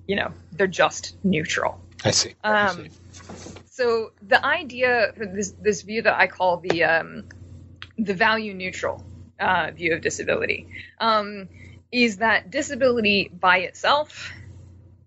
you 0.06 0.16
know, 0.16 0.32
they're 0.52 0.66
just 0.66 1.16
neutral. 1.24 1.80
I 2.04 2.10
see. 2.10 2.34
I 2.42 2.66
um, 2.66 2.84
see 2.84 2.90
so 3.80 4.12
the 4.28 4.44
idea 4.44 5.12
this 5.16 5.52
this 5.52 5.80
view 5.80 6.02
that 6.02 6.14
I 6.14 6.26
call 6.26 6.58
the 6.58 6.84
um, 6.84 7.24
the 7.96 8.12
value 8.12 8.52
neutral 8.52 9.02
uh, 9.38 9.70
view 9.74 9.94
of 9.94 10.02
disability 10.02 10.68
um, 11.00 11.48
is 11.90 12.18
that 12.18 12.50
disability 12.50 13.30
by 13.32 13.60
itself 13.60 14.32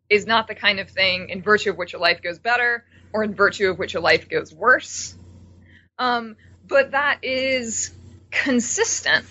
is 0.10 0.26
not 0.26 0.48
the 0.48 0.56
kind 0.56 0.80
of 0.80 0.90
thing 0.90 1.30
in 1.30 1.44
virtue 1.44 1.70
of 1.70 1.78
which 1.78 1.94
your 1.94 2.02
life 2.02 2.24
goes 2.24 2.40
better 2.40 2.84
or 3.14 3.24
in 3.24 3.36
virtue 3.36 3.70
of 3.70 3.78
which 3.78 3.94
your 3.94 4.02
life 4.02 4.28
goes 4.28 4.52
worse, 4.52 5.16
um, 6.00 6.36
but 6.68 6.92
that 6.92 7.20
is 7.22 7.92
consistent 8.32 9.26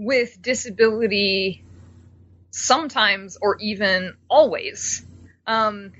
with 0.00 0.40
disability 0.40 1.62
sometimes 2.50 3.36
or 3.40 3.56
even 3.60 4.14
always. 4.28 5.04
Um, 5.46 5.92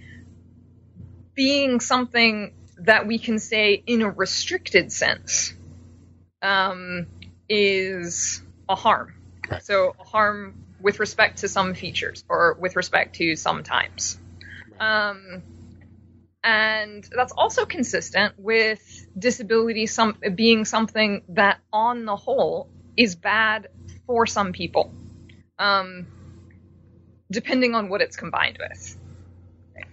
being 1.35 1.81
something 1.81 2.55
that 2.79 3.07
we 3.07 3.19
can 3.19 3.39
say 3.39 3.83
in 3.87 4.01
a 4.01 4.11
restricted 4.11 4.91
sense 4.91 5.53
um, 6.41 7.07
is 7.49 8.43
a 8.69 8.75
harm. 8.75 9.15
Right. 9.51 9.63
So 9.63 9.95
a 10.01 10.05
harm 10.05 10.65
with 10.81 10.99
respect 10.99 11.39
to 11.41 11.49
some 11.49 11.75
features 11.75 12.25
or 12.27 12.57
with 12.59 12.77
respect 12.77 13.17
to 13.17 13.37
some 13.37 13.63
times. 13.63 14.19
Um, 14.79 15.43
and 16.43 17.07
that's 17.15 17.33
also 17.37 17.67
consistent 17.67 18.35
with 18.39 19.07
disability 19.19 19.87
some, 19.87 20.17
being 20.35 20.65
something 20.65 21.23
that 21.29 21.59
on 21.71 22.07
the 22.07 22.17
whole 22.17 22.71
is 22.97 23.15
bad 23.15 23.69
for 24.11 24.27
some 24.27 24.51
people, 24.53 24.93
um, 25.57 26.05
depending 27.31 27.77
on 27.77 27.89
what 27.89 28.01
it's 28.01 28.17
combined 28.17 28.59
with 28.59 28.97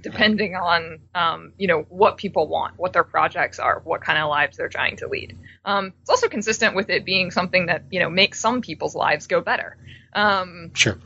depending 0.01 0.55
on 0.55 0.99
um, 1.13 1.53
you 1.57 1.67
know 1.67 1.85
what 1.89 2.17
people 2.17 2.47
want, 2.47 2.73
what 2.77 2.93
their 2.93 3.03
projects 3.03 3.59
are, 3.59 3.81
what 3.83 4.01
kind 4.01 4.17
of 4.17 4.27
lives 4.27 4.57
they're 4.57 4.69
trying 4.69 4.95
to 4.97 5.07
lead. 5.07 5.37
Um, 5.65 5.93
it's 6.01 6.09
also 6.09 6.29
consistent 6.29 6.75
with 6.75 6.89
it 6.89 7.05
being 7.05 7.29
something 7.29 7.67
that 7.67 7.83
you 7.91 7.99
know 7.99 8.09
makes 8.09 8.39
some 8.39 8.61
people's 8.61 8.95
lives 8.95 9.27
go 9.27 9.39
better. 9.39 9.77
Um, 10.13 10.71
sure. 10.73 10.97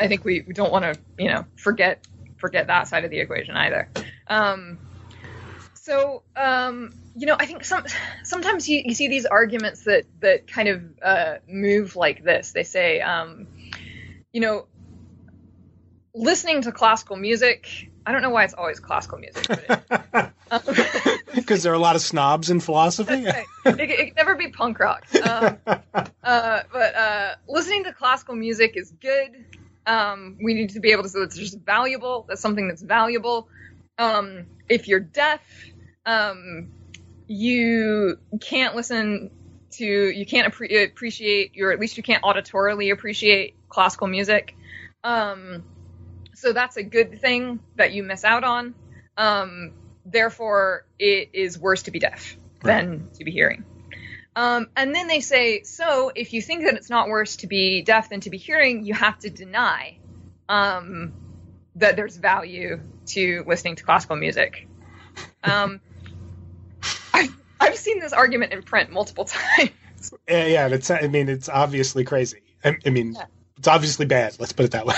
I 0.00 0.08
think 0.08 0.24
we, 0.24 0.44
we 0.46 0.52
don't 0.52 0.72
want 0.72 0.84
to 0.84 1.00
you 1.16 1.28
know 1.28 1.46
forget 1.54 2.04
forget 2.38 2.66
that 2.66 2.88
side 2.88 3.04
of 3.04 3.10
the 3.10 3.20
equation 3.20 3.54
either. 3.56 3.88
Um, 4.26 4.78
so 5.74 6.24
um, 6.34 6.92
you 7.18 7.26
know, 7.26 7.36
I 7.38 7.46
think 7.46 7.64
some 7.64 7.84
sometimes 8.22 8.68
you, 8.68 8.82
you 8.84 8.94
see 8.94 9.08
these 9.08 9.26
arguments 9.26 9.84
that 9.84 10.04
that 10.20 10.46
kind 10.46 10.68
of 10.68 10.82
uh, 11.02 11.34
move 11.48 11.96
like 11.96 12.22
this. 12.22 12.52
They 12.52 12.62
say, 12.62 13.00
um, 13.00 13.48
you 14.32 14.40
know, 14.40 14.66
listening 16.14 16.62
to 16.62 16.72
classical 16.72 17.16
music. 17.16 17.90
I 18.06 18.12
don't 18.12 18.22
know 18.22 18.30
why 18.30 18.44
it's 18.44 18.54
always 18.54 18.80
classical 18.80 19.18
music. 19.18 19.48
Because 21.34 21.62
there 21.62 21.72
are 21.72 21.76
a 21.76 21.80
lot 21.80 21.96
of 21.96 22.02
snobs 22.02 22.50
in 22.50 22.60
philosophy. 22.60 23.24
Right. 23.24 23.46
It, 23.66 23.80
it, 23.80 24.06
can 24.06 24.14
never 24.16 24.36
be 24.36 24.48
punk 24.48 24.78
rock. 24.78 25.04
Um, 25.14 25.58
uh, 25.66 26.60
but 26.72 26.94
uh, 26.94 27.34
listening 27.48 27.84
to 27.84 27.92
classical 27.92 28.36
music 28.36 28.76
is 28.76 28.92
good. 28.92 29.44
Um, 29.86 30.38
we 30.42 30.54
need 30.54 30.70
to 30.70 30.80
be 30.80 30.92
able 30.92 31.02
to, 31.02 31.08
so 31.08 31.22
it's 31.22 31.36
just 31.36 31.58
valuable. 31.58 32.26
That's 32.28 32.40
something 32.40 32.68
that's 32.68 32.82
valuable. 32.82 33.48
Um, 33.98 34.46
if 34.68 34.86
you're 34.86 35.00
deaf, 35.00 35.42
um, 36.06 36.70
you 37.28 38.18
can't 38.40 38.74
listen 38.74 39.30
to, 39.72 39.84
you 39.84 40.26
can't 40.26 40.52
appre- 40.52 40.84
appreciate, 40.84 41.52
or 41.60 41.70
at 41.70 41.78
least 41.78 41.96
you 41.96 42.02
can't 42.02 42.22
auditorily 42.24 42.92
appreciate 42.92 43.54
classical 43.68 44.06
music. 44.06 44.56
Um, 45.04 45.62
so 46.34 46.52
that's 46.52 46.76
a 46.76 46.82
good 46.82 47.20
thing 47.20 47.60
that 47.76 47.92
you 47.92 48.02
miss 48.02 48.24
out 48.24 48.44
on. 48.44 48.74
Um, 49.16 49.72
therefore, 50.06 50.86
it 50.98 51.30
is 51.32 51.58
worse 51.58 51.82
to 51.82 51.90
be 51.90 51.98
deaf 51.98 52.36
right. 52.62 52.80
than 52.80 53.08
to 53.18 53.24
be 53.24 53.30
hearing. 53.30 53.64
Um, 54.34 54.68
and 54.76 54.94
then 54.94 55.08
they 55.08 55.20
say, 55.20 55.64
so 55.64 56.12
if 56.14 56.32
you 56.32 56.40
think 56.40 56.64
that 56.64 56.74
it's 56.74 56.88
not 56.88 57.08
worse 57.08 57.36
to 57.36 57.46
be 57.46 57.82
deaf 57.82 58.08
than 58.08 58.20
to 58.20 58.30
be 58.30 58.38
hearing, 58.38 58.84
you 58.84 58.94
have 58.94 59.18
to 59.20 59.30
deny 59.30 59.98
um, 60.48 61.12
that 61.74 61.96
there's 61.96 62.16
value 62.16 62.80
to 63.06 63.44
listening 63.46 63.74
to 63.76 63.84
classical 63.84 64.16
music. 64.16 64.68
Um, 65.42 65.80
I've, 67.60 67.76
seen 67.76 68.00
this 68.00 68.12
argument 68.12 68.52
in 68.52 68.62
print 68.62 68.90
multiple 68.90 69.24
times. 69.58 69.70
Yeah, 70.28 70.46
yeah 70.46 70.68
it's, 70.68 70.90
I 70.90 71.06
mean, 71.08 71.28
it's 71.28 71.48
obviously 71.48 72.04
crazy. 72.04 72.42
I, 72.64 72.76
I 72.84 72.90
mean, 72.90 73.14
yeah. 73.14 73.26
it's 73.56 73.68
obviously 73.68 74.06
bad. 74.06 74.36
Let's 74.38 74.52
put 74.52 74.66
it 74.66 74.72
that 74.72 74.86
way. 74.86 74.94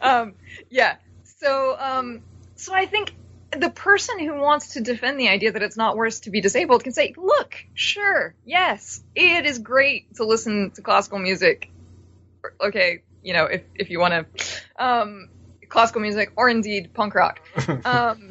um, 0.02 0.34
yeah. 0.70 0.96
So, 1.24 1.76
um, 1.78 2.22
so 2.56 2.74
I 2.74 2.86
think 2.86 3.14
the 3.56 3.70
person 3.70 4.18
who 4.18 4.34
wants 4.34 4.74
to 4.74 4.80
defend 4.80 5.18
the 5.18 5.28
idea 5.28 5.52
that 5.52 5.62
it's 5.62 5.76
not 5.76 5.96
worse 5.96 6.20
to 6.20 6.30
be 6.30 6.40
disabled 6.40 6.84
can 6.84 6.92
say, 6.92 7.14
look, 7.16 7.56
sure, 7.74 8.34
yes, 8.44 9.02
it 9.14 9.44
is 9.44 9.58
great 9.58 10.14
to 10.16 10.24
listen 10.24 10.70
to 10.72 10.82
classical 10.82 11.18
music. 11.18 11.70
Okay, 12.60 13.02
you 13.22 13.34
know, 13.34 13.44
if, 13.44 13.62
if 13.74 13.90
you 13.90 14.00
want 14.00 14.14
to, 14.14 14.84
um, 14.84 15.28
classical 15.68 16.00
music 16.00 16.32
or 16.36 16.48
indeed 16.48 16.92
punk 16.94 17.14
rock. 17.14 17.40
Um, 17.84 18.30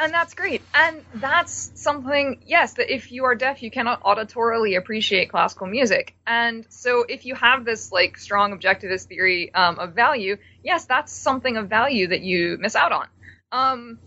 and 0.00 0.12
that's 0.12 0.34
great. 0.34 0.62
And 0.74 1.04
that's 1.14 1.72
something, 1.74 2.40
yes, 2.46 2.74
that 2.74 2.92
if 2.92 3.12
you 3.12 3.24
are 3.24 3.34
deaf, 3.34 3.62
you 3.62 3.70
cannot 3.70 4.02
auditorily 4.02 4.76
appreciate 4.76 5.30
classical 5.30 5.66
music. 5.66 6.14
And 6.26 6.66
so 6.70 7.04
if 7.08 7.26
you 7.26 7.34
have 7.34 7.64
this 7.64 7.92
like 7.92 8.16
strong 8.16 8.58
objectivist 8.58 9.04
theory 9.04 9.52
um, 9.54 9.78
of 9.78 9.94
value, 9.94 10.38
yes, 10.62 10.86
that's 10.86 11.12
something 11.12 11.56
of 11.56 11.68
value 11.68 12.08
that 12.08 12.22
you 12.22 12.56
miss 12.58 12.74
out 12.74 12.92
on. 12.92 13.06
Um, 13.52 13.98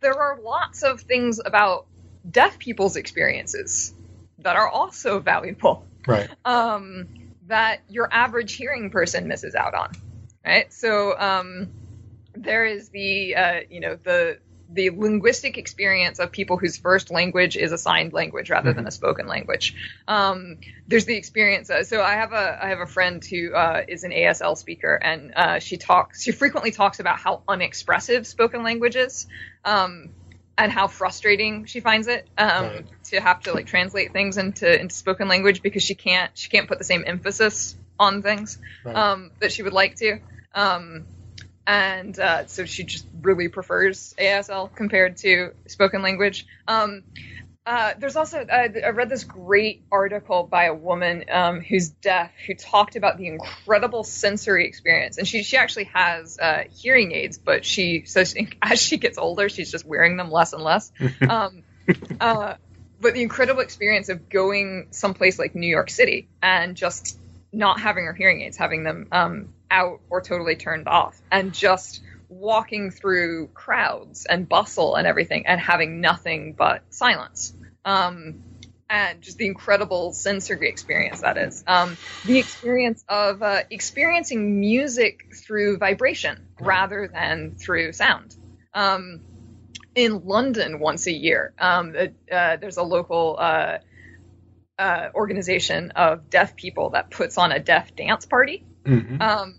there 0.00 0.14
are 0.14 0.38
lots 0.40 0.82
of 0.82 1.02
things 1.02 1.38
about 1.44 1.86
deaf 2.28 2.58
people's 2.58 2.96
experiences 2.96 3.92
that 4.38 4.56
are 4.56 4.68
also 4.68 5.20
valuable. 5.20 5.86
Right. 6.06 6.28
Um, 6.44 7.08
that 7.48 7.80
your 7.88 8.08
average 8.12 8.54
hearing 8.54 8.90
person 8.90 9.28
misses 9.28 9.54
out 9.54 9.74
on. 9.74 9.90
Right. 10.44 10.72
So 10.72 11.16
um, 11.18 11.68
there 12.34 12.64
is 12.66 12.88
the 12.90 13.34
uh, 13.34 13.60
you 13.70 13.80
know 13.80 13.96
the 14.02 14.38
the 14.68 14.90
linguistic 14.90 15.58
experience 15.58 16.18
of 16.18 16.32
people 16.32 16.56
whose 16.56 16.76
first 16.76 17.10
language 17.10 17.56
is 17.56 17.72
a 17.72 17.78
signed 17.78 18.12
language 18.12 18.50
rather 18.50 18.70
mm-hmm. 18.70 18.78
than 18.78 18.86
a 18.86 18.90
spoken 18.90 19.26
language. 19.26 19.74
Um, 20.08 20.58
there's 20.88 21.04
the 21.04 21.16
experience. 21.16 21.70
Uh, 21.70 21.84
so 21.84 22.02
I 22.02 22.14
have 22.14 22.32
a 22.32 22.58
I 22.64 22.68
have 22.68 22.80
a 22.80 22.86
friend 22.86 23.24
who 23.24 23.54
uh, 23.54 23.82
is 23.86 24.04
an 24.04 24.10
ASL 24.10 24.56
speaker, 24.56 24.94
and 24.94 25.32
uh, 25.34 25.58
she 25.60 25.76
talks. 25.76 26.22
She 26.22 26.32
frequently 26.32 26.72
talks 26.72 27.00
about 27.00 27.18
how 27.18 27.42
unexpressive 27.48 28.26
spoken 28.26 28.62
language 28.62 28.96
is. 28.96 29.26
Um, 29.64 30.10
and 30.58 30.72
how 30.72 30.86
frustrating 30.86 31.66
she 31.66 31.80
finds 31.80 32.08
it 32.08 32.26
um, 32.38 32.48
right. 32.48 32.86
to 33.04 33.20
have 33.20 33.40
to 33.40 33.52
like 33.52 33.66
translate 33.66 34.14
things 34.14 34.38
into 34.38 34.80
into 34.80 34.94
spoken 34.94 35.28
language 35.28 35.60
because 35.60 35.82
she 35.82 35.94
can't 35.94 36.30
she 36.32 36.48
can't 36.48 36.66
put 36.66 36.78
the 36.78 36.84
same 36.84 37.04
emphasis 37.06 37.76
on 37.98 38.22
things 38.22 38.58
right. 38.82 38.96
um, 38.96 39.30
that 39.40 39.52
she 39.52 39.62
would 39.62 39.74
like 39.74 39.96
to. 39.96 40.18
Um, 40.54 41.06
and 41.66 42.18
uh, 42.18 42.46
so 42.46 42.64
she 42.64 42.84
just 42.84 43.06
really 43.22 43.48
prefers 43.48 44.14
ASL 44.18 44.74
compared 44.74 45.16
to 45.18 45.52
spoken 45.66 46.02
language. 46.02 46.46
Um, 46.68 47.02
uh, 47.66 47.94
there's 47.98 48.14
also 48.14 48.38
uh, 48.38 48.68
I 48.84 48.90
read 48.90 49.08
this 49.08 49.24
great 49.24 49.82
article 49.90 50.44
by 50.44 50.66
a 50.66 50.74
woman 50.74 51.24
um, 51.32 51.60
who's 51.60 51.88
deaf 51.88 52.30
who 52.46 52.54
talked 52.54 52.94
about 52.94 53.18
the 53.18 53.26
incredible 53.26 54.04
sensory 54.04 54.68
experience, 54.68 55.18
and 55.18 55.26
she 55.26 55.42
she 55.42 55.56
actually 55.56 55.84
has 55.92 56.38
uh, 56.38 56.64
hearing 56.70 57.10
aids, 57.10 57.38
but 57.38 57.64
she 57.64 58.04
says 58.06 58.36
as 58.62 58.80
she 58.80 58.98
gets 58.98 59.18
older, 59.18 59.48
she's 59.48 59.72
just 59.72 59.84
wearing 59.84 60.16
them 60.16 60.30
less 60.30 60.52
and 60.52 60.62
less. 60.62 60.92
um, 61.28 61.64
uh, 62.20 62.54
but 63.00 63.14
the 63.14 63.22
incredible 63.22 63.60
experience 63.62 64.10
of 64.10 64.28
going 64.28 64.86
someplace 64.92 65.36
like 65.36 65.56
New 65.56 65.66
York 65.66 65.90
City 65.90 66.28
and 66.40 66.76
just 66.76 67.18
not 67.52 67.80
having 67.80 68.04
her 68.04 68.14
hearing 68.14 68.42
aids, 68.42 68.56
having 68.56 68.84
them 68.84 69.08
um, 69.10 69.48
out 69.70 70.00
or 70.10 70.20
totally 70.20 70.56
turned 70.56 70.88
off, 70.88 71.20
and 71.30 71.52
just 71.52 72.02
walking 72.28 72.90
through 72.90 73.48
crowds 73.48 74.26
and 74.26 74.48
bustle 74.48 74.96
and 74.96 75.06
everything 75.06 75.46
and 75.46 75.60
having 75.60 76.00
nothing 76.00 76.54
but 76.54 76.82
silence. 76.90 77.52
Um, 77.84 78.42
and 78.88 79.20
just 79.20 79.38
the 79.38 79.46
incredible 79.46 80.12
sensory 80.12 80.68
experience 80.68 81.20
that 81.22 81.36
is. 81.38 81.64
Um, 81.66 81.96
the 82.24 82.38
experience 82.38 83.04
of 83.08 83.42
uh, 83.42 83.62
experiencing 83.70 84.60
music 84.60 85.34
through 85.34 85.78
vibration 85.78 86.46
rather 86.60 87.08
than 87.08 87.56
through 87.56 87.92
sound. 87.92 88.36
Um, 88.74 89.20
in 89.94 90.26
London, 90.26 90.78
once 90.78 91.06
a 91.06 91.12
year, 91.12 91.52
um, 91.58 91.96
uh, 91.96 92.56
there's 92.56 92.76
a 92.76 92.82
local 92.82 93.36
uh, 93.38 93.78
uh, 94.78 95.08
organization 95.14 95.92
of 95.92 96.28
deaf 96.28 96.54
people 96.54 96.90
that 96.90 97.10
puts 97.10 97.38
on 97.38 97.50
a 97.50 97.58
deaf 97.58 97.96
dance 97.96 98.26
party. 98.26 98.65
Mm-hmm. 98.86 99.20
Um, 99.20 99.58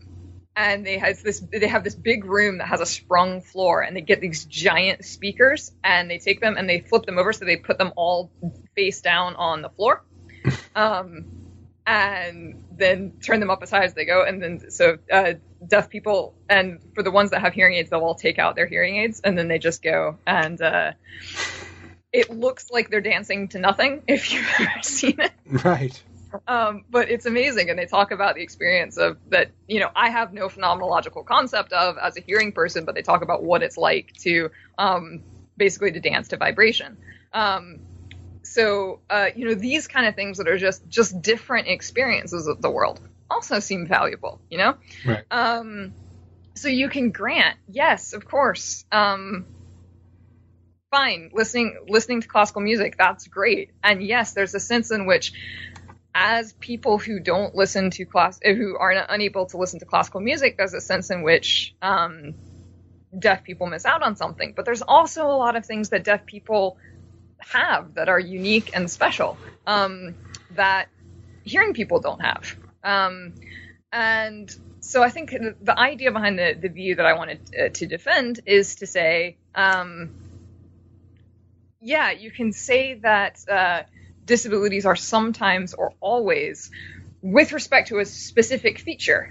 and 0.58 0.86
they 0.86 0.98
has 0.98 1.22
this 1.22 1.40
they 1.52 1.68
have 1.68 1.84
this 1.84 1.94
big 1.94 2.26
room 2.26 2.58
that 2.58 2.68
has 2.68 2.82
a 2.82 2.86
sprung 2.86 3.42
floor 3.42 3.82
and 3.82 3.96
they 3.96 4.02
get 4.02 4.20
these 4.20 4.44
giant 4.46 5.06
speakers 5.06 5.72
and 5.84 6.10
they 6.10 6.18
take 6.18 6.42
them 6.42 6.58
and 6.58 6.68
they 6.68 6.80
flip 6.80 7.06
them 7.06 7.20
over 7.20 7.32
so 7.32 7.46
they 7.46 7.58
put 7.58 7.78
them 7.78 7.94
all 7.96 8.32
face 8.76 9.02
down 9.02 9.36
on 9.36 9.62
the 9.62 9.70
floor. 9.70 10.04
Um, 10.76 11.26
and 11.88 12.64
then 12.72 13.14
turn 13.20 13.40
them 13.40 13.50
up 13.50 13.64
as 13.64 13.72
high 13.72 13.84
as 13.86 13.96
they 13.96 14.06
go 14.06 14.24
and 14.24 14.44
then 14.44 14.70
so 14.70 14.98
uh, 15.12 15.34
deaf 15.66 15.90
people 15.90 16.36
and 16.48 16.80
for 16.94 17.02
the 17.02 17.10
ones 17.10 17.32
that 17.32 17.42
have 17.42 17.54
hearing 17.54 17.74
aids 17.76 17.90
they'll 17.90 18.02
all 18.02 18.14
take 18.14 18.38
out 18.38 18.56
their 18.56 18.68
hearing 18.68 18.98
aids 18.98 19.20
and 19.22 19.36
then 19.38 19.48
they 19.48 19.58
just 19.58 19.82
go 19.82 20.18
and 20.28 20.62
uh, 20.62 20.92
it 22.14 22.30
looks 22.30 22.70
like 22.70 22.92
they're 22.92 23.02
dancing 23.02 23.48
to 23.48 23.60
nothing 23.60 24.04
if 24.08 24.32
you've 24.32 24.48
ever 24.60 24.84
seen 24.84 25.20
it. 25.20 25.32
Right 25.48 26.00
um, 26.48 26.86
but 26.90 27.10
it's 27.10 27.26
amazing, 27.26 27.70
and 27.70 27.78
they 27.78 27.86
talk 27.86 28.12
about 28.12 28.36
the 28.36 28.42
experience 28.42 28.98
of 28.98 29.18
that. 29.30 29.52
You 29.68 29.80
know, 29.80 29.90
I 29.96 30.10
have 30.10 30.34
no 30.34 30.48
phenomenological 30.48 31.26
concept 31.26 31.74
of 31.74 31.98
as 31.98 32.18
a 32.18 32.22
hearing 32.22 32.52
person, 32.52 32.86
but 32.86 32.96
they 32.96 33.02
talk 33.02 33.22
about 33.22 33.44
what 33.44 33.64
it's 33.64 33.78
like 33.78 34.14
to 34.20 34.52
um, 34.78 35.24
basically 35.58 35.92
to 35.92 36.00
dance 36.00 36.30
to 36.30 36.38
vibration. 36.38 36.98
Um, 37.34 37.80
so 38.44 39.00
uh, 39.10 39.28
you 39.36 39.46
know, 39.46 39.56
these 39.56 39.88
kind 39.88 40.06
of 40.08 40.16
things 40.16 40.38
that 40.38 40.48
are 40.48 40.58
just 40.58 40.88
just 40.88 41.22
different 41.22 41.68
experiences 41.68 42.48
of 42.48 42.62
the 42.62 42.70
world 42.70 43.00
also 43.30 43.60
seem 43.60 43.88
valuable. 43.88 44.40
You 44.50 44.58
know, 44.58 44.78
right. 45.06 45.24
Um, 45.32 45.94
so 46.56 46.70
you 46.70 46.90
can 46.90 47.12
grant, 47.12 47.58
yes, 47.68 48.14
of 48.14 48.26
course. 48.26 48.86
Um, 48.92 49.46
fine 50.90 51.30
listening 51.34 51.78
listening 51.88 52.22
to 52.22 52.28
classical 52.28 52.62
music 52.62 52.96
that's 52.98 53.28
great 53.28 53.72
and 53.84 54.02
yes 54.02 54.34
there's 54.34 54.56
a 54.56 54.60
sense 54.60 54.90
in 54.90 55.06
which 55.06 55.34
as 56.20 56.54
people 56.54 56.98
who 56.98 57.20
don't 57.20 57.54
listen 57.54 57.92
to 57.92 58.04
class, 58.04 58.40
who 58.44 58.76
are 58.76 58.96
not 58.96 59.06
unable 59.10 59.46
to 59.46 59.58
listen 59.58 59.78
to 59.78 59.86
classical 59.86 60.20
music, 60.20 60.58
there's 60.58 60.74
a 60.74 60.82
sense 60.82 61.12
in 61.12 61.22
which 61.22 61.76
um, 61.80 62.34
deaf 63.18 63.44
people 63.44 63.68
miss 63.68 63.86
out 63.86 64.02
on 64.02 64.16
something. 64.16 64.54
But 64.56 64.66
there's 64.66 64.82
also 64.82 65.28
a 65.28 65.38
lot 65.38 65.56
of 65.56 65.64
things 65.64 65.90
that 65.90 66.04
deaf 66.04 66.26
people 66.26 66.78
have 67.38 67.94
that 67.94 68.10
are 68.10 68.20
unique 68.20 68.72
and 68.74 68.90
special 68.90 69.38
um, 69.68 70.16
that 70.56 70.90
hearing 71.44 71.76
people 71.76 72.00
don't 72.00 72.22
have. 72.22 72.56
Um, 72.84 73.36
and 73.94 74.54
so 74.80 75.04
I 75.04 75.10
think 75.10 75.36
the, 75.62 75.80
idea 75.80 76.12
behind 76.12 76.40
the, 76.40 76.58
the 76.60 76.70
view 76.70 76.96
that 76.96 77.06
I 77.06 77.14
wanted 77.14 77.42
uh, 77.56 77.70
to 77.70 77.86
defend 77.86 78.40
is 78.48 78.78
to 78.78 78.88
say, 78.88 79.38
um, 79.54 80.16
yeah, 81.80 82.10
you 82.10 82.32
can 82.32 82.54
say 82.54 82.96
that 82.96 83.38
uh, 83.48 83.84
disabilities 84.28 84.86
are 84.86 84.96
sometimes 84.96 85.74
or 85.74 85.94
always 86.00 86.70
with 87.24 87.52
respect 87.54 87.88
to 87.88 87.98
a 87.98 88.06
specific 88.06 88.78
feature 88.78 89.30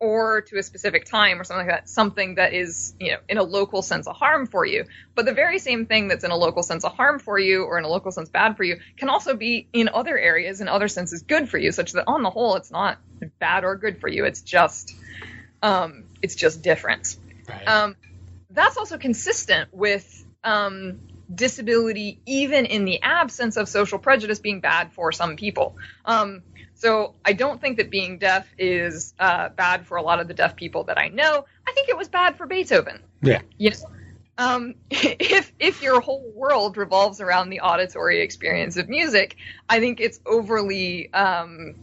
or 0.00 0.40
to 0.40 0.58
a 0.58 0.62
specific 0.62 1.04
time 1.04 1.38
or 1.38 1.44
something 1.44 1.66
like 1.66 1.76
that, 1.76 1.88
something 1.88 2.36
that 2.36 2.54
is, 2.54 2.94
you 2.98 3.12
know, 3.12 3.18
in 3.28 3.36
a 3.36 3.42
local 3.42 3.82
sense 3.82 4.06
a 4.06 4.12
harm 4.12 4.46
for 4.46 4.64
you. 4.64 4.86
But 5.14 5.26
the 5.26 5.34
very 5.34 5.58
same 5.58 5.84
thing 5.84 6.08
that's 6.08 6.24
in 6.24 6.30
a 6.30 6.36
local 6.36 6.62
sense 6.62 6.84
a 6.84 6.88
harm 6.88 7.18
for 7.18 7.38
you 7.38 7.64
or 7.64 7.78
in 7.78 7.84
a 7.84 7.88
local 7.88 8.10
sense 8.10 8.30
bad 8.30 8.56
for 8.56 8.64
you 8.64 8.78
can 8.96 9.10
also 9.10 9.36
be 9.36 9.68
in 9.74 9.90
other 9.92 10.18
areas, 10.18 10.62
in 10.62 10.68
other 10.68 10.88
senses 10.88 11.22
good 11.22 11.48
for 11.48 11.58
you, 11.58 11.70
such 11.70 11.92
that 11.92 12.04
on 12.06 12.22
the 12.22 12.30
whole 12.30 12.56
it's 12.56 12.70
not 12.70 12.98
bad 13.38 13.64
or 13.64 13.76
good 13.76 14.00
for 14.00 14.08
you. 14.08 14.24
It's 14.24 14.40
just 14.40 14.94
um, 15.62 16.04
it's 16.22 16.34
just 16.34 16.62
different. 16.62 17.16
Right. 17.46 17.68
Um, 17.68 17.96
that's 18.48 18.78
also 18.78 18.96
consistent 18.96 19.68
with 19.72 20.24
um, 20.42 21.00
disability, 21.34 22.20
even 22.26 22.66
in 22.66 22.84
the 22.84 23.02
absence 23.02 23.56
of 23.56 23.68
social 23.68 23.98
prejudice, 23.98 24.38
being 24.38 24.60
bad 24.60 24.92
for 24.92 25.12
some 25.12 25.36
people. 25.36 25.76
Um, 26.04 26.42
so 26.74 27.14
I 27.24 27.34
don't 27.34 27.60
think 27.60 27.76
that 27.76 27.90
being 27.90 28.18
deaf 28.18 28.48
is 28.58 29.12
uh, 29.18 29.50
bad 29.50 29.86
for 29.86 29.96
a 29.96 30.02
lot 30.02 30.20
of 30.20 30.28
the 30.28 30.34
deaf 30.34 30.56
people 30.56 30.84
that 30.84 30.98
I 30.98 31.08
know. 31.08 31.44
I 31.66 31.72
think 31.72 31.88
it 31.88 31.96
was 31.96 32.08
bad 32.08 32.36
for 32.36 32.46
Beethoven. 32.46 33.00
Yeah. 33.22 33.42
Yes. 33.58 33.84
Um, 34.38 34.76
if 34.90 35.52
if 35.58 35.82
your 35.82 36.00
whole 36.00 36.32
world 36.34 36.78
revolves 36.78 37.20
around 37.20 37.50
the 37.50 37.60
auditory 37.60 38.22
experience 38.22 38.78
of 38.78 38.88
music, 38.88 39.36
I 39.68 39.80
think 39.80 40.00
it's 40.00 40.20
overly. 40.24 41.12
Um, 41.12 41.74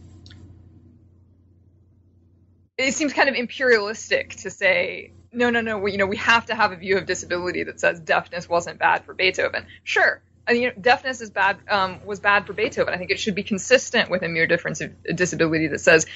it 2.76 2.94
seems 2.94 3.12
kind 3.12 3.28
of 3.28 3.34
imperialistic 3.34 4.36
to 4.36 4.50
say 4.50 5.12
no, 5.32 5.50
no, 5.50 5.60
no. 5.60 5.78
We, 5.78 5.92
you 5.92 5.98
know, 5.98 6.06
we 6.06 6.16
have 6.16 6.46
to 6.46 6.54
have 6.54 6.72
a 6.72 6.76
view 6.76 6.98
of 6.98 7.06
disability 7.06 7.64
that 7.64 7.80
says 7.80 8.00
deafness 8.00 8.48
wasn't 8.48 8.78
bad 8.78 9.04
for 9.04 9.14
Beethoven. 9.14 9.66
Sure, 9.84 10.22
I 10.48 10.54
mean, 10.54 10.62
you 10.62 10.68
know, 10.68 10.74
deafness 10.80 11.20
is 11.20 11.30
bad 11.30 11.58
um, 11.68 12.00
was 12.06 12.20
bad 12.20 12.46
for 12.46 12.54
Beethoven. 12.54 12.94
I 12.94 12.96
think 12.96 13.10
it 13.10 13.20
should 13.20 13.34
be 13.34 13.42
consistent 13.42 14.10
with 14.10 14.22
a 14.22 14.28
mere 14.28 14.46
difference 14.46 14.80
of 14.80 14.92
disability 15.14 15.68
that 15.68 15.80
says 15.80 16.06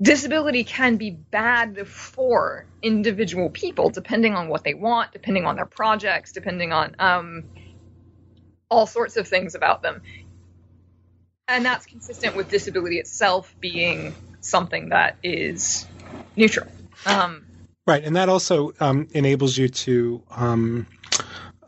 disability 0.00 0.64
can 0.64 0.96
be 0.96 1.10
bad 1.10 1.88
for 1.88 2.66
individual 2.82 3.48
people 3.48 3.88
depending 3.88 4.34
on 4.34 4.48
what 4.48 4.64
they 4.64 4.74
want, 4.74 5.12
depending 5.12 5.46
on 5.46 5.56
their 5.56 5.66
projects, 5.66 6.32
depending 6.32 6.72
on 6.72 6.94
um, 6.98 7.44
all 8.70 8.86
sorts 8.86 9.16
of 9.16 9.26
things 9.26 9.54
about 9.54 9.82
them, 9.82 10.02
and 11.48 11.64
that's 11.64 11.86
consistent 11.86 12.36
with 12.36 12.50
disability 12.50 12.98
itself 12.98 13.54
being 13.60 14.14
something 14.40 14.90
that 14.90 15.16
is 15.22 15.86
neutral. 16.36 16.66
Um, 17.06 17.46
right, 17.90 18.04
and 18.04 18.16
that 18.16 18.28
also 18.28 18.72
um, 18.80 19.08
enables 19.12 19.56
you 19.56 19.68
to 19.68 20.22
um, 20.30 20.86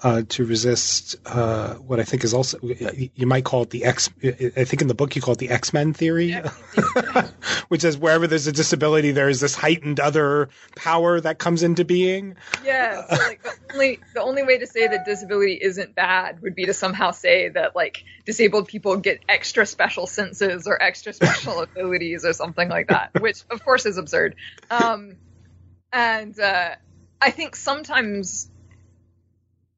uh, 0.03 0.23
to 0.29 0.45
resist 0.45 1.17
uh, 1.27 1.75
what 1.75 2.01
I 2.01 2.05
think 2.05 2.25
is 2.25 2.35
also 2.35 2.59
you 2.61 3.27
might 3.27 3.45
call 3.45 3.63
it 3.63 3.71
the 3.71 3.85
X. 3.85 4.11
I 4.23 4.65
think 4.65 4.83
in 4.83 4.89
the 4.89 4.95
book 4.95 5.15
you 5.15 5.23
call 5.23 5.35
it 5.35 5.39
the 5.39 5.51
X 5.51 5.73
Men 5.73 5.93
theory, 5.93 6.33
which 7.69 7.85
is 7.85 7.97
wherever 7.97 8.27
there's 8.27 8.47
a 8.47 8.53
disability, 8.53 9.13
there 9.13 9.29
is 9.29 9.41
this 9.41 9.55
heightened 9.55 10.01
other 10.01 10.49
power 10.75 11.21
that 11.21 11.39
comes 11.39 11.63
into 11.63 11.85
being. 11.85 12.37
Yeah, 12.65 13.07
so 13.07 13.17
like 13.17 13.43
the 13.43 13.55
only 13.73 14.01
the 14.15 14.23
only 14.23 14.43
way 14.43 14.59
to 14.59 14.67
say 14.67 14.89
that 14.89 15.05
disability 15.05 15.59
isn't 15.61 15.95
bad 15.95 16.43
would 16.43 16.55
be 16.55 16.67
to 16.67 16.75
somehow 16.75 17.13
say 17.13 17.49
that 17.51 17.77
like 17.77 18.05
disabled 18.25 18.69
people 18.69 18.97
get 18.97 19.21
extra 19.29 19.67
special 19.67 20.07
senses 20.07 20.67
or 20.67 20.83
extra 20.83 21.13
special 21.13 21.61
abilities 21.63 22.25
or 22.25 22.33
something 22.33 22.69
like 22.69 22.89
that, 22.89 23.11
which 23.21 23.43
of 23.51 23.65
course 23.65 23.87
is 23.87 23.99
absurd. 23.99 24.35
Um, 24.71 25.17
and 25.93 26.39
uh, 26.39 26.75
I 27.21 27.31
think 27.31 27.57
sometimes 27.57 28.51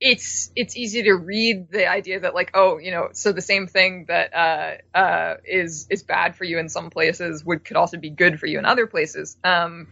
it's 0.01 0.51
it's 0.55 0.77
easy 0.77 1.05
to 1.05 1.15
read 1.15 1.71
the 1.71 1.89
idea 1.89 2.21
that 2.21 2.35
like 2.35 2.51
oh 2.55 2.79
you 2.79 2.91
know 2.91 3.09
so 3.13 3.33
the 3.33 3.41
same 3.41 3.67
thing 3.67 4.05
that 4.09 4.35
uh, 4.35 4.97
uh, 4.97 5.37
is 5.45 5.87
is 5.89 6.03
bad 6.03 6.37
for 6.37 6.45
you 6.45 6.59
in 6.59 6.69
some 6.69 6.91
places 6.91 7.45
would 7.45 7.65
could 7.65 7.77
also 7.77 7.97
be 7.97 8.11
good 8.11 8.39
for 8.39 8.47
you 8.47 8.59
in 8.59 8.65
other 8.65 8.87
places 8.87 9.37
um, 9.45 9.87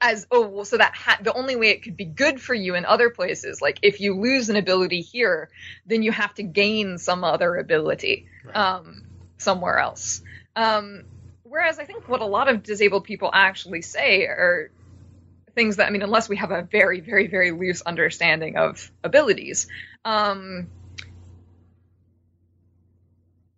as 0.00 0.26
oh 0.30 0.46
well 0.46 0.64
so 0.64 0.78
that 0.78 0.94
ha- 0.94 1.18
the 1.20 1.32
only 1.34 1.56
way 1.56 1.68
it 1.70 1.82
could 1.82 1.96
be 1.96 2.04
good 2.04 2.40
for 2.40 2.54
you 2.54 2.74
in 2.74 2.84
other 2.84 3.10
places 3.10 3.60
like 3.60 3.78
if 3.82 4.00
you 4.00 4.14
lose 4.14 4.48
an 4.48 4.56
ability 4.56 5.00
here 5.00 5.50
then 5.84 6.02
you 6.02 6.12
have 6.12 6.32
to 6.32 6.42
gain 6.42 6.96
some 6.96 7.24
other 7.24 7.56
ability 7.56 8.26
right. 8.44 8.56
um, 8.56 9.02
somewhere 9.36 9.78
else 9.78 10.22
um, 10.54 11.04
whereas 11.42 11.78
i 11.78 11.84
think 11.84 12.08
what 12.08 12.20
a 12.20 12.26
lot 12.26 12.48
of 12.48 12.62
disabled 12.62 13.04
people 13.04 13.30
actually 13.32 13.82
say 13.82 14.22
are 14.22 14.70
things 15.56 15.76
that 15.76 15.88
I 15.88 15.90
mean, 15.90 16.02
unless 16.02 16.28
we 16.28 16.36
have 16.36 16.52
a 16.52 16.62
very, 16.62 17.00
very, 17.00 17.26
very 17.26 17.50
loose 17.50 17.82
understanding 17.82 18.56
of 18.56 18.92
abilities, 19.02 19.66
um, 20.04 20.68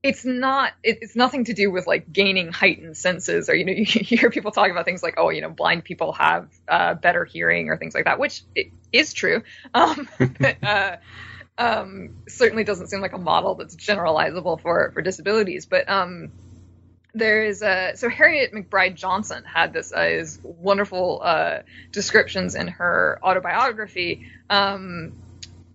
it's 0.02 0.24
not. 0.24 0.72
It, 0.82 0.98
it's 1.02 1.16
nothing 1.16 1.44
to 1.44 1.52
do 1.52 1.70
with 1.70 1.86
like 1.86 2.10
gaining 2.10 2.52
heightened 2.52 2.96
senses, 2.96 3.50
or 3.50 3.54
you 3.54 3.64
know, 3.66 3.72
you 3.76 3.84
hear 3.84 4.30
people 4.30 4.52
talking 4.52 4.70
about 4.70 4.86
things 4.86 5.02
like, 5.02 5.14
oh, 5.18 5.28
you 5.28 5.42
know, 5.42 5.50
blind 5.50 5.84
people 5.84 6.12
have 6.12 6.48
uh, 6.68 6.94
better 6.94 7.26
hearing 7.26 7.68
or 7.68 7.76
things 7.76 7.94
like 7.94 8.04
that, 8.04 8.18
which 8.18 8.42
is 8.92 9.12
true. 9.12 9.42
Um, 9.74 10.08
but, 10.40 10.56
uh, 10.64 10.96
um, 11.58 12.22
certainly 12.28 12.64
doesn't 12.64 12.86
seem 12.86 13.00
like 13.00 13.12
a 13.12 13.18
model 13.18 13.56
that's 13.56 13.76
generalizable 13.76 14.60
for 14.60 14.92
for 14.94 15.02
disabilities, 15.02 15.66
but 15.66 15.88
um, 15.88 16.30
there 17.14 17.44
is 17.44 17.62
a 17.62 17.92
so 17.96 18.08
Harriet 18.08 18.52
McBryde 18.52 18.94
Johnson 18.94 19.44
had 19.44 19.72
this 19.72 19.92
uh, 19.92 20.00
is 20.00 20.38
wonderful 20.42 21.20
uh, 21.22 21.60
descriptions 21.90 22.54
in 22.54 22.68
her 22.68 23.18
autobiography 23.22 24.30
um, 24.50 25.12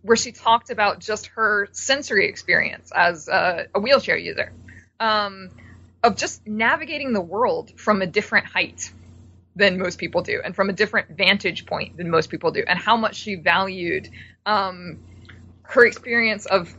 where 0.02 0.18
she 0.18 0.32
talked 0.32 0.70
about 0.70 1.00
just 1.00 1.28
her 1.28 1.68
sensory 1.72 2.28
experience 2.28 2.92
as 2.94 3.28
a, 3.28 3.68
a 3.74 3.80
wheelchair 3.80 4.18
user 4.18 4.52
um, 5.00 5.50
of 6.04 6.18
just 6.18 6.46
navigating 6.46 7.14
the 7.14 7.22
world 7.22 7.72
from 7.80 8.02
a 8.02 8.08
different 8.08 8.46
height 8.46 8.92
than 9.56 9.78
most 9.78 10.00
people 10.00 10.22
do 10.22 10.42
and 10.44 10.56
from 10.56 10.70
a 10.70 10.74
different 10.74 11.10
vantage 11.10 11.66
point 11.66 11.98
than 11.98 12.10
most 12.10 12.30
people 12.30 12.52
do 12.52 12.64
and 12.68 12.78
how 12.78 12.98
much 12.98 13.16
she 13.16 13.36
valued 13.36 14.10
um, 14.46 15.00
her 15.64 15.86
experience 15.86 16.46
of 16.46 16.74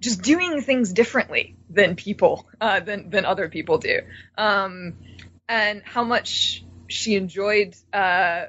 just 0.00 0.22
doing 0.22 0.60
things 0.60 0.92
differently 0.92 1.54
than 1.74 1.96
people 1.96 2.46
uh, 2.60 2.80
than 2.80 3.10
than 3.10 3.24
other 3.24 3.48
people 3.48 3.78
do, 3.78 4.00
um, 4.38 4.94
and 5.48 5.82
how 5.84 6.04
much 6.04 6.64
she 6.88 7.16
enjoyed 7.16 7.74
uh, 7.92 8.44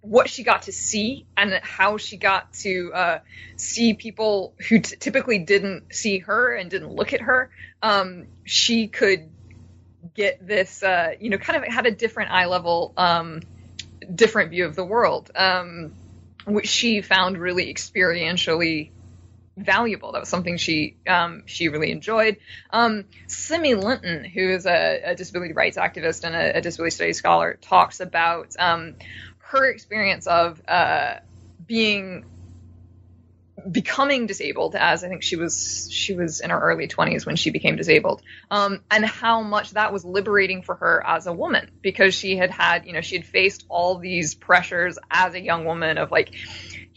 what 0.00 0.28
she 0.30 0.42
got 0.42 0.62
to 0.62 0.72
see 0.72 1.26
and 1.36 1.52
how 1.62 1.98
she 1.98 2.16
got 2.16 2.52
to 2.54 2.92
uh, 2.94 3.18
see 3.56 3.94
people 3.94 4.54
who 4.68 4.80
t- 4.80 4.96
typically 4.96 5.38
didn't 5.38 5.94
see 5.94 6.18
her 6.20 6.54
and 6.54 6.70
didn't 6.70 6.90
look 6.90 7.12
at 7.12 7.20
her. 7.20 7.50
Um, 7.82 8.26
she 8.44 8.88
could 8.88 9.28
get 10.14 10.46
this, 10.46 10.82
uh, 10.82 11.14
you 11.20 11.30
know, 11.30 11.38
kind 11.38 11.62
of 11.62 11.72
had 11.72 11.86
a 11.86 11.90
different 11.90 12.30
eye 12.30 12.46
level, 12.46 12.94
um, 12.96 13.42
different 14.14 14.50
view 14.50 14.64
of 14.64 14.74
the 14.74 14.84
world, 14.84 15.30
um, 15.34 15.92
which 16.46 16.68
she 16.68 17.02
found 17.02 17.36
really 17.36 17.72
experientially 17.72 18.90
valuable. 19.58 20.12
That 20.12 20.20
was 20.20 20.28
something 20.28 20.56
she 20.56 20.96
um, 21.06 21.42
she 21.46 21.68
really 21.68 21.90
enjoyed. 21.90 22.38
Um, 22.70 23.04
Simi 23.26 23.74
Linton, 23.74 24.24
who 24.24 24.50
is 24.50 24.66
a, 24.66 25.02
a, 25.04 25.14
disability 25.14 25.52
rights 25.52 25.76
activist 25.76 26.24
and 26.24 26.34
a, 26.34 26.58
a 26.58 26.60
disability 26.60 26.94
studies 26.94 27.18
scholar, 27.18 27.58
talks 27.60 28.00
about 28.00 28.54
um, 28.58 28.94
her 29.38 29.66
experience 29.70 30.26
of 30.26 30.62
uh, 30.68 31.16
being 31.66 32.24
becoming 33.70 34.26
disabled 34.26 34.74
as 34.76 35.04
I 35.04 35.08
think 35.08 35.22
she 35.22 35.36
was 35.36 35.88
she 35.90 36.14
was 36.14 36.40
in 36.40 36.50
her 36.50 36.58
early 36.58 36.86
20s 36.86 37.26
when 37.26 37.36
she 37.36 37.50
became 37.50 37.76
disabled 37.76 38.22
um, 38.50 38.80
and 38.90 39.04
how 39.04 39.42
much 39.42 39.72
that 39.72 39.92
was 39.92 40.04
liberating 40.04 40.62
for 40.62 40.76
her 40.76 41.04
as 41.04 41.26
a 41.26 41.32
woman 41.32 41.70
because 41.82 42.14
she 42.14 42.36
had 42.36 42.50
had 42.50 42.86
you 42.86 42.92
know 42.92 43.00
she 43.00 43.16
had 43.16 43.26
faced 43.26 43.66
all 43.68 43.98
these 43.98 44.34
pressures 44.34 44.98
as 45.10 45.34
a 45.34 45.40
young 45.40 45.64
woman 45.64 45.98
of 45.98 46.10
like 46.10 46.30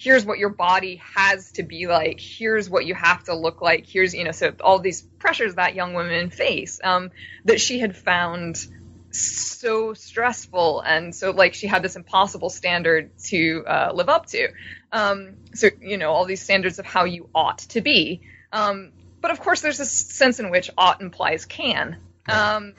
here's 0.01 0.25
what 0.25 0.39
your 0.39 0.49
body 0.49 0.95
has 1.15 1.51
to 1.51 1.61
be 1.63 1.85
like. 1.85 2.19
Here's 2.19 2.67
what 2.67 2.85
you 2.87 2.95
have 2.95 3.23
to 3.25 3.35
look 3.35 3.61
like. 3.61 3.85
Here's 3.85 4.15
you 4.15 4.23
know 4.23 4.31
so 4.31 4.53
all 4.59 4.79
these 4.79 5.03
pressures 5.19 5.55
that 5.55 5.75
young 5.75 5.93
women 5.93 6.31
face 6.31 6.79
um, 6.83 7.11
that 7.45 7.61
she 7.61 7.79
had 7.79 7.95
found 7.95 8.65
so 9.11 9.93
stressful 9.93 10.79
and 10.81 11.13
so 11.13 11.31
like 11.31 11.53
she 11.53 11.67
had 11.67 11.83
this 11.83 11.97
impossible 11.97 12.49
standard 12.49 13.11
to 13.25 13.63
uh, 13.67 13.91
live 13.93 14.09
up 14.09 14.25
to. 14.27 14.49
Um, 14.91 15.35
so 15.53 15.69
you 15.79 15.97
know 15.97 16.11
all 16.11 16.25
these 16.25 16.41
standards 16.41 16.79
of 16.79 16.85
how 16.85 17.03
you 17.03 17.29
ought 17.35 17.59
to 17.59 17.81
be. 17.81 18.21
Um, 18.51 18.93
but 19.21 19.29
of 19.29 19.39
course 19.39 19.61
there's 19.61 19.77
this 19.77 19.91
sense 19.91 20.39
in 20.39 20.49
which 20.49 20.71
ought 20.77 21.01
implies 21.01 21.45
can. 21.45 21.97
Um, 22.27 22.73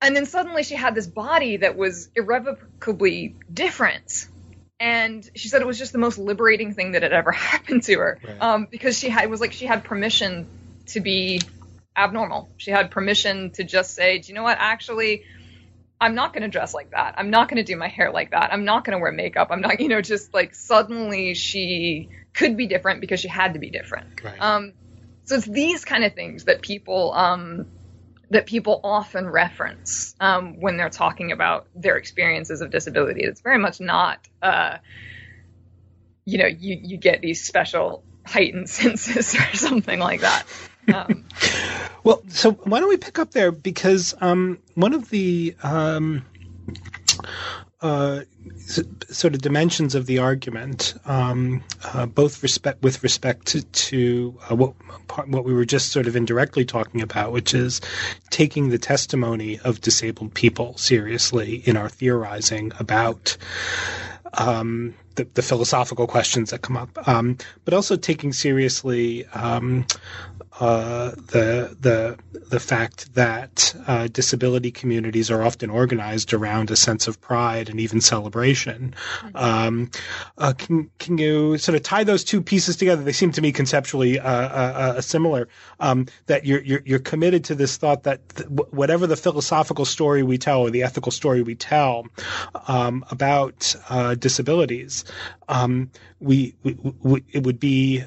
and 0.00 0.14
then 0.14 0.26
suddenly 0.26 0.62
she 0.62 0.76
had 0.76 0.94
this 0.94 1.06
body 1.08 1.56
that 1.58 1.76
was 1.76 2.08
irrevocably 2.14 3.34
different 3.52 4.28
and 4.80 5.28
she 5.36 5.48
said 5.48 5.60
it 5.60 5.66
was 5.66 5.78
just 5.78 5.92
the 5.92 5.98
most 5.98 6.18
liberating 6.18 6.72
thing 6.72 6.92
that 6.92 7.02
had 7.02 7.12
ever 7.12 7.30
happened 7.52 7.82
to 7.84 7.98
her 7.98 8.18
right. 8.26 8.40
um, 8.40 8.66
because 8.70 8.98
she 8.98 9.08
had 9.08 9.24
it 9.24 9.30
was 9.30 9.40
like 9.40 9.52
she 9.52 9.66
had 9.66 9.84
permission 9.84 10.48
to 10.86 11.00
be 11.00 11.40
abnormal. 11.96 12.48
She 12.56 12.70
had 12.70 12.90
permission 12.90 13.50
to 13.52 13.64
just 13.64 13.94
say, 13.94 14.18
do 14.18 14.28
you 14.28 14.34
know 14.34 14.42
what? 14.42 14.58
Actually, 14.58 15.24
I'm 16.00 16.14
not 16.14 16.32
going 16.32 16.42
to 16.42 16.48
dress 16.48 16.72
like 16.72 16.90
that. 16.92 17.14
I'm 17.18 17.30
not 17.30 17.48
going 17.48 17.58
to 17.58 17.62
do 17.62 17.76
my 17.76 17.88
hair 17.88 18.10
like 18.10 18.30
that. 18.30 18.52
I'm 18.52 18.64
not 18.64 18.84
going 18.84 18.96
to 18.96 19.02
wear 19.02 19.12
makeup. 19.12 19.48
I'm 19.50 19.60
not, 19.60 19.80
you 19.80 19.88
know, 19.88 20.00
just 20.00 20.32
like 20.32 20.54
suddenly 20.54 21.34
she 21.34 22.08
could 22.32 22.56
be 22.56 22.66
different 22.66 23.00
because 23.00 23.20
she 23.20 23.28
had 23.28 23.54
to 23.54 23.58
be 23.58 23.70
different. 23.70 24.22
Right. 24.22 24.40
Um, 24.40 24.72
so 25.24 25.36
it's 25.36 25.46
these 25.46 25.84
kind 25.84 26.04
of 26.04 26.14
things 26.14 26.44
that 26.44 26.62
people 26.62 27.12
um, 27.12 27.66
that 28.30 28.46
people 28.46 28.80
often 28.84 29.28
reference 29.28 30.14
um, 30.20 30.60
when 30.60 30.76
they're 30.76 30.88
talking 30.88 31.32
about 31.32 31.66
their 31.74 31.96
experiences 31.96 32.60
of 32.60 32.70
disability. 32.70 33.22
It's 33.22 33.40
very 33.40 33.58
much 33.58 33.80
not, 33.80 34.26
uh, 34.40 34.78
you 36.24 36.38
know, 36.38 36.46
you 36.46 36.78
you 36.80 36.96
get 36.96 37.20
these 37.20 37.42
special 37.42 38.04
heightened 38.24 38.70
senses 38.70 39.34
or 39.34 39.56
something 39.56 39.98
like 39.98 40.20
that. 40.20 40.44
Um, 40.94 41.24
well, 42.04 42.22
so 42.28 42.52
why 42.52 42.80
don't 42.80 42.88
we 42.88 42.96
pick 42.96 43.18
up 43.18 43.32
there 43.32 43.50
because 43.50 44.14
um, 44.20 44.58
one 44.74 44.94
of 44.94 45.10
the 45.10 45.56
um, 45.62 46.24
uh, 47.80 48.20
sort 48.56 49.34
of 49.34 49.42
dimensions 49.42 49.94
of 49.94 50.06
the 50.06 50.18
argument, 50.18 50.94
um, 51.04 51.62
uh, 51.84 52.06
both 52.06 52.42
respect 52.42 52.82
with 52.82 53.02
respect 53.02 53.46
to, 53.46 53.62
to 53.62 54.38
uh, 54.48 54.54
what 54.54 54.74
what 55.26 55.44
we 55.44 55.52
were 55.52 55.64
just 55.64 55.90
sort 55.90 56.06
of 56.06 56.14
indirectly 56.14 56.64
talking 56.64 57.02
about, 57.02 57.32
which 57.32 57.52
is 57.52 57.80
taking 58.30 58.68
the 58.68 58.78
testimony 58.78 59.58
of 59.60 59.80
disabled 59.80 60.32
people 60.34 60.76
seriously 60.76 61.56
in 61.64 61.76
our 61.76 61.88
theorizing 61.88 62.72
about 62.78 63.36
um, 64.34 64.94
the, 65.16 65.26
the, 65.34 65.42
philosophical 65.42 66.06
questions 66.06 66.50
that 66.50 66.62
come 66.62 66.76
up, 66.76 67.08
um, 67.08 67.36
but 67.64 67.74
also 67.74 67.96
taking 67.96 68.32
seriously 68.32 69.26
um, 69.26 69.84
uh, 70.60 71.10
the 71.12 71.74
the 71.80 72.18
the 72.50 72.60
fact 72.60 73.14
that 73.14 73.74
uh, 73.86 74.08
disability 74.08 74.70
communities 74.70 75.30
are 75.30 75.42
often 75.42 75.70
organized 75.70 76.34
around 76.34 76.70
a 76.70 76.76
sense 76.76 77.08
of 77.08 77.18
pride 77.20 77.70
and 77.70 77.80
even 77.80 78.00
celebration. 78.00 78.94
Um, 79.34 79.90
uh, 80.36 80.52
can 80.52 80.90
can 80.98 81.16
you 81.16 81.56
sort 81.56 81.76
of 81.76 81.82
tie 81.82 82.04
those 82.04 82.24
two 82.24 82.42
pieces 82.42 82.76
together? 82.76 83.02
They 83.02 83.12
seem 83.12 83.32
to 83.32 83.40
me 83.40 83.52
conceptually 83.52 84.18
uh, 84.18 84.28
uh, 84.28 84.94
uh, 84.96 85.00
similar. 85.00 85.48
Um, 85.78 86.06
that 86.26 86.44
you're, 86.44 86.60
you're, 86.60 86.82
you're 86.84 86.98
committed 86.98 87.44
to 87.44 87.54
this 87.54 87.78
thought 87.78 88.02
that 88.02 88.28
th- 88.36 88.48
whatever 88.50 89.06
the 89.06 89.16
philosophical 89.16 89.86
story 89.86 90.22
we 90.22 90.36
tell 90.36 90.60
or 90.60 90.70
the 90.70 90.82
ethical 90.82 91.10
story 91.10 91.42
we 91.42 91.54
tell 91.54 92.06
um, 92.68 93.02
about 93.10 93.74
disabilities, 94.18 95.04
um, 95.48 95.90
we, 96.20 96.54
we, 96.62 96.76
we, 97.02 97.24
it 97.32 97.44
would 97.44 97.58
be 97.58 98.04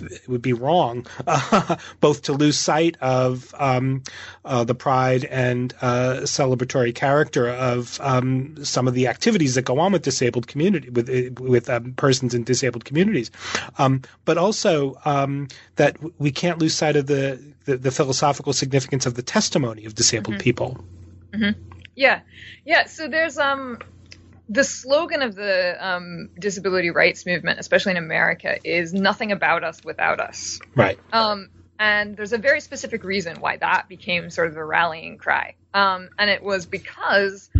it 0.00 0.28
would 0.28 0.42
be 0.42 0.52
wrong 0.52 1.06
both 2.00 2.22
to 2.22 2.32
lose 2.32 2.58
sight 2.58 2.96
of 3.00 3.54
um, 3.58 4.02
uh, 4.44 4.64
the 4.64 4.74
pride 4.74 5.24
and 5.24 5.74
uh, 5.80 6.20
celebratory 6.22 6.94
character 6.94 7.48
of 7.48 8.00
um, 8.00 8.64
some 8.64 8.88
of 8.88 8.94
the 8.94 9.06
activities 9.06 9.54
that 9.54 9.62
go 9.62 9.78
on 9.78 9.92
with 9.92 10.02
disabled 10.02 10.46
community 10.46 10.90
with 10.90 11.08
with 11.40 11.68
um, 11.70 11.92
persons 11.94 12.34
in 12.34 12.44
disabled 12.44 12.84
communities, 12.84 13.30
um, 13.78 14.02
but 14.24 14.38
also 14.38 14.98
um, 15.04 15.48
that 15.76 15.96
we 16.18 16.30
can't 16.30 16.58
lose 16.58 16.74
sight 16.74 16.96
of 16.96 17.06
the, 17.06 17.40
the, 17.64 17.76
the 17.76 17.90
philosophical 17.90 18.52
significance 18.52 19.06
of 19.06 19.14
the 19.14 19.22
testimony 19.22 19.84
of 19.84 19.94
disabled 19.94 20.36
mm-hmm. 20.36 20.42
people. 20.42 20.84
Mm-hmm. 21.32 21.60
Yeah, 21.94 22.20
yeah. 22.64 22.86
So 22.86 23.08
there's 23.08 23.38
um 23.38 23.78
the 24.48 24.64
slogan 24.64 25.22
of 25.22 25.34
the 25.34 25.76
um, 25.78 26.30
disability 26.38 26.90
rights 26.90 27.26
movement, 27.26 27.60
especially 27.60 27.92
in 27.92 27.98
America, 27.98 28.56
is 28.64 28.92
"Nothing 28.92 29.32
about 29.32 29.64
us 29.64 29.84
without 29.84 30.20
us." 30.20 30.58
Right. 30.74 30.98
Um, 31.12 31.50
and 31.78 32.16
there's 32.16 32.32
a 32.32 32.38
very 32.38 32.60
specific 32.60 33.04
reason 33.04 33.40
why 33.40 33.56
that 33.58 33.88
became 33.88 34.30
sort 34.30 34.48
of 34.48 34.56
a 34.56 34.64
rallying 34.64 35.18
cry, 35.18 35.54
um, 35.74 36.08
and 36.18 36.30
it 36.30 36.42
was 36.42 36.66
because 36.66 37.50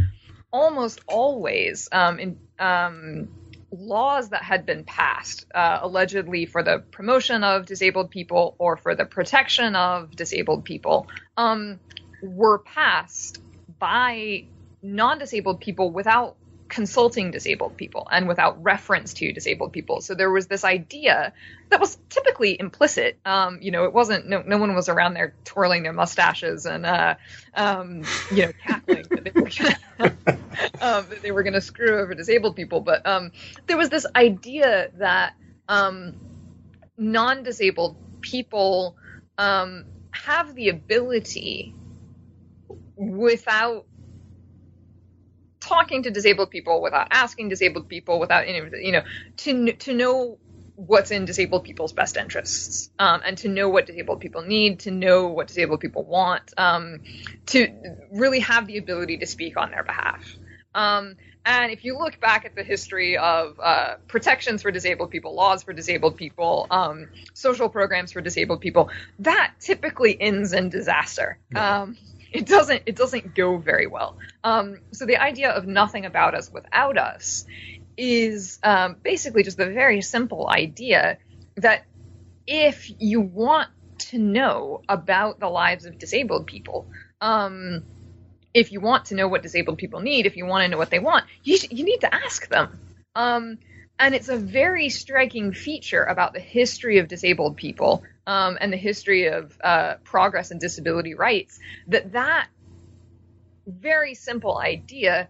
almost 0.50 1.00
always 1.06 1.88
um, 1.92 2.18
in 2.18 2.38
um, 2.58 3.28
laws 3.70 4.30
that 4.30 4.42
had 4.42 4.64
been 4.64 4.84
passed, 4.84 5.46
uh, 5.54 5.80
allegedly 5.82 6.46
for 6.46 6.62
the 6.62 6.78
promotion 6.90 7.44
of 7.44 7.66
disabled 7.66 8.10
people 8.10 8.54
or 8.58 8.76
for 8.76 8.94
the 8.94 9.04
protection 9.04 9.76
of 9.76 10.16
disabled 10.16 10.64
people, 10.64 11.06
um, 11.36 11.78
were 12.22 12.58
passed 12.60 13.42
by 13.78 14.44
non-disabled 14.82 15.60
people 15.60 15.90
without 15.90 16.36
consulting 16.68 17.30
disabled 17.30 17.76
people 17.76 18.06
and 18.10 18.28
without 18.28 18.62
reference 18.62 19.14
to 19.14 19.32
disabled 19.32 19.72
people. 19.72 20.00
So 20.00 20.14
there 20.14 20.30
was 20.30 20.46
this 20.46 20.64
idea 20.64 21.32
that 21.70 21.80
was 21.80 21.96
typically 22.10 22.58
implicit. 22.58 23.18
Um, 23.24 23.58
you 23.62 23.70
know, 23.70 23.84
it 23.84 23.92
wasn't 23.92 24.28
no, 24.28 24.42
no 24.42 24.58
one 24.58 24.74
was 24.74 24.88
around 24.88 25.14
there 25.14 25.34
twirling 25.44 25.82
their 25.82 25.92
mustaches 25.92 26.66
and 26.66 26.84
uh, 26.84 27.14
um, 27.54 28.04
you 28.30 28.46
know 28.46 28.52
cackling 28.66 29.06
that 29.10 29.24
they 29.24 29.40
were 29.40 29.50
gonna, 29.50 30.38
um, 30.80 31.06
they 31.22 31.30
were 31.30 31.42
going 31.42 31.54
to 31.54 31.60
screw 31.60 31.98
over 31.98 32.14
disabled 32.14 32.54
people. 32.54 32.80
But 32.80 33.06
um, 33.06 33.32
there 33.66 33.76
was 33.76 33.88
this 33.88 34.06
idea 34.14 34.90
that 34.98 35.34
um, 35.68 36.16
non-disabled 36.96 37.96
people 38.20 38.96
um, 39.38 39.84
have 40.10 40.54
the 40.54 40.68
ability 40.68 41.74
without 42.96 43.86
talking 45.60 46.04
to 46.04 46.10
disabled 46.10 46.50
people, 46.50 46.82
without 46.82 47.08
asking 47.10 47.48
disabled 47.48 47.88
people, 47.88 48.18
without 48.18 48.46
any, 48.46 48.60
you 48.84 48.92
know 48.92 49.02
to 49.38 49.72
to 49.72 49.94
know 49.94 50.38
what's 50.78 51.10
in 51.10 51.24
disabled 51.24 51.64
people's 51.64 51.92
best 51.92 52.16
interests 52.16 52.88
um, 53.00 53.20
and 53.24 53.36
to 53.38 53.48
know 53.48 53.68
what 53.68 53.86
disabled 53.86 54.20
people 54.20 54.42
need, 54.42 54.78
to 54.78 54.92
know 54.92 55.26
what 55.26 55.48
disabled 55.48 55.80
people 55.80 56.04
want, 56.04 56.54
um, 56.56 57.00
to 57.46 57.68
really 58.12 58.38
have 58.38 58.68
the 58.68 58.78
ability 58.78 59.18
to 59.18 59.26
speak 59.26 59.56
on 59.56 59.72
their 59.72 59.82
behalf. 59.82 60.22
Um, 60.76 61.16
and 61.44 61.72
if 61.72 61.84
you 61.84 61.98
look 61.98 62.20
back 62.20 62.44
at 62.44 62.54
the 62.54 62.62
history 62.62 63.16
of 63.16 63.58
uh, 63.58 63.94
protections 64.06 64.62
for 64.62 64.70
disabled 64.70 65.10
people, 65.10 65.34
laws 65.34 65.64
for 65.64 65.72
disabled 65.72 66.16
people, 66.16 66.68
um, 66.70 67.08
social 67.34 67.68
programs 67.68 68.12
for 68.12 68.20
disabled 68.20 68.60
people, 68.60 68.90
that 69.20 69.54
typically 69.58 70.20
ends 70.20 70.52
in 70.52 70.68
disaster. 70.68 71.38
Um, 71.56 71.96
it 72.32 72.46
doesn't 72.46 72.82
it 72.86 72.96
doesn't 72.96 73.34
go 73.34 73.58
very 73.58 73.86
well. 73.86 74.18
Um, 74.44 74.80
so 74.92 75.06
the 75.06 75.16
idea 75.16 75.50
of 75.50 75.66
nothing 75.66 76.06
about 76.06 76.34
us 76.34 76.50
without 76.52 76.98
us 76.98 77.44
is 77.96 78.58
um, 78.62 78.96
basically 79.02 79.42
just 79.42 79.56
the 79.56 79.66
very 79.66 80.00
simple 80.02 80.48
idea 80.48 81.18
that 81.56 81.84
if 82.46 82.90
you 82.98 83.20
want 83.20 83.68
to 83.98 84.18
know 84.18 84.82
about 84.88 85.40
the 85.40 85.48
lives 85.48 85.84
of 85.84 85.98
disabled 85.98 86.46
people, 86.46 86.86
um, 87.20 87.82
if 88.54 88.72
you 88.72 88.80
want 88.80 89.06
to 89.06 89.14
know 89.14 89.28
what 89.28 89.42
disabled 89.42 89.78
people 89.78 90.00
need, 90.00 90.26
if 90.26 90.36
you 90.36 90.46
want 90.46 90.64
to 90.64 90.68
know 90.68 90.78
what 90.78 90.90
they 90.90 90.98
want, 90.98 91.24
you, 91.42 91.58
you 91.70 91.84
need 91.84 92.00
to 92.00 92.14
ask 92.14 92.48
them. 92.48 92.78
Um, 93.14 93.58
and 93.98 94.14
it's 94.14 94.28
a 94.28 94.36
very 94.36 94.88
striking 94.88 95.52
feature 95.52 96.04
about 96.04 96.32
the 96.32 96.40
history 96.40 96.98
of 96.98 97.08
disabled 97.08 97.56
people 97.56 98.02
um, 98.26 98.58
and 98.60 98.72
the 98.72 98.76
history 98.76 99.26
of 99.26 99.58
uh, 99.62 99.94
progress 100.04 100.50
and 100.50 100.60
disability 100.60 101.14
rights 101.14 101.58
that 101.88 102.12
that 102.12 102.48
very 103.66 104.14
simple 104.14 104.58
idea 104.58 105.28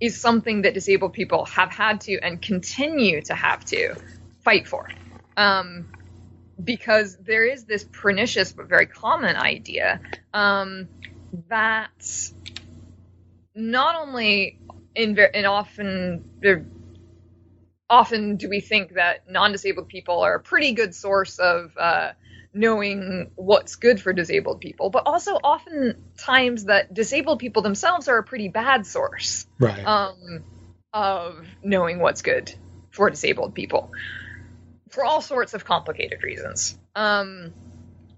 is 0.00 0.20
something 0.20 0.62
that 0.62 0.74
disabled 0.74 1.12
people 1.12 1.44
have 1.46 1.70
had 1.70 2.00
to 2.00 2.18
and 2.20 2.42
continue 2.42 3.22
to 3.22 3.34
have 3.34 3.64
to 3.64 3.94
fight 4.44 4.66
for. 4.66 4.88
Um, 5.36 5.86
because 6.62 7.16
there 7.16 7.44
is 7.44 7.64
this 7.64 7.84
pernicious 7.84 8.52
but 8.52 8.68
very 8.68 8.86
common 8.86 9.36
idea 9.36 10.00
um, 10.34 10.88
that 11.48 11.90
not 13.54 13.96
only 13.96 14.58
in, 14.94 15.18
in 15.34 15.44
often 15.44 16.24
often 17.92 18.36
do 18.36 18.48
we 18.48 18.60
think 18.60 18.94
that 18.94 19.30
non-disabled 19.30 19.86
people 19.86 20.20
are 20.20 20.36
a 20.36 20.40
pretty 20.40 20.72
good 20.72 20.94
source 20.94 21.38
of 21.38 21.76
uh, 21.76 22.12
knowing 22.54 23.30
what's 23.36 23.76
good 23.76 24.00
for 24.00 24.14
disabled 24.14 24.60
people, 24.60 24.88
but 24.88 25.02
also 25.06 25.32
often 25.44 26.02
times 26.16 26.64
that 26.64 26.92
disabled 26.92 27.38
people 27.38 27.60
themselves 27.60 28.08
are 28.08 28.16
a 28.16 28.22
pretty 28.22 28.48
bad 28.48 28.86
source 28.86 29.46
right. 29.58 29.84
um, 29.84 30.42
of 30.92 31.46
knowing 31.62 31.98
what's 31.98 32.22
good 32.22 32.52
for 32.90 33.10
disabled 33.10 33.54
people 33.54 33.90
for 34.88 35.04
all 35.04 35.20
sorts 35.20 35.52
of 35.52 35.64
complicated 35.64 36.22
reasons. 36.22 36.78
Um, 36.96 37.52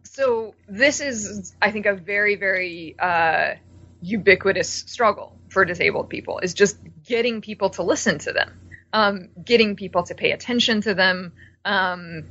so 0.05 0.55
this 0.69 1.01
is, 1.01 1.55
I 1.61 1.73
think, 1.73 1.87
a 1.87 1.95
very, 1.95 2.37
very 2.37 2.95
uh, 2.99 3.55
ubiquitous 4.01 4.69
struggle 4.69 5.37
for 5.49 5.65
disabled 5.65 6.11
people 6.11 6.39
is 6.41 6.55
just 6.55 6.77
getting 7.05 7.41
people 7.41 7.71
to 7.71 7.83
listen 7.83 8.19
to 8.19 8.33
them, 8.33 8.53
um, 8.95 9.29
getting 9.45 9.75
people 9.75 10.05
to 10.05 10.15
pay 10.15 10.31
attention 10.31 10.81
to 10.81 10.95
them, 10.95 11.33
um, 11.65 12.25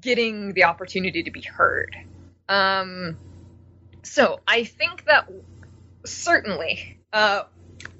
getting 0.00 0.54
the 0.54 0.64
opportunity 0.64 1.22
to 1.22 1.30
be 1.30 1.42
heard. 1.42 1.94
Um, 2.48 3.18
so 4.02 4.40
I 4.48 4.64
think 4.64 5.04
that 5.04 5.30
certainly 6.06 6.98
uh, 7.12 7.42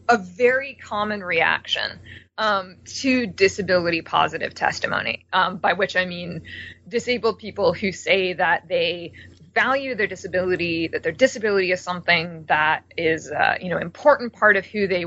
a 0.09 0.17
very 0.17 0.79
common 0.83 1.23
reaction 1.23 2.01
um, 2.39 2.77
to 2.87 3.27
disability 3.27 4.01
positive 4.01 4.55
testimony, 4.55 5.27
um, 5.31 5.59
by 5.59 5.75
which 5.75 5.97
I 5.97 6.07
mean 6.07 6.43
disabled 6.89 7.39
people 7.39 7.75
who 7.75 7.93
say 7.93 8.33
that 8.33 8.69
they 8.69 9.13
value 9.55 9.95
their 9.95 10.07
disability, 10.07 10.89
that 10.89 11.03
their 11.03 11.13
disability 11.13 11.73
is 11.73 11.83
something 11.83 12.45
that 12.49 12.85
is, 12.97 13.31
uh, 13.31 13.57
you 13.61 13.69
know, 13.69 13.77
important 13.77 14.33
part 14.33 14.57
of 14.57 14.65
who 14.65 14.87
they 14.87 15.05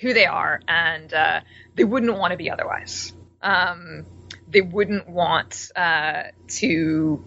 who 0.00 0.14
they 0.14 0.26
are, 0.26 0.60
and 0.68 1.12
uh, 1.12 1.40
they 1.74 1.84
wouldn't 1.84 2.16
want 2.16 2.32
to 2.32 2.36
be 2.36 2.50
otherwise. 2.50 3.12
Um, 3.42 4.06
they 4.48 4.60
wouldn't 4.60 5.08
want 5.08 5.70
uh, 5.76 6.24
to 6.48 7.24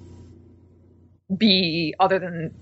be 1.36 1.96
other 2.00 2.20
than 2.20 2.54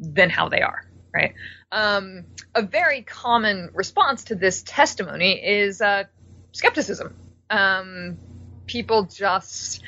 than 0.00 0.30
how 0.30 0.48
they 0.48 0.62
are, 0.62 0.84
right? 1.12 1.34
Um, 1.70 2.24
a 2.54 2.62
very 2.62 3.02
common 3.02 3.70
response 3.74 4.24
to 4.24 4.34
this 4.34 4.62
testimony 4.62 5.32
is 5.32 5.80
uh, 5.80 6.04
skepticism. 6.52 7.14
Um, 7.50 8.18
people 8.66 9.04
just 9.04 9.82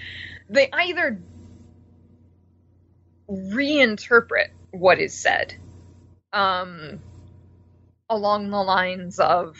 they 0.49 0.69
either 0.73 1.21
reinterpret 3.31 4.49
what 4.73 4.99
is 4.99 5.15
said 5.15 5.55
um, 6.33 7.01
along 8.11 8.51
the 8.51 8.59
lines 8.63 9.19
of 9.21 9.57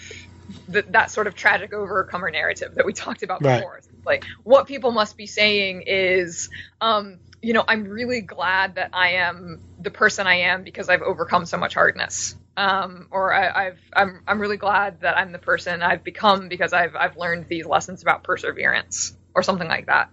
the, 0.69 0.85
that 0.91 1.11
sort 1.11 1.29
of 1.29 1.35
tragic 1.35 1.73
overcomer 1.73 2.31
narrative 2.31 2.75
that 2.75 2.87
we 2.87 2.93
talked 2.93 3.23
about 3.23 3.43
Right. 3.43 3.59
before. 3.59 3.81
Like 4.07 4.25
what 4.45 4.67
people 4.67 4.93
must 4.93 5.17
be 5.17 5.27
saying 5.27 5.85
is, 5.87 6.51
um, 6.81 7.21
you 7.43 7.55
know, 7.55 7.65
I'm 7.67 7.85
really 7.85 8.21
glad 8.23 8.75
that 8.77 8.91
I 8.93 9.11
am 9.13 9.61
the 9.79 9.91
person 9.91 10.27
I 10.27 10.37
am 10.37 10.65
because 10.65 10.89
I've 10.91 11.03
overcome 11.03 11.47
so 11.47 11.57
much 11.57 11.75
hardness. 11.75 12.35
Um, 12.57 13.09
or 13.11 13.33
I, 13.33 13.69
I've 13.69 13.81
I'm 13.95 14.23
I'm 14.27 14.41
really 14.41 14.59
glad 14.59 15.01
that 15.03 15.17
I'm 15.17 15.33
the 15.33 15.39
person 15.39 15.83
I've 15.83 16.05
become 16.05 16.49
because 16.49 16.73
I've 16.75 16.97
I've 16.97 17.17
learned 17.17 17.47
these 17.49 17.65
lessons 17.65 18.03
about 18.03 18.25
perseverance 18.25 19.15
or 19.35 19.43
something 19.43 19.69
like 19.69 19.87
that. 19.87 20.11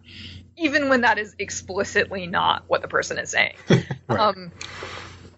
Even 0.58 0.90
when 0.90 1.02
that 1.02 1.18
is 1.18 1.36
explicitly 1.40 2.28
not 2.28 2.64
what 2.68 2.82
the 2.82 2.88
person 2.88 3.18
is 3.18 3.32
saying. 3.32 3.56
Right. 4.10 4.20
Um, 4.20 4.52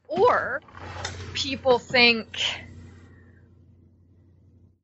or 0.08 0.62
people 1.34 1.80
think, 1.80 2.28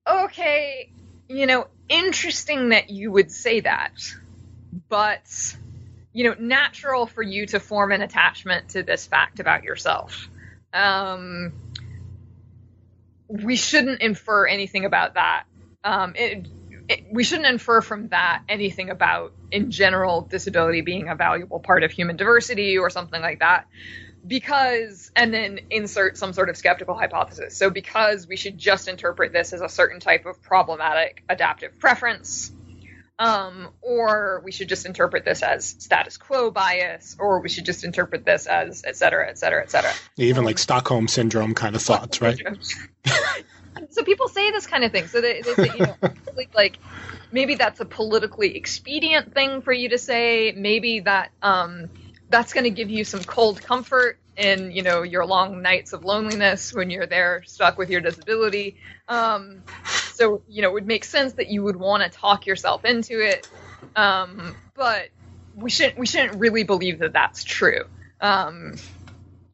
okay, 0.08 0.90
you 1.28 1.46
know, 1.46 1.68
interesting 1.90 2.70
that 2.70 2.90
you 2.90 3.12
would 3.12 3.32
say 3.32 3.62
that, 3.62 3.94
but, 4.90 5.56
you 6.14 6.24
know, 6.26 6.36
natural 6.40 7.08
for 7.08 7.24
you 7.24 7.46
to 7.48 7.60
form 7.60 7.92
an 7.92 8.02
attachment 8.02 8.70
to 8.70 8.84
this 8.84 9.08
fact 9.08 9.40
about 9.40 9.64
yourself. 9.64 10.30
Um, 10.74 11.54
we 13.28 13.56
shouldn't 13.56 14.02
infer 14.02 14.46
anything 14.46 14.86
about 14.86 15.16
that. 15.16 15.46
Um, 15.84 16.14
it, 16.16 16.48
it, 16.88 17.06
we 17.12 17.24
shouldn't 17.24 17.48
infer 17.48 17.82
from 17.82 18.10
that 18.10 18.44
anything 18.48 18.90
about, 18.90 19.34
in 19.52 19.72
general, 19.72 20.22
disability 20.22 20.82
being 20.82 21.10
a 21.10 21.16
valuable 21.16 21.60
part 21.60 21.84
of 21.84 21.92
human 21.92 22.16
diversity 22.18 22.78
or 22.78 22.90
something 22.90 23.22
like 23.22 23.40
that 23.40 23.68
because 24.28 25.12
and 25.16 25.34
then 25.34 25.60
insert 25.70 26.18
some 26.18 26.34
sort 26.34 26.50
of 26.50 26.58
skeptical 26.58 26.96
hypothesis 26.96 27.56
so 27.56 27.70
because 27.70 28.28
we 28.28 28.36
should 28.36 28.58
just 28.58 28.88
interpret 28.88 29.32
this 29.32 29.54
as 29.54 29.62
a 29.62 29.70
certain 29.70 30.00
type 30.00 30.26
of 30.26 30.42
problematic 30.42 31.24
adaptive 31.30 31.78
preference 31.80 32.52
um, 33.18 33.70
or 33.82 34.42
we 34.44 34.52
should 34.52 34.68
just 34.68 34.86
interpret 34.86 35.24
this 35.24 35.42
as 35.42 35.66
status 35.66 36.18
quo 36.18 36.52
bias 36.52 37.16
or 37.20 37.40
we 37.40 37.50
should 37.50 37.66
just 37.66 37.84
interpret 37.84 38.26
this 38.26 38.46
as 38.46 38.84
et 38.86 38.96
cetera 38.98 39.30
et 39.30 39.38
cetera 39.38 39.64
et 39.64 39.72
cetera 39.72 39.92
Even 40.18 40.44
like 40.44 40.58
Stockholm 40.58 41.08
syndrome 41.08 41.54
kind 41.54 41.76
of 41.76 41.82
thoughts, 41.82 42.22
right? 42.22 42.42
so 43.90 44.04
people 44.04 44.28
say 44.28 44.52
this 44.52 44.68
kind 44.68 44.84
of 44.84 44.92
thing. 44.92 45.08
So 45.08 45.22
they, 45.22 45.42
they 45.42 45.54
say, 45.54 45.72
you 45.78 45.86
know, 45.86 45.96
like, 46.36 46.54
like 46.54 46.78
maybe 47.32 47.56
that's 47.56 47.80
a 47.80 47.86
politically 47.86 48.56
expedient 48.58 49.34
thing 49.34 49.62
for 49.62 49.72
you 49.72 49.90
to 49.90 49.98
say. 49.98 50.52
Maybe 50.52 51.02
that 51.02 51.32
um, 51.42 51.90
that's 52.30 52.54
going 52.54 52.64
to 52.64 52.70
give 52.70 52.90
you 52.90 53.04
some 53.04 53.24
cold 53.24 53.62
comfort 53.62 54.18
in 54.38 54.72
you 54.72 54.82
know 54.82 55.04
your 55.04 55.26
long 55.26 55.62
nights 55.62 55.94
of 55.94 56.04
loneliness 56.04 56.74
when 56.74 56.90
you're 56.90 57.06
there 57.06 57.44
stuck 57.46 57.78
with 57.78 57.90
your 57.90 58.02
disability. 58.02 58.78
Um, 59.08 59.64
so 60.14 60.42
you 60.48 60.62
know 60.62 60.70
it 60.70 60.74
would 60.74 60.88
make 60.88 61.04
sense 61.04 61.34
that 61.34 61.48
you 61.50 61.64
would 61.64 61.76
want 61.76 62.04
to 62.04 62.10
talk 62.10 62.46
yourself 62.46 62.86
into 62.86 63.20
it, 63.20 63.48
um, 63.96 64.56
but 64.74 65.10
we 65.56 65.70
shouldn't 65.70 65.98
we 65.98 66.06
shouldn't 66.06 66.40
really 66.40 66.64
believe 66.64 67.00
that 67.00 67.14
that's 67.14 67.44
true. 67.44 67.86
Um, 68.20 68.76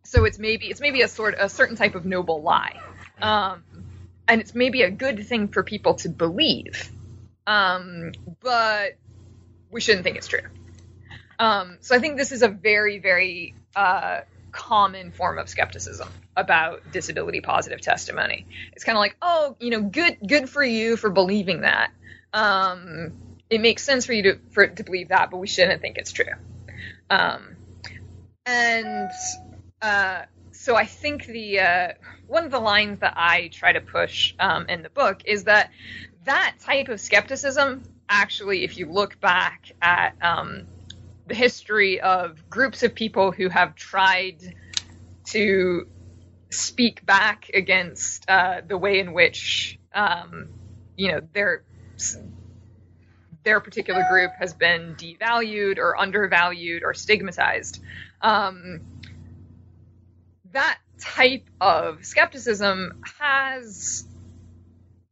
so 0.03 0.25
it's 0.25 0.39
maybe 0.39 0.67
it's 0.67 0.81
maybe 0.81 1.01
a 1.01 1.07
sort 1.07 1.35
a 1.37 1.49
certain 1.49 1.75
type 1.75 1.95
of 1.95 2.05
noble 2.05 2.41
lie. 2.41 2.79
Um, 3.21 3.63
and 4.27 4.41
it's 4.41 4.55
maybe 4.55 4.81
a 4.81 4.89
good 4.89 5.27
thing 5.27 5.49
for 5.49 5.61
people 5.61 5.95
to 5.95 6.09
believe, 6.09 6.89
um, 7.45 8.13
but 8.39 8.95
we 9.69 9.81
shouldn't 9.81 10.03
think 10.03 10.17
it's 10.17 10.27
true. 10.27 10.41
Um, 11.41 11.79
so 11.81 11.95
I 11.95 11.99
think 11.99 12.17
this 12.17 12.31
is 12.31 12.43
a 12.43 12.47
very, 12.47 12.99
very 12.99 13.55
uh, 13.75 14.21
common 14.51 15.11
form 15.11 15.39
of 15.39 15.49
skepticism 15.49 16.07
about 16.37 16.91
disability 16.91 17.41
positive 17.41 17.81
testimony. 17.81 18.45
It's 18.73 18.83
kind 18.83 18.95
of 18.95 18.99
like, 18.99 19.17
oh, 19.23 19.57
you 19.59 19.71
know, 19.71 19.81
good, 19.81 20.17
good 20.25 20.47
for 20.47 20.63
you 20.63 20.97
for 20.97 21.09
believing 21.09 21.61
that. 21.61 21.89
Um, 22.31 23.13
it 23.49 23.59
makes 23.59 23.83
sense 23.83 24.05
for 24.05 24.13
you 24.13 24.23
to 24.23 24.39
for 24.51 24.67
to 24.67 24.83
believe 24.83 25.09
that, 25.09 25.31
but 25.31 25.37
we 25.37 25.47
shouldn't 25.47 25.81
think 25.81 25.97
it's 25.97 26.11
true. 26.11 26.31
Um, 27.09 27.55
and 28.45 29.09
uh, 29.81 30.21
so 30.51 30.75
I 30.75 30.85
think 30.85 31.25
the 31.25 31.59
uh, 31.59 31.87
one 32.27 32.45
of 32.45 32.51
the 32.51 32.59
lines 32.59 32.99
that 32.99 33.15
I 33.17 33.47
try 33.47 33.73
to 33.73 33.81
push 33.81 34.35
um, 34.39 34.67
in 34.69 34.83
the 34.83 34.91
book 34.91 35.23
is 35.25 35.45
that 35.45 35.71
that 36.25 36.57
type 36.61 36.87
of 36.87 37.01
skepticism 37.01 37.83
actually, 38.07 38.63
if 38.63 38.77
you 38.77 38.85
look 38.85 39.19
back 39.19 39.71
at 39.81 40.15
um, 40.21 40.67
the 41.31 41.37
history 41.37 42.01
of 42.01 42.49
groups 42.49 42.83
of 42.83 42.93
people 42.93 43.31
who 43.31 43.47
have 43.47 43.73
tried 43.73 44.53
to 45.23 45.87
speak 46.49 47.05
back 47.05 47.49
against 47.53 48.29
uh, 48.29 48.59
the 48.67 48.77
way 48.77 48.99
in 48.99 49.13
which 49.13 49.79
um, 49.95 50.49
you 50.97 51.09
know 51.09 51.21
their 51.33 51.63
their 53.45 53.61
particular 53.61 54.05
group 54.09 54.31
has 54.37 54.53
been 54.53 54.93
devalued 54.95 55.77
or 55.77 55.97
undervalued 55.97 56.83
or 56.83 56.93
stigmatized. 56.93 57.81
Um, 58.21 58.81
that 60.51 60.79
type 60.99 61.49
of 61.61 62.05
skepticism 62.05 63.01
has 63.21 64.05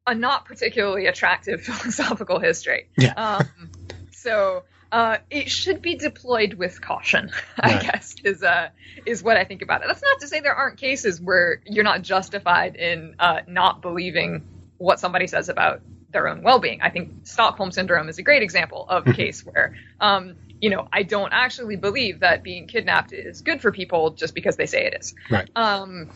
a 0.06 0.14
not 0.14 0.44
particularly 0.44 1.06
attractive 1.06 1.62
philosophical 1.64 2.40
history. 2.40 2.90
Yeah. 2.98 3.14
Um, 3.14 3.72
so 4.12 4.66
uh, 4.92 5.18
it 5.30 5.50
should 5.50 5.82
be 5.82 5.96
deployed 5.96 6.54
with 6.54 6.82
caution, 6.82 7.32
I 7.60 7.76
Right. 7.76 7.82
guess, 7.82 8.16
is 8.24 8.44
uh, 8.44 8.70
is 9.06 9.24
what 9.24 9.38
I 9.38 9.44
think 9.46 9.62
about 9.62 9.82
it. 9.82 9.88
That's 9.88 10.02
not 10.02 10.20
to 10.22 10.28
say 10.28 10.40
there 10.42 10.56
aren't 10.56 10.78
cases 10.78 11.22
where 11.22 11.62
you're 11.66 11.84
not 11.84 12.02
justified 12.02 12.76
in 12.76 13.16
uh, 13.20 13.42
not 13.48 13.82
believing 13.82 14.44
what 14.78 15.00
somebody 15.00 15.28
says 15.28 15.50
about 15.50 15.82
their 16.10 16.28
own 16.28 16.42
well-being. 16.42 16.82
I 16.82 16.90
think 16.90 17.12
Stockholm 17.24 17.72
syndrome 17.72 18.10
is 18.10 18.18
a 18.18 18.24
great 18.24 18.42
example 18.44 18.86
of 18.88 19.08
a 19.08 19.12
case 19.14 19.46
where, 19.46 19.74
um, 20.00 20.36
you 20.62 20.70
know, 20.70 20.88
I 20.92 21.04
don't 21.04 21.32
actually 21.34 21.76
believe 21.76 22.22
that 22.22 22.44
being 22.44 22.68
kidnapped 22.68 23.14
is 23.14 23.42
good 23.42 23.62
for 23.62 23.72
people 23.72 24.12
just 24.12 24.34
because 24.34 24.58
they 24.58 24.66
say 24.66 24.86
it 24.86 24.98
is. 25.00 25.14
Right. 25.30 25.50
Um, 25.56 26.10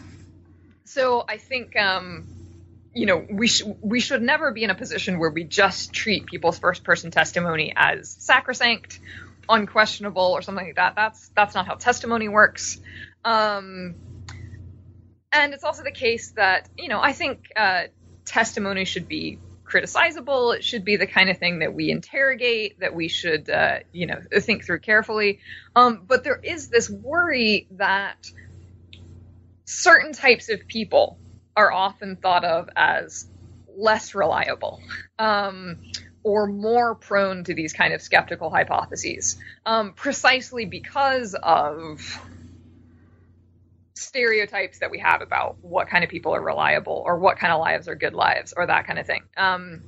so 0.85 1.23
I 1.27 1.37
think, 1.37 1.75
um, 1.77 2.27
you 2.93 3.05
know, 3.07 3.25
we 3.29 3.47
sh- 3.47 3.63
we 3.81 3.99
should 3.99 4.21
never 4.21 4.51
be 4.51 4.63
in 4.63 4.69
a 4.69 4.75
position 4.75 5.17
where 5.19 5.31
we 5.31 5.43
just 5.43 5.93
treat 5.93 6.25
people's 6.25 6.59
first-person 6.59 7.11
testimony 7.11 7.73
as 7.75 8.15
sacrosanct, 8.19 8.99
unquestionable, 9.49 10.21
or 10.21 10.41
something 10.41 10.65
like 10.65 10.75
that. 10.75 10.95
That's 10.95 11.29
that's 11.35 11.55
not 11.55 11.65
how 11.65 11.75
testimony 11.75 12.29
works. 12.29 12.79
Um, 13.25 13.95
and 15.31 15.53
it's 15.53 15.63
also 15.63 15.83
the 15.83 15.91
case 15.91 16.31
that 16.31 16.69
you 16.77 16.87
know 16.89 17.01
I 17.01 17.13
think 17.13 17.47
uh, 17.55 17.83
testimony 18.25 18.85
should 18.85 19.07
be 19.07 19.39
criticizable. 19.65 20.55
It 20.55 20.63
should 20.63 20.85
be 20.85 20.97
the 20.97 21.07
kind 21.07 21.31
of 21.31 21.39
thing 21.39 21.59
that 21.59 21.73
we 21.73 21.89
interrogate, 21.89 22.79
that 22.79 22.93
we 22.93 23.07
should 23.07 23.49
uh, 23.49 23.79
you 23.91 24.05
know 24.05 24.21
think 24.39 24.65
through 24.65 24.79
carefully. 24.79 25.39
Um, 25.75 26.03
but 26.07 26.23
there 26.23 26.39
is 26.41 26.69
this 26.69 26.91
worry 26.91 27.67
that 27.71 28.27
certain 29.65 30.13
types 30.13 30.49
of 30.49 30.67
people 30.67 31.17
are 31.55 31.71
often 31.71 32.15
thought 32.15 32.43
of 32.43 32.69
as 32.75 33.27
less 33.75 34.15
reliable. 34.15 34.81
Um, 35.19 35.79
or 36.23 36.47
more 36.47 36.95
prone 36.95 37.43
to 37.43 37.53
these 37.53 37.73
kind 37.73 37.93
of 37.93 38.01
skeptical 38.01 38.49
hypotheses, 38.49 39.37
um, 39.65 39.91
precisely 39.93 40.65
because 40.65 41.35
of 41.35 41.99
stereotypes 43.95 44.79
that 44.79 44.89
we 44.89 44.99
have 44.99 45.21
about 45.21 45.57
what 45.61 45.87
kind 45.87 46.03
of 46.03 46.09
people 46.09 46.33
are 46.33 46.41
reliable 46.41 47.03
or 47.05 47.17
what 47.17 47.37
kind 47.37 47.53
of 47.53 47.59
lives 47.59 47.87
are 47.87 47.95
good 47.95 48.13
lives 48.13 48.53
or 48.55 48.65
that 48.65 48.87
kind 48.87 48.99
of 48.99 49.05
thing. 49.05 49.23
Um, 49.37 49.83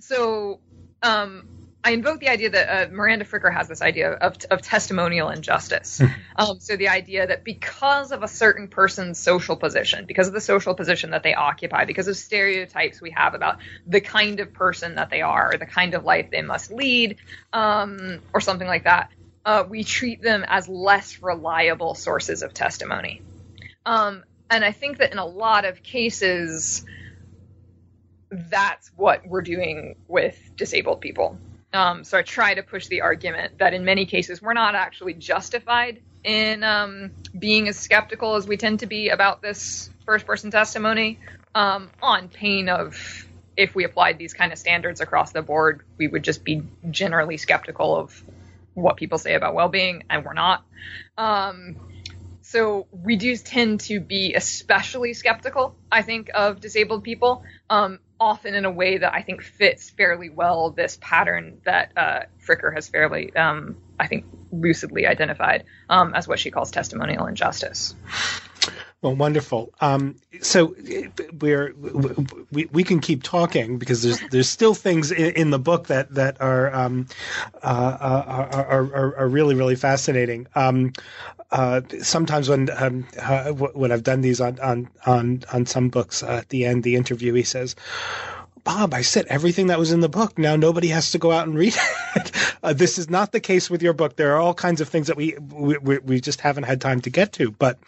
so 0.00 0.60
um, 1.02 1.48
I 1.86 1.90
invoke 1.90 2.18
the 2.20 2.30
idea 2.30 2.48
that 2.48 2.68
uh, 2.68 2.90
Miranda 2.90 3.26
Fricker 3.26 3.52
has 3.52 3.68
this 3.68 3.82
idea 3.82 4.12
of, 4.12 4.38
of 4.50 4.62
testimonial 4.62 5.28
injustice. 5.28 6.00
um, 6.36 6.58
so 6.58 6.76
the 6.76 6.88
idea 6.88 7.26
that 7.26 7.44
because 7.44 8.10
of 8.10 8.22
a 8.22 8.28
certain 8.28 8.68
person's 8.68 9.18
social 9.18 9.54
position, 9.54 10.06
because 10.06 10.26
of 10.26 10.32
the 10.32 10.40
social 10.40 10.74
position 10.74 11.10
that 11.10 11.22
they 11.22 11.34
occupy, 11.34 11.84
because 11.84 12.08
of 12.08 12.16
stereotypes 12.16 13.02
we 13.02 13.10
have 13.10 13.34
about 13.34 13.58
the 13.86 14.00
kind 14.00 14.40
of 14.40 14.54
person 14.54 14.94
that 14.94 15.10
they 15.10 15.20
are 15.20 15.52
or 15.52 15.58
the 15.58 15.66
kind 15.66 15.92
of 15.92 16.04
life 16.04 16.30
they 16.30 16.40
must 16.40 16.72
lead, 16.72 17.18
um, 17.52 18.20
or 18.32 18.40
something 18.40 18.66
like 18.66 18.84
that, 18.84 19.10
uh, 19.44 19.64
we 19.68 19.84
treat 19.84 20.22
them 20.22 20.42
as 20.48 20.66
less 20.66 21.22
reliable 21.22 21.94
sources 21.94 22.42
of 22.42 22.54
testimony. 22.54 23.20
Um, 23.84 24.24
and 24.48 24.64
I 24.64 24.72
think 24.72 24.98
that 24.98 25.12
in 25.12 25.18
a 25.18 25.26
lot 25.26 25.66
of 25.66 25.82
cases, 25.82 26.82
that's 28.30 28.90
what 28.96 29.26
we're 29.26 29.42
doing 29.42 29.96
with 30.08 30.38
disabled 30.56 31.02
people. 31.02 31.38
Um, 31.74 32.04
so 32.04 32.16
I 32.16 32.22
try 32.22 32.54
to 32.54 32.62
push 32.62 32.86
the 32.86 33.00
argument 33.00 33.58
that 33.58 33.74
in 33.74 33.84
many 33.84 34.06
cases 34.06 34.40
we're 34.40 34.54
not 34.54 34.74
actually 34.74 35.14
justified 35.14 36.00
in 36.22 36.62
um, 36.62 37.10
being 37.36 37.68
as 37.68 37.78
skeptical 37.78 38.36
as 38.36 38.46
we 38.46 38.56
tend 38.56 38.80
to 38.80 38.86
be 38.86 39.08
about 39.08 39.42
this 39.42 39.90
first 40.06 40.24
person 40.24 40.50
testimony 40.50 41.18
um, 41.54 41.90
on 42.00 42.28
pain 42.28 42.68
of 42.68 43.26
if 43.56 43.74
we 43.74 43.84
applied 43.84 44.18
these 44.18 44.34
kind 44.34 44.52
of 44.52 44.58
standards 44.58 45.00
across 45.00 45.32
the 45.32 45.42
board, 45.42 45.82
we 45.96 46.08
would 46.08 46.24
just 46.24 46.44
be 46.44 46.62
generally 46.90 47.36
skeptical 47.36 47.96
of 47.96 48.22
what 48.74 48.96
people 48.96 49.18
say 49.18 49.34
about 49.34 49.54
well 49.54 49.68
being, 49.68 50.04
and 50.10 50.24
we're 50.24 50.32
not. 50.32 50.64
Um, 51.16 51.76
so 52.42 52.86
we 52.92 53.16
do 53.16 53.36
tend 53.36 53.80
to 53.80 54.00
be 54.00 54.34
especially 54.34 55.14
skeptical, 55.14 55.76
I 55.90 56.02
think, 56.02 56.30
of 56.34 56.60
disabled 56.60 57.04
people, 57.04 57.44
um, 57.70 58.00
often 58.20 58.54
in 58.54 58.64
a 58.64 58.70
way 58.70 58.98
that 58.98 59.14
I 59.14 59.22
think 59.22 59.42
fits 59.42 59.90
fairly 59.90 60.30
well 60.30 60.70
this 60.70 60.98
pattern 61.00 61.60
that 61.64 61.92
uh, 61.96 62.20
Fricker 62.46 62.72
has 62.74 62.88
fairly, 62.88 63.34
um, 63.34 63.76
I 63.98 64.06
think, 64.06 64.24
lucidly 64.52 65.06
identified 65.06 65.64
um, 65.88 66.14
as 66.14 66.28
what 66.28 66.38
she 66.38 66.50
calls 66.50 66.70
testimonial 66.70 67.26
injustice. 67.26 67.94
Well, 69.02 69.14
wonderful. 69.14 69.72
Um, 69.82 70.16
so 70.40 70.74
we're 71.38 71.74
we, 72.50 72.64
we 72.66 72.84
can 72.84 73.00
keep 73.00 73.22
talking 73.22 73.76
because 73.78 74.02
there's 74.02 74.18
there's 74.30 74.48
still 74.48 74.72
things 74.72 75.12
in, 75.12 75.32
in 75.32 75.50
the 75.50 75.58
book 75.58 75.88
that 75.88 76.14
that 76.14 76.40
are, 76.40 76.74
um, 76.74 77.06
uh, 77.62 77.66
uh 78.00 78.48
are, 78.52 78.94
are, 78.94 79.16
are 79.16 79.28
really 79.28 79.54
really 79.54 79.76
fascinating. 79.76 80.46
Um, 80.54 80.94
uh, 81.50 81.82
sometimes 82.00 82.48
when 82.48 82.70
um, 82.76 83.06
uh, 83.20 83.52
when 83.52 83.92
I've 83.92 84.02
done 84.02 84.22
these 84.22 84.40
on 84.40 84.58
on 84.60 84.88
on 85.06 85.42
on 85.52 85.66
some 85.66 85.88
books, 85.90 86.22
uh, 86.22 86.38
at 86.42 86.48
the 86.48 86.64
end 86.64 86.82
the 86.82 86.94
interviewee 86.94 87.46
says, 87.46 87.76
Bob, 88.64 88.94
I 88.94 89.02
said 89.02 89.26
everything 89.26 89.66
that 89.66 89.78
was 89.78 89.92
in 89.92 90.00
the 90.00 90.08
book. 90.08 90.38
Now 90.38 90.56
nobody 90.56 90.88
has 90.88 91.10
to 91.10 91.18
go 91.18 91.30
out 91.30 91.46
and 91.46 91.56
read 91.56 91.76
it. 92.16 92.32
Uh, 92.62 92.72
this 92.72 92.96
is 92.96 93.10
not 93.10 93.30
the 93.30 93.40
case 93.40 93.68
with 93.68 93.82
your 93.82 93.92
book. 93.92 94.16
There 94.16 94.34
are 94.34 94.40
all 94.40 94.54
kinds 94.54 94.80
of 94.80 94.88
things 94.88 95.08
that 95.08 95.18
we 95.18 95.36
we, 95.38 95.98
we 95.98 96.20
just 96.20 96.40
haven't 96.40 96.64
had 96.64 96.80
time 96.80 97.02
to 97.02 97.10
get 97.10 97.34
to. 97.34 97.50
But 97.50 97.78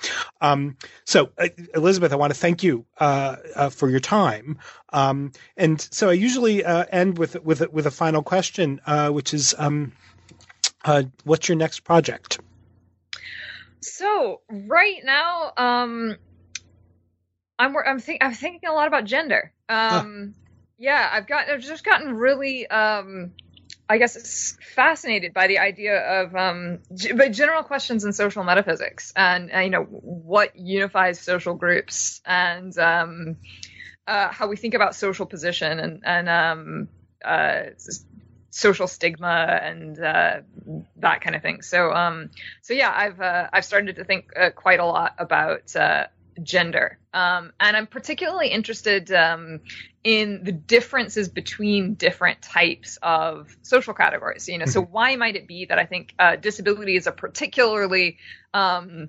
um, 0.42 0.76
so, 1.04 1.30
uh, 1.38 1.48
Elizabeth, 1.74 2.12
I 2.12 2.16
want 2.16 2.34
to 2.34 2.38
thank 2.38 2.62
you 2.62 2.84
uh, 2.98 3.36
uh 3.54 3.70
for 3.70 3.88
your 3.88 4.00
time. 4.00 4.58
Um, 4.92 5.32
and 5.56 5.80
so, 5.80 6.10
I 6.10 6.12
usually 6.12 6.62
uh, 6.62 6.84
end 6.92 7.16
with 7.16 7.42
with 7.42 7.72
with 7.72 7.86
a 7.86 7.90
final 7.90 8.22
question, 8.22 8.80
uh, 8.86 9.08
which 9.08 9.32
is, 9.32 9.54
um, 9.56 9.92
what's 11.24 11.48
your 11.48 11.56
next 11.56 11.80
project? 11.80 12.38
So 13.80 14.42
right 14.50 15.02
now, 15.02 15.52
um, 15.56 16.16
I'm 17.58 17.74
I'm, 17.78 17.98
think, 17.98 18.22
I'm 18.22 18.34
thinking 18.34 18.68
a 18.68 18.74
lot 18.74 18.88
about 18.88 19.04
gender. 19.04 19.52
Um, 19.70 20.34
huh 20.36 20.42
yeah, 20.78 21.08
I've 21.12 21.26
got 21.26 21.48
I've 21.48 21.60
just 21.60 21.84
gotten 21.84 22.16
really 22.16 22.66
um 22.66 23.32
I 23.88 23.98
guess 23.98 24.56
fascinated 24.74 25.32
by 25.32 25.46
the 25.46 25.58
idea 25.58 26.22
of 26.22 26.34
um 26.34 26.80
g- 26.94 27.12
general 27.30 27.62
questions 27.62 28.04
in 28.04 28.12
social 28.12 28.44
metaphysics 28.44 29.12
and 29.16 29.50
uh, 29.54 29.60
you 29.60 29.70
know 29.70 29.84
what 29.84 30.56
unifies 30.56 31.20
social 31.20 31.54
groups 31.54 32.20
and 32.24 32.76
um 32.78 33.36
uh, 34.06 34.28
how 34.28 34.46
we 34.46 34.56
think 34.56 34.74
about 34.74 34.94
social 34.94 35.26
position 35.26 35.78
and 35.80 36.02
and 36.04 36.28
um 36.28 36.88
uh 37.24 37.62
social 38.50 38.86
stigma 38.86 39.60
and 39.62 40.00
uh, 40.00 40.40
that 40.96 41.20
kind 41.20 41.36
of 41.36 41.42
thing. 41.42 41.60
So 41.62 41.92
um 41.92 42.30
so 42.62 42.72
yeah, 42.74 42.92
I've 42.94 43.20
uh, 43.20 43.48
I've 43.52 43.64
started 43.64 43.96
to 43.96 44.04
think 44.04 44.30
uh, 44.34 44.50
quite 44.50 44.80
a 44.80 44.86
lot 44.86 45.14
about 45.18 45.76
uh, 45.76 46.06
gender. 46.42 46.98
Um, 47.12 47.52
and 47.60 47.76
I'm 47.76 47.86
particularly 47.86 48.48
interested 48.48 49.10
um, 49.12 49.60
in 50.06 50.44
the 50.44 50.52
differences 50.52 51.28
between 51.28 51.94
different 51.94 52.40
types 52.40 52.96
of 53.02 53.56
social 53.62 53.92
categories. 53.92 54.48
You 54.48 54.58
know, 54.58 54.64
mm-hmm. 54.66 54.70
so 54.70 54.82
why 54.82 55.16
might 55.16 55.34
it 55.34 55.48
be 55.48 55.64
that 55.64 55.80
I 55.80 55.84
think 55.84 56.14
uh, 56.16 56.36
disability 56.36 56.94
is 56.94 57.08
a 57.08 57.12
particularly 57.12 58.18
um, 58.54 59.08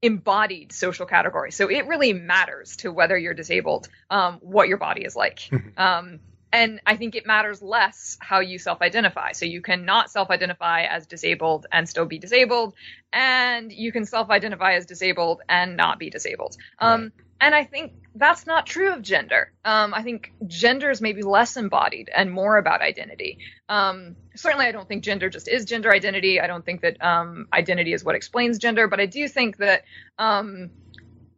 embodied 0.00 0.72
social 0.72 1.04
category? 1.04 1.52
So 1.52 1.68
it 1.68 1.86
really 1.88 2.14
matters 2.14 2.76
to 2.76 2.90
whether 2.90 3.18
you're 3.18 3.34
disabled 3.34 3.90
um, 4.08 4.38
what 4.40 4.66
your 4.66 4.78
body 4.78 5.04
is 5.04 5.14
like. 5.14 5.40
Mm-hmm. 5.40 5.78
Um, 5.78 6.20
and 6.54 6.80
I 6.86 6.96
think 6.96 7.16
it 7.16 7.26
matters 7.26 7.60
less 7.60 8.16
how 8.18 8.40
you 8.40 8.58
self 8.58 8.80
identify. 8.80 9.32
So 9.32 9.44
you 9.44 9.60
can 9.60 9.84
not 9.84 10.10
self 10.10 10.30
identify 10.30 10.84
as 10.84 11.06
disabled 11.06 11.66
and 11.70 11.86
still 11.86 12.06
be 12.06 12.18
disabled, 12.18 12.72
and 13.12 13.70
you 13.70 13.92
can 13.92 14.06
self 14.06 14.30
identify 14.30 14.72
as 14.72 14.86
disabled 14.86 15.42
and 15.50 15.76
not 15.76 15.98
be 15.98 16.08
disabled. 16.08 16.56
Um, 16.78 17.02
right. 17.02 17.12
And 17.40 17.54
I 17.54 17.64
think 17.64 17.92
that's 18.14 18.46
not 18.46 18.66
true 18.66 18.92
of 18.92 19.02
gender. 19.02 19.52
Um, 19.64 19.92
I 19.92 20.02
think 20.02 20.32
gender 20.46 20.90
is 20.90 21.00
maybe 21.00 21.22
less 21.22 21.56
embodied 21.56 22.08
and 22.14 22.30
more 22.30 22.56
about 22.56 22.80
identity. 22.80 23.38
Um, 23.68 24.16
certainly, 24.34 24.66
I 24.66 24.72
don't 24.72 24.88
think 24.88 25.02
gender 25.04 25.28
just 25.28 25.48
is 25.48 25.64
gender 25.64 25.92
identity. 25.92 26.40
I 26.40 26.46
don't 26.46 26.64
think 26.64 26.82
that 26.82 27.02
um, 27.04 27.48
identity 27.52 27.92
is 27.92 28.04
what 28.04 28.14
explains 28.14 28.58
gender, 28.58 28.88
but 28.88 29.00
I 29.00 29.06
do 29.06 29.26
think 29.28 29.58
that 29.58 29.84
um, 30.18 30.70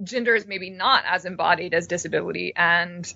gender 0.03 0.35
is 0.35 0.47
maybe 0.47 0.71
not 0.71 1.05
as 1.07 1.25
embodied 1.25 1.75
as 1.75 1.87
disability 1.87 2.53
and 2.55 3.13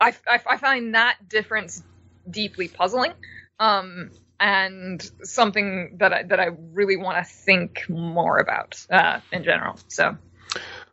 I, 0.00 0.14
I, 0.26 0.40
I 0.48 0.56
find 0.56 0.94
that 0.94 1.16
difference 1.28 1.82
deeply 2.30 2.68
puzzling. 2.68 3.12
Um, 3.58 4.10
and 4.40 5.02
something 5.24 5.96
that 5.98 6.12
I, 6.12 6.22
that 6.24 6.40
I 6.40 6.50
really 6.72 6.96
want 6.96 7.18
to 7.18 7.24
think 7.24 7.86
more 7.88 8.38
about 8.38 8.86
uh, 8.90 9.20
in 9.32 9.42
general. 9.42 9.78
So, 9.88 10.16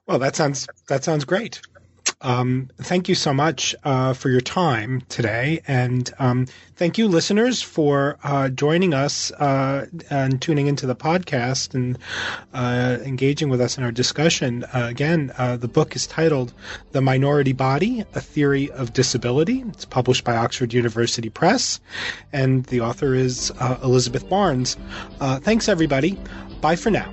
well, 0.08 0.20
that 0.20 0.36
sounds 0.36 0.68
that 0.88 1.04
sounds 1.04 1.26
great. 1.26 1.62
Um, 2.22 2.70
thank 2.78 3.10
you 3.10 3.16
so 3.16 3.34
much 3.34 3.76
uh, 3.84 4.14
for 4.14 4.30
your 4.30 4.42
time 4.42 5.02
today. 5.10 5.62
And 5.68 6.10
um, 6.18 6.48
thank 6.76 6.98
you, 6.98 7.08
listeners, 7.08 7.62
for 7.62 8.18
uh, 8.24 8.50
joining 8.50 8.94
us 8.94 9.32
uh, 9.34 9.88
and 10.10 10.42
tuning 10.42 10.68
into 10.68 10.86
the 10.86 10.96
podcast 10.96 11.74
and 11.74 11.98
uh, 12.54 12.98
engaging 13.04 13.50
with 13.50 13.60
us 13.62 13.78
in 13.78 13.84
our 13.84 13.92
discussion. 13.92 14.64
Uh, 14.66 14.88
again, 14.90 15.34
uh, 15.38 15.58
the 15.58 15.68
book 15.68 15.96
is 15.96 16.08
titled 16.08 16.54
The 16.92 17.02
Minority 17.02 17.54
Body 17.54 18.06
A 18.14 18.22
Theory 18.22 18.72
of 18.72 18.94
Disability. 18.94 19.64
It's 19.68 19.86
published 19.86 20.24
by 20.24 20.36
Oxford 20.36 20.74
University 20.74 21.30
Press, 21.30 21.80
and 22.34 22.66
the 22.66 22.82
author 22.82 23.14
is 23.14 23.52
Elizabeth 23.84 24.28
Barnes. 24.30 24.78
thanks, 25.20 25.68
everybody. 25.68 26.18
Bye 26.62 26.76
for 26.76 26.92
now. 26.92 27.12